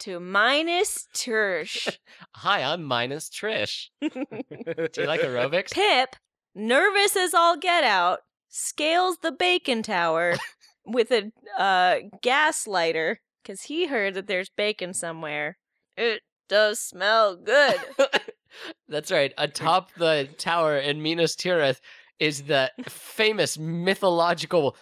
to 0.01 0.21
minus 0.21 1.09
Trish. 1.15 1.97
Hi, 2.37 2.63
I'm 2.63 2.85
minus 2.85 3.29
Trish. 3.29 3.89
Do 4.01 4.11
you 4.13 5.07
like 5.07 5.21
aerobics? 5.23 5.73
Pip, 5.73 6.17
nervous 6.55 7.17
as 7.17 7.35
all 7.35 7.57
get 7.57 7.85
out, 7.85 8.21
scales 8.55 9.19
the 9.19 9.33
bacon 9.33 9.83
tower 9.83 10.37
with 10.87 11.11
a 11.11 11.33
uh, 11.61 11.97
gas 12.23 12.67
lighter 12.67 13.21
because 13.43 13.63
he 13.63 13.87
heard 13.87 14.15
that 14.15 14.29
there's 14.29 14.49
bacon 14.49 14.95
somewhere. 14.95 15.59
It 15.97 16.23
does 16.49 16.79
smell 16.79 17.37
good. 17.37 17.77
That's 18.89 19.11
right. 19.11 19.35
Atop 19.37 19.93
the 19.95 20.29
tower 20.39 20.79
in 20.79 21.03
Minas 21.03 21.35
Tirith 21.35 21.81
is 22.21 22.45
the 22.45 22.71
famous 22.89 23.59
mythological 23.59 24.77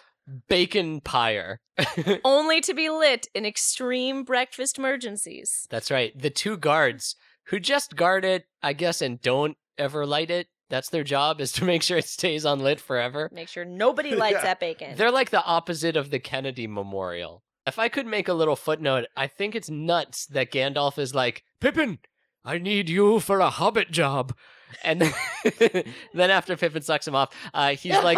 bacon 0.47 1.01
pyre. 1.01 1.59
Only 2.23 2.61
to 2.61 2.75
be 2.75 2.89
lit 2.89 3.27
in 3.33 3.45
extreme 3.45 4.23
breakfast 4.23 4.77
emergencies. 4.77 5.67
That's 5.71 5.89
right. 5.89 6.17
The 6.17 6.29
two 6.29 6.57
guards 6.57 7.15
who 7.47 7.59
just 7.59 7.95
guard 7.95 8.23
it, 8.23 8.45
I 8.61 8.73
guess, 8.73 9.01
and 9.01 9.19
don't 9.19 9.57
ever 9.79 10.05
light 10.05 10.29
it. 10.29 10.47
That's 10.69 10.89
their 10.89 11.03
job 11.03 11.39
is 11.41 11.51
to 11.53 11.63
make 11.71 11.83
sure 11.83 11.97
it 11.97 12.05
stays 12.07 12.45
unlit 12.45 12.79
forever. 12.79 13.29
Make 13.31 13.49
sure 13.49 13.65
nobody 13.65 14.15
lights 14.15 14.37
Yeah. 14.39 14.43
that 14.43 14.59
bacon. 14.59 14.95
They're 14.95 15.11
like 15.11 15.29
the 15.29 15.43
opposite 15.43 15.95
of 15.95 16.09
the 16.09 16.19
Kennedy 16.19 16.67
Memorial. 16.67 17.43
If 17.65 17.79
I 17.79 17.87
could 17.89 18.05
make 18.07 18.27
a 18.27 18.33
little 18.33 18.55
footnote, 18.57 19.05
I 19.15 19.27
think 19.27 19.55
it's 19.55 19.69
nuts 19.69 20.25
that 20.27 20.51
Gandalf 20.51 20.97
is 20.99 21.15
like, 21.15 21.43
Pippin, 21.61 21.99
I 22.43 22.57
need 22.57 22.89
you 22.89 23.19
for 23.21 23.39
a 23.39 23.49
hobbit 23.49 23.89
job. 23.91 24.35
And 24.83 25.01
then, 25.01 25.83
then 26.13 26.31
after 26.31 26.57
Pippin 26.57 26.81
sucks 26.81 27.07
him 27.07 27.15
off, 27.15 27.29
uh, 27.53 27.75
he's 27.75 27.93
like, 27.93 28.17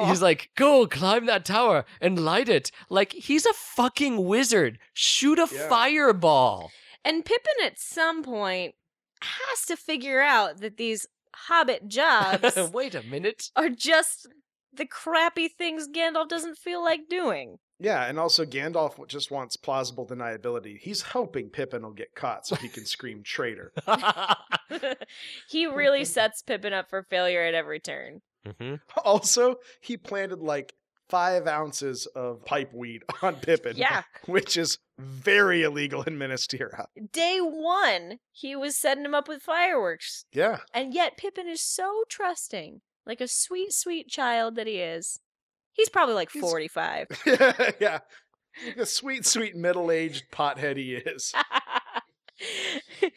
he's 0.00 0.20
like, 0.20 0.50
go 0.56 0.86
climb 0.86 1.26
that 1.26 1.44
tower 1.44 1.84
and 2.00 2.22
light 2.22 2.48
it. 2.48 2.70
Like 2.90 3.12
he's 3.12 3.46
a 3.46 3.52
fucking 3.54 4.24
wizard. 4.26 4.78
Shoot 4.92 5.38
a 5.38 5.48
Yeah. 5.50 5.68
fireball. 5.68 6.70
And 7.04 7.24
Pippin 7.24 7.64
at 7.64 7.78
some 7.78 8.22
point 8.22 8.74
has 9.22 9.64
to 9.68 9.76
figure 9.76 10.20
out 10.20 10.60
that 10.60 10.76
these 10.76 11.06
hobbit 11.34 11.88
jobs 11.88 12.56
Wait 12.72 12.94
a 12.94 13.02
minute. 13.02 13.50
are 13.56 13.68
just 13.68 14.28
the 14.72 14.86
crappy 14.86 15.48
things 15.48 15.88
Gandalf 15.88 16.28
doesn't 16.28 16.56
feel 16.58 16.82
like 16.82 17.08
doing. 17.08 17.58
yeah, 17.78 18.06
and 18.06 18.18
also 18.18 18.44
Gandalf 18.46 19.06
just 19.08 19.30
wants 19.30 19.56
plausible 19.56 20.06
deniability. 20.06 20.78
He's 20.78 21.02
hoping 21.02 21.50
Pippin 21.50 21.82
will 21.82 21.92
get 21.92 22.14
caught 22.14 22.46
so 22.46 22.56
he 22.56 22.68
can 22.68 22.86
scream 22.86 23.22
traitor. 23.22 23.72
he 25.48 25.66
really 25.66 26.04
sets 26.06 26.42
Pippin 26.42 26.72
up 26.72 26.88
for 26.88 27.02
failure 27.02 27.42
at 27.42 27.54
every 27.54 27.80
turn. 27.80 28.22
Mm-hmm. 28.46 28.76
Also, 29.04 29.56
he 29.80 29.96
planted 29.96 30.40
like 30.40 30.74
five 31.12 31.46
ounces 31.46 32.06
of 32.16 32.42
pipe 32.46 32.72
weed 32.72 33.02
on 33.22 33.36
Pippin. 33.36 33.76
Yeah. 33.76 34.02
Which 34.24 34.56
is 34.56 34.78
very 34.98 35.62
illegal 35.62 36.02
in 36.04 36.16
Minas 36.16 36.46
Tirith. 36.46 36.86
Day 37.12 37.38
one, 37.38 38.18
he 38.30 38.56
was 38.56 38.76
setting 38.76 39.04
him 39.04 39.14
up 39.14 39.28
with 39.28 39.42
fireworks. 39.42 40.24
Yeah. 40.32 40.60
And 40.72 40.94
yet 40.94 41.18
Pippin 41.18 41.46
is 41.46 41.60
so 41.62 42.04
trusting, 42.08 42.80
like 43.06 43.20
a 43.20 43.28
sweet, 43.28 43.74
sweet 43.74 44.08
child 44.08 44.56
that 44.56 44.66
he 44.66 44.76
is. 44.76 45.20
He's 45.74 45.90
probably 45.90 46.14
like 46.14 46.32
He's- 46.32 46.42
45. 46.48 47.08
yeah. 47.78 47.98
Like 48.66 48.78
a 48.78 48.86
sweet, 48.86 49.26
sweet 49.26 49.54
middle 49.54 49.90
aged 49.90 50.24
pothead 50.32 50.78
he 50.78 50.94
is. 50.94 51.34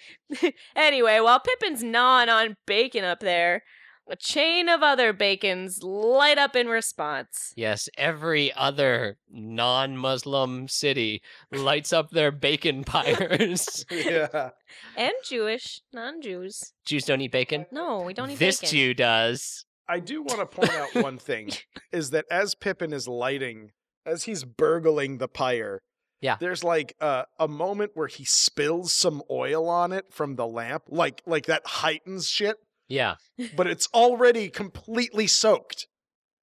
anyway, 0.75 1.19
while 1.21 1.39
Pippin's 1.39 1.83
gnawing 1.83 2.29
on 2.29 2.57
bacon 2.65 3.05
up 3.05 3.21
there, 3.21 3.63
A 4.07 4.15
chain 4.15 4.69
of 4.69 4.83
other 4.83 5.13
bacons 5.13 5.81
light 5.81 6.37
up 6.37 6.55
in 6.55 6.67
response. 6.67 7.53
Yes, 7.55 7.89
every 7.97 8.53
other 8.53 9.17
non 9.31 9.97
Muslim 9.97 10.67
city 10.67 11.21
lights 11.51 11.91
up 11.91 12.11
their 12.11 12.31
bacon 12.31 12.83
pyres. 12.85 13.83
yeah. 13.91 14.51
And 14.95 15.13
Jewish, 15.27 15.81
non 15.91 16.21
Jews. 16.21 16.73
Jews 16.85 17.05
don't 17.05 17.21
eat 17.21 17.31
bacon. 17.31 17.65
No, 17.71 18.01
we 18.01 18.13
don't 18.13 18.29
eat 18.29 18.37
This 18.39 18.61
bacon. 18.61 18.75
Jew 18.75 18.93
does. 18.93 19.65
I 19.89 19.99
do 19.99 20.21
want 20.21 20.39
to 20.39 20.45
point 20.45 20.71
out 20.73 20.95
one 21.03 21.17
thing 21.17 21.49
is 21.91 22.11
that 22.11 22.25
as 22.29 22.53
Pippin 22.55 22.93
is 22.93 23.07
lighting, 23.07 23.71
as 24.05 24.23
he's 24.23 24.43
burgling 24.43 25.17
the 25.17 25.27
pyre, 25.27 25.81
Yeah. 26.21 26.37
there's 26.39 26.63
like 26.63 26.95
uh, 27.01 27.23
a 27.39 27.47
moment 27.47 27.91
where 27.95 28.07
he 28.07 28.23
spills 28.25 28.93
some 28.93 29.21
oil 29.31 29.67
on 29.69 29.91
it 29.91 30.05
from 30.11 30.35
the 30.35 30.45
lamp, 30.47 30.83
like 30.89 31.21
like 31.25 31.45
that 31.47 31.63
heightens 31.65 32.27
shit, 32.29 32.57
Yeah. 32.87 33.15
but 33.55 33.67
it's 33.67 33.87
already 33.93 34.49
completely 34.49 35.27
soaked. 35.27 35.87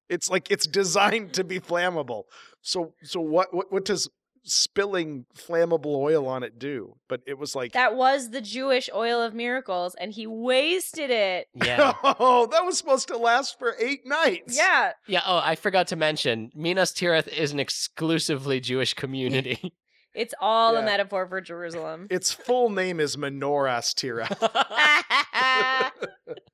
It's 0.09 0.29
like 0.29 0.51
it's 0.51 0.67
designed 0.67 1.33
to 1.35 1.45
be 1.45 1.61
flammable. 1.61 2.25
So 2.61 2.95
so 3.03 3.21
what 3.21 3.55
what, 3.55 3.73
what 3.73 3.85
does 3.85 4.09
spilling 4.45 5.25
flammable 5.37 5.95
oil 5.97 6.27
on 6.27 6.43
it 6.43 6.59
do? 6.59 6.97
But 7.09 7.21
it 7.27 7.39
was 7.39 7.55
like 7.55 7.73
That 7.73 7.95
was 7.97 8.31
the 8.31 8.41
Jewish 8.41 8.91
oil 8.95 9.23
of 9.23 9.35
miracles, 9.35 9.95
and 9.95 10.13
he 10.13 10.27
wasted 10.27 11.11
it. 11.11 11.47
Yeah. 11.55 11.93
Oh, 12.25 12.47
that 12.47 12.65
was 12.65 12.77
supposed 12.77 13.09
to 13.09 13.17
last 13.17 13.59
for 13.59 13.75
eight 13.81 14.07
nights. 14.07 14.57
Yeah. 14.57 14.93
Yeah. 15.07 15.23
Oh, 15.27 15.41
I 15.43 15.55
forgot 15.55 15.87
to 15.89 15.97
mention 15.97 16.51
Minas 16.55 16.93
Tirith 16.93 17.29
is 17.29 17.53
an 17.53 17.61
exclusively 17.61 18.61
Jewish 18.61 18.95
community. 18.95 19.73
It's 20.15 20.35
all 20.41 20.77
a 20.77 20.83
metaphor 20.83 21.27
for 21.27 21.41
Jerusalem. 21.41 22.07
Its 22.11 22.33
full 22.33 22.69
name 22.69 23.01
is 23.01 23.17
Menoras 23.17 23.95
Tira. 23.95 24.29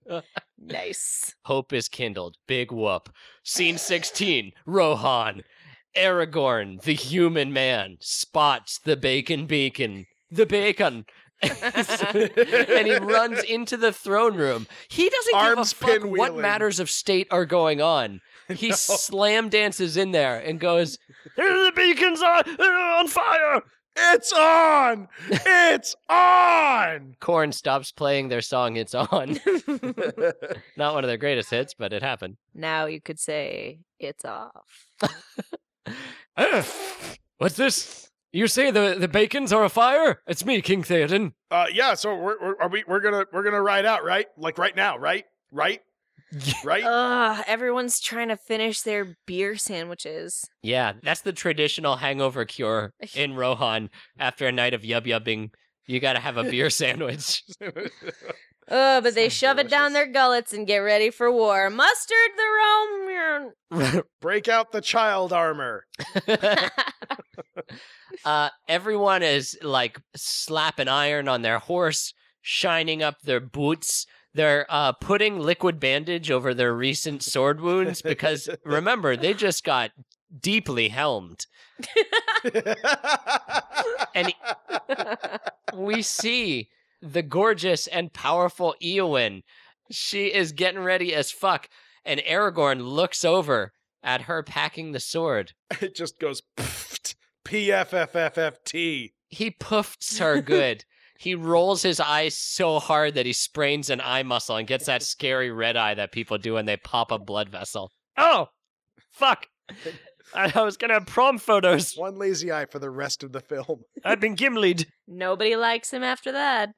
nice. 0.58 1.34
Hope 1.42 1.72
is 1.72 1.88
kindled. 1.88 2.36
Big 2.46 2.70
whoop. 2.70 3.10
Scene 3.42 3.78
16. 3.78 4.52
Rohan. 4.66 5.42
Aragorn, 5.96 6.80
the 6.82 6.94
human 6.94 7.52
man, 7.52 7.96
spots 8.00 8.78
the 8.78 8.96
bacon 8.96 9.46
beacon. 9.46 10.06
The 10.30 10.46
bacon. 10.46 11.06
and 11.42 12.86
he 12.86 12.96
runs 12.96 13.42
into 13.44 13.76
the 13.76 13.92
throne 13.92 14.36
room. 14.36 14.66
He 14.88 15.08
doesn't 15.08 15.34
Arms 15.34 15.72
give 15.72 15.88
a 15.88 16.00
fuck 16.00 16.10
what 16.10 16.36
matters 16.36 16.78
of 16.80 16.90
state 16.90 17.28
are 17.30 17.46
going 17.46 17.80
on. 17.80 18.20
He 18.54 18.72
slam 18.72 19.48
dances 19.48 19.96
in 19.96 20.12
there 20.12 20.38
and 20.38 20.58
goes, 20.58 20.98
The 21.36 21.72
beacon's 21.76 22.22
on, 22.22 22.42
uh, 22.58 22.98
on 22.98 23.08
fire! 23.08 23.62
It's 24.00 24.32
on! 24.32 25.08
It's 25.28 25.96
on! 26.08 27.16
Korn 27.20 27.50
stops 27.52 27.90
playing 27.92 28.28
their 28.28 28.40
song, 28.40 28.76
It's 28.76 28.94
On. 28.94 29.38
Not 30.76 30.94
one 30.94 31.04
of 31.04 31.08
their 31.08 31.16
greatest 31.16 31.50
hits, 31.50 31.74
but 31.74 31.92
it 31.92 32.02
happened. 32.02 32.36
now 32.54 32.86
you 32.86 33.00
could 33.00 33.18
say 33.18 33.80
it's 33.98 34.24
off. 34.24 34.86
Uh, 36.36 36.62
what's 37.38 37.56
this? 37.56 38.10
You 38.32 38.46
say 38.46 38.70
the 38.70 38.94
the 38.98 39.08
bacons 39.08 39.52
are 39.52 39.64
afire? 39.64 40.20
It's 40.26 40.44
me, 40.44 40.60
King 40.60 40.82
Theoden. 40.84 41.32
Uh, 41.50 41.66
yeah. 41.72 41.94
So 41.94 42.14
we're, 42.14 42.38
we're 42.40 42.56
are 42.60 42.68
we 42.68 42.84
we're 42.86 43.00
gonna 43.00 43.24
we're 43.32 43.42
gonna 43.42 43.62
ride 43.62 43.86
out, 43.86 44.04
right? 44.04 44.26
Like 44.36 44.58
right 44.58 44.76
now, 44.76 44.98
right? 44.98 45.24
Right? 45.50 45.80
Right? 46.64 46.84
Ugh, 46.84 47.44
everyone's 47.46 48.00
trying 48.00 48.28
to 48.28 48.36
finish 48.36 48.82
their 48.82 49.16
beer 49.26 49.56
sandwiches. 49.56 50.44
Yeah, 50.62 50.92
that's 51.02 51.22
the 51.22 51.32
traditional 51.32 51.96
hangover 51.96 52.44
cure 52.44 52.92
in 53.14 53.34
Rohan 53.34 53.88
after 54.18 54.46
a 54.46 54.52
night 54.52 54.74
of 54.74 54.82
yub 54.82 55.06
yubbing. 55.06 55.50
You 55.86 56.00
gotta 56.00 56.20
have 56.20 56.36
a 56.36 56.44
beer 56.50 56.68
sandwich. 56.68 57.42
Oh, 58.70 59.00
but 59.00 59.14
they 59.14 59.30
Sounds 59.30 59.32
shove 59.32 59.58
it 59.58 59.70
down 59.70 59.94
their 59.94 60.06
gullets 60.06 60.52
and 60.52 60.66
get 60.66 60.78
ready 60.78 61.10
for 61.10 61.32
war. 61.32 61.70
Mustard 61.70 62.16
the 62.36 63.80
Rome. 63.80 64.02
Break 64.20 64.48
out 64.48 64.72
the 64.72 64.82
child 64.82 65.32
armor. 65.32 65.86
uh, 68.24 68.50
everyone 68.68 69.22
is 69.22 69.58
like 69.62 69.98
slapping 70.14 70.88
iron 70.88 71.28
on 71.28 71.40
their 71.42 71.58
horse, 71.58 72.12
shining 72.42 73.02
up 73.02 73.16
their 73.22 73.40
boots. 73.40 74.06
They're 74.38 74.66
uh, 74.68 74.92
putting 74.92 75.40
liquid 75.40 75.80
bandage 75.80 76.30
over 76.30 76.54
their 76.54 76.72
recent 76.72 77.24
sword 77.24 77.60
wounds 77.60 78.02
because 78.02 78.48
remember, 78.64 79.16
they 79.16 79.34
just 79.34 79.64
got 79.64 79.90
deeply 80.40 80.90
helmed. 80.90 81.46
And 84.14 84.32
we 85.74 86.02
see 86.02 86.68
the 87.02 87.22
gorgeous 87.22 87.88
and 87.88 88.12
powerful 88.12 88.76
Eowyn. 88.80 89.42
She 89.90 90.26
is 90.26 90.52
getting 90.52 90.84
ready 90.84 91.12
as 91.12 91.32
fuck, 91.32 91.68
and 92.04 92.20
Aragorn 92.20 92.88
looks 92.88 93.24
over 93.24 93.72
at 94.04 94.22
her 94.22 94.44
packing 94.44 94.92
the 94.92 95.00
sword. 95.00 95.54
it 95.80 95.96
just 95.96 96.20
goes 96.20 96.42
pfft, 96.56 97.16
P-F-F-F-F-T. 97.44 99.14
He 99.30 99.50
poofs 99.50 100.20
her 100.20 100.40
good. 100.40 100.84
He 101.18 101.34
rolls 101.34 101.82
his 101.82 101.98
eyes 101.98 102.34
so 102.38 102.78
hard 102.78 103.14
that 103.14 103.26
he 103.26 103.32
sprains 103.32 103.90
an 103.90 104.00
eye 104.00 104.22
muscle 104.22 104.54
and 104.56 104.68
gets 104.68 104.86
that 104.86 105.02
scary 105.02 105.50
red 105.50 105.76
eye 105.76 105.94
that 105.94 106.12
people 106.12 106.38
do 106.38 106.54
when 106.54 106.64
they 106.64 106.76
pop 106.76 107.10
a 107.10 107.18
blood 107.18 107.48
vessel. 107.48 107.90
Oh, 108.16 108.46
fuck. 109.10 109.46
I, 110.32 110.52
I 110.54 110.62
was 110.62 110.76
gonna 110.76 110.94
have 110.94 111.06
prom 111.06 111.38
photos. 111.38 111.94
One 111.96 112.18
lazy 112.18 112.52
eye 112.52 112.66
for 112.66 112.78
the 112.78 112.88
rest 112.90 113.24
of 113.24 113.32
the 113.32 113.40
film. 113.40 113.80
I've 114.04 114.20
been 114.20 114.36
gimlied. 114.36 114.86
Nobody 115.08 115.56
likes 115.56 115.92
him 115.92 116.04
after 116.04 116.30
that. 116.32 116.70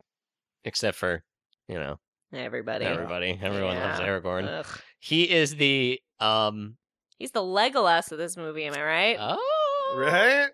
Except 0.64 0.96
for, 0.96 1.22
you 1.68 1.74
know, 1.78 1.98
Everybody. 2.32 2.86
everybody. 2.86 3.38
Everyone 3.42 3.76
loves 3.76 4.00
Aragorn. 4.00 4.46
Ugh. 4.48 4.80
He 5.00 5.30
is 5.30 5.56
the 5.56 6.00
um 6.18 6.76
He's 7.18 7.32
the 7.32 7.42
Legolas 7.42 8.10
of 8.10 8.16
this 8.18 8.38
movie, 8.38 8.64
am 8.64 8.72
I 8.72 8.82
right? 8.82 9.16
oh 9.20 9.94
Right? 9.98 10.48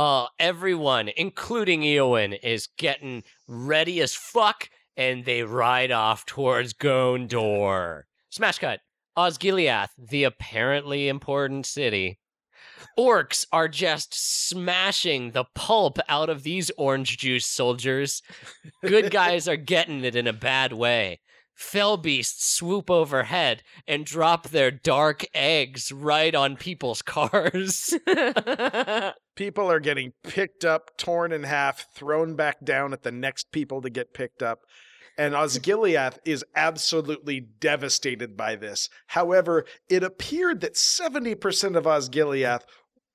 Oh, 0.00 0.28
everyone, 0.38 1.10
including 1.16 1.80
Eowyn, 1.80 2.38
is 2.40 2.68
getting 2.78 3.24
ready 3.48 4.00
as 4.00 4.14
fuck, 4.14 4.70
and 4.96 5.24
they 5.24 5.42
ride 5.42 5.90
off 5.90 6.24
towards 6.24 6.72
Gondor. 6.72 8.02
Smash 8.30 8.60
cut. 8.60 8.78
Osgiliath, 9.16 9.88
the 9.98 10.22
apparently 10.22 11.08
important 11.08 11.66
city. 11.66 12.20
Orcs 12.96 13.44
are 13.52 13.66
just 13.66 14.14
smashing 14.14 15.32
the 15.32 15.46
pulp 15.56 15.98
out 16.08 16.30
of 16.30 16.44
these 16.44 16.70
orange 16.78 17.18
juice 17.18 17.46
soldiers. 17.46 18.22
Good 18.86 19.10
guys 19.20 19.48
are 19.48 19.56
getting 19.56 20.04
it 20.04 20.14
in 20.14 20.28
a 20.28 20.32
bad 20.32 20.72
way. 20.72 21.18
Fell 21.56 21.96
beasts 21.96 22.54
swoop 22.54 22.88
overhead 22.88 23.64
and 23.88 24.06
drop 24.06 24.50
their 24.50 24.70
dark 24.70 25.24
eggs 25.34 25.90
right 25.90 26.32
on 26.32 26.56
people's 26.56 27.02
cars. 27.02 27.98
People 29.38 29.70
are 29.70 29.78
getting 29.78 30.14
picked 30.24 30.64
up, 30.64 30.96
torn 30.96 31.30
in 31.30 31.44
half, 31.44 31.86
thrown 31.94 32.34
back 32.34 32.56
down 32.64 32.92
at 32.92 33.04
the 33.04 33.12
next 33.12 33.52
people 33.52 33.80
to 33.82 33.88
get 33.88 34.12
picked 34.12 34.42
up. 34.42 34.62
And 35.16 35.32
Osgiliath 35.32 36.18
is 36.24 36.44
absolutely 36.56 37.38
devastated 37.38 38.36
by 38.36 38.56
this. 38.56 38.88
However, 39.06 39.64
it 39.88 40.02
appeared 40.02 40.60
that 40.62 40.74
70% 40.74 41.76
of 41.76 41.84
Osgiliath 41.84 42.62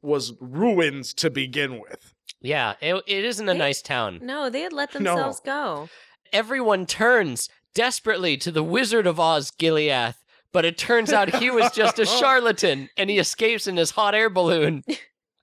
was 0.02 0.32
ruins 0.40 1.14
to 1.16 1.30
begin 1.30 1.82
with. 1.82 2.14
Yeah, 2.40 2.76
it, 2.80 3.04
it 3.06 3.26
isn't 3.26 3.50
a 3.50 3.52
They- 3.52 3.58
nice 3.60 3.82
town. 3.82 4.20
no, 4.22 4.50
they 4.50 4.62
had 4.62 4.72
let 4.72 4.94
No. 4.94 5.00
themselves 5.16 5.42
go. 5.42 5.90
Everyone 6.32 6.86
turns 6.86 7.50
desperately 7.74 8.38
to 8.38 8.50
the 8.52 8.64
Wizard 8.64 9.08
of 9.08 9.20
Oz, 9.20 9.52
Gileath, 9.52 10.24
but 10.54 10.64
it 10.64 10.78
turns 10.78 11.12
out 11.12 11.36
he 11.36 11.50
was 11.52 11.70
just 11.74 12.00
a 12.00 12.06
charlatan 12.20 12.90
and 12.96 13.10
he 13.10 13.18
escapes 13.20 13.68
in 13.68 13.76
his 13.76 13.92
hot 13.92 14.16
air 14.16 14.30
balloon. 14.30 14.86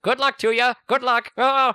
Good 0.03 0.19
luck 0.19 0.39
to 0.39 0.51
ya. 0.51 0.75
Good 0.87 1.03
luck. 1.03 1.33
Oh. 1.37 1.75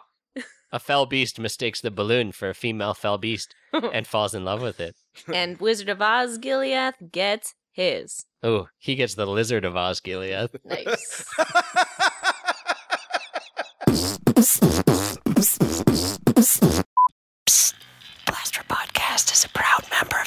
A 0.72 0.80
fell 0.80 1.06
beast 1.06 1.40
mistakes 1.40 1.80
the 1.80 1.92
balloon 1.92 2.32
for 2.32 2.50
a 2.50 2.54
female 2.54 2.94
fell 2.94 3.18
beast 3.18 3.56
and 3.94 4.06
falls 4.08 4.34
in 4.34 4.44
love 4.44 4.62
with 4.62 4.80
it. 4.80 4.96
and 5.34 5.58
Wizard 5.60 5.90
of 5.90 6.02
Oz 6.02 6.38
Gileath 6.38 7.12
gets 7.12 7.54
his. 7.72 8.26
Oh, 8.44 8.68
he 8.78 8.96
gets 8.96 9.16
the 9.16 9.26
Lizard 9.28 9.64
of 9.64 9.76
Oz, 9.76 10.02
Gileath. 10.02 10.56
Nice. 10.66 11.26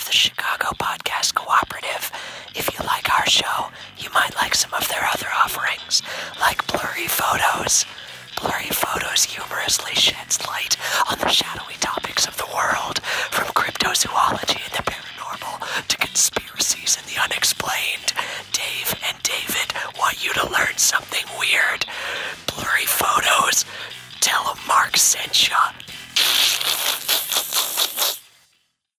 the 0.09 0.12
Chicago 0.14 0.70
Podcast 0.80 1.34
Cooperative. 1.34 2.11
If 2.54 2.72
you 2.72 2.82
like 2.86 3.12
our 3.12 3.26
show, 3.26 3.68
you 3.98 4.09
might 4.14 4.34
like 4.36 4.54
some 4.54 4.72
of 4.72 4.88
their 4.88 5.04
other 5.04 5.26
offerings, 5.44 6.00
like 6.40 6.66
Blurry 6.66 7.06
Photos. 7.06 7.84
Blurry 8.40 8.70
Photos 8.72 9.24
humorously 9.24 9.92
sheds 9.94 10.40
light 10.46 10.78
on 11.12 11.18
the 11.18 11.28
shadowy 11.28 11.74
topics 11.80 12.26
of 12.26 12.38
the 12.38 12.48
world, 12.56 13.00
from 13.30 13.48
cryptozoology 13.48 14.64
and 14.64 14.72
the 14.72 14.90
paranormal 14.90 15.86
to 15.88 15.96
conspiracies 15.98 16.96
and 16.96 17.04
the 17.06 17.20
unexplained. 17.20 18.14
Dave 18.52 18.94
and 19.06 19.22
David 19.22 19.74
want 19.98 20.24
you 20.24 20.32
to 20.32 20.48
learn 20.50 20.78
something 20.78 21.24
weird. 21.38 21.84
Blurry 22.46 22.86
Photos. 22.86 23.66
Tell 24.20 24.44
them 24.44 24.56
Mark 24.66 24.96
sent 24.96 25.50
ya. 25.50 25.72